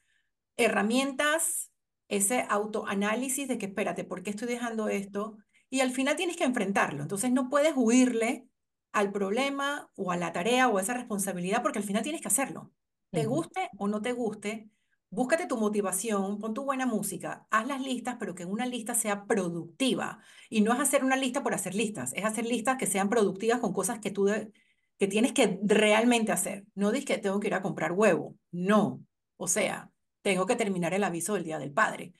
herramientas, 0.57 1.71
ese 2.09 2.45
autoanálisis 2.49 3.49
de 3.49 3.59
que, 3.59 3.67
espérate, 3.67 4.05
¿por 4.05 4.23
qué 4.23 4.31
estoy 4.31 4.49
dejando 4.49 4.89
esto? 4.89 5.39
Y 5.71 5.81
al 5.81 5.93
final 5.93 6.17
tienes 6.17 6.37
que 6.37 6.45
enfrentarlo. 6.45 7.03
Entonces 7.03 7.33
no 7.33 7.49
puedes 7.49 7.73
huirle 7.77 8.47
al 8.93 9.13
problema 9.13 9.91
o 9.97 10.13
a 10.13 10.17
la 10.17 10.33
tarea 10.33 10.69
o 10.69 10.79
a 10.79 10.83
esa 10.83 10.95
responsabilidad 10.95 11.63
porque 11.63 11.79
al 11.79 11.85
final 11.85 12.03
tienes 12.03 12.21
que 12.21 12.29
hacerlo. 12.29 12.73
Te 13.11 13.27
guste 13.27 13.71
o 13.79 13.89
no 13.89 14.03
te 14.03 14.13
guste, 14.13 14.71
búscate 15.13 15.47
tu 15.47 15.59
motivación, 15.59 16.39
pon 16.39 16.55
tu 16.55 16.65
buena 16.65 16.87
música, 16.87 17.47
haz 17.51 17.67
las 17.67 17.83
listas, 17.83 18.17
pero 18.19 18.35
que 18.35 18.47
una 18.47 18.65
lista 18.65 18.95
sea 18.95 19.27
productiva. 19.27 20.21
Y 20.49 20.63
no 20.63 20.73
es 20.73 20.81
hacer 20.81 21.05
una 21.05 21.17
lista 21.17 21.43
por 21.43 21.53
hacer 21.55 21.75
listas, 21.75 22.13
es 22.15 22.25
hacer 22.25 22.47
listas 22.47 22.79
que 22.79 22.87
sean 22.87 23.11
productivas 23.11 23.61
con 23.61 23.75
cosas 23.75 23.99
que 24.01 24.11
tú 24.11 24.27
que 24.99 25.07
tienes 25.09 25.33
que 25.33 25.59
realmente 25.63 26.33
hacer. 26.33 26.65
No 26.75 26.93
dices 26.93 27.05
que 27.07 27.19
tengo 27.19 27.41
que 27.41 27.49
ir 27.49 27.55
a 27.55 27.63
comprar 27.63 27.93
huevo, 27.93 28.37
no. 28.53 29.05
O 29.37 29.49
sea, 29.49 29.91
tengo 30.23 30.47
que 30.47 30.57
terminar 30.57 30.95
el 30.95 31.05
aviso 31.05 31.35
del 31.35 31.45
Día 31.45 31.59
del 31.59 31.73
Padre 31.73 32.15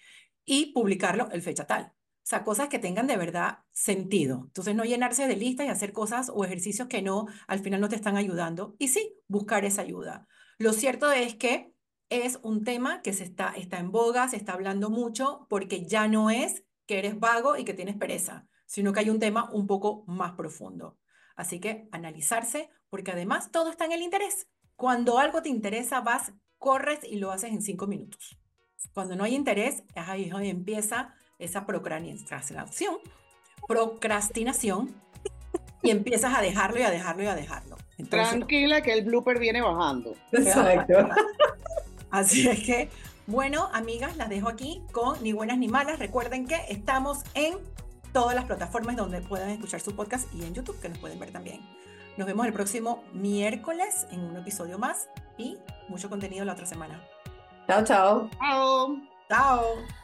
y 0.45 0.73
publicarlo 0.73 1.31
el 1.31 1.41
fecha 1.41 1.67
tal. 1.67 1.93
O 1.95 2.25
sea, 2.25 2.45
cosas 2.45 2.69
que 2.69 2.79
tengan 2.79 3.07
de 3.07 3.17
verdad 3.17 3.61
sentido. 3.73 4.43
Entonces, 4.49 4.75
no 4.75 4.85
llenarse 4.85 5.27
de 5.27 5.37
listas 5.37 5.67
y 5.67 5.71
hacer 5.71 5.93
cosas 5.93 6.31
o 6.33 6.45
ejercicios 6.45 6.89
que 6.89 7.01
no, 7.01 7.27
al 7.47 7.61
final 7.61 7.81
no 7.81 7.89
te 7.89 7.97
están 7.97 8.17
ayudando. 8.17 8.77
Y 8.79 8.89
sí, 8.89 9.15
buscar 9.29 9.65
esa 9.65 9.83
ayuda. 9.83 10.29
Lo 10.59 10.73
cierto 10.73 11.11
es 11.11 11.35
que 11.37 11.73
es 12.13 12.39
un 12.43 12.63
tema 12.63 13.01
que 13.01 13.13
se 13.13 13.25
está, 13.25 13.55
está 13.57 13.79
en 13.79 13.91
boga, 13.91 14.29
se 14.29 14.37
está 14.37 14.53
hablando 14.53 14.91
mucho, 14.91 15.47
porque 15.49 15.87
ya 15.87 16.09
no 16.09 16.31
es 16.31 16.65
que 16.87 16.99
eres 16.99 17.19
vago 17.19 17.57
y 17.57 17.65
que 17.65 17.75
tienes 17.75 17.97
pereza, 17.97 18.47
sino 18.67 18.93
que 18.93 19.01
hay 19.01 19.11
un 19.11 19.19
tema 19.19 19.51
un 19.51 19.67
poco 19.67 20.05
más 20.07 20.33
profundo. 20.33 20.99
Así 21.37 21.59
que 21.59 21.89
analizarse, 21.91 22.69
porque 22.91 23.13
además 23.13 23.51
todo 23.51 23.71
está 23.71 23.87
en 23.87 23.93
el 23.93 24.03
interés. 24.03 24.49
Cuando 24.77 25.19
algo 25.19 25.41
te 25.43 25.49
interesa, 25.49 26.03
vas, 26.03 26.33
corres 26.59 27.01
y 27.03 27.17
lo 27.17 27.33
haces 27.33 27.51
en 27.51 27.63
cinco 27.63 27.87
minutos. 27.87 28.39
Cuando 28.93 29.17
no 29.17 29.25
hay 29.25 29.35
interés, 29.35 29.83
es 29.95 30.09
ahí 30.09 30.29
donde 30.29 30.51
empieza 30.51 31.15
esa 31.39 31.67
procrastinación, 31.67 32.97
procrastinación 33.67 34.95
y 35.83 35.91
empiezas 35.91 36.35
a 36.37 36.43
dejarlo 36.43 36.79
y 36.79 36.83
a 36.83 36.91
dejarlo 36.91 37.23
y 37.23 37.27
a 37.27 37.35
dejarlo. 37.35 37.77
Entonces, 37.97 38.29
Tranquila 38.29 38.83
que 38.83 38.93
el 38.93 39.05
blooper 39.05 39.39
viene 39.39 39.63
bajando. 39.63 40.15
Exacto. 40.33 40.95
Así 42.13 42.47
es 42.47 42.63
que, 42.63 42.91
bueno, 43.27 43.69
amigas, 43.73 44.17
las 44.17 44.29
dejo 44.29 44.49
aquí 44.49 44.83
con 44.93 45.21
Ni 45.23 45.33
Buenas 45.33 45.59
ni 45.59 45.67
Malas. 45.67 45.99
Recuerden 45.99 46.47
que 46.47 46.61
estamos 46.69 47.21
en 47.35 47.57
todas 48.13 48.35
las 48.37 48.45
plataformas 48.45 48.97
donde 48.97 49.23
puedan 49.23 49.49
escuchar 49.49 49.81
su 49.81 49.97
podcast 49.97 50.33
y 50.35 50.45
en 50.45 50.55
YouTube, 50.55 50.79
que 50.81 50.91
nos 50.91 50.99
pueden 50.99 51.19
ver 51.19 51.33
también. 51.33 51.61
Nos 52.19 52.27
vemos 52.27 52.47
el 52.47 52.53
próximo 52.53 53.03
miércoles 53.15 54.07
en 54.11 54.21
un 54.21 54.37
episodio 54.37 54.79
más 54.79 55.09
y 55.39 55.57
mucho 55.89 56.11
contenido 56.11 56.45
la 56.45 56.53
otra 56.53 56.67
semana. 56.67 57.03
Chao, 57.67 57.83
chao. 57.83 58.31
Chao. 58.39 58.97
¡Chao! 59.29 60.02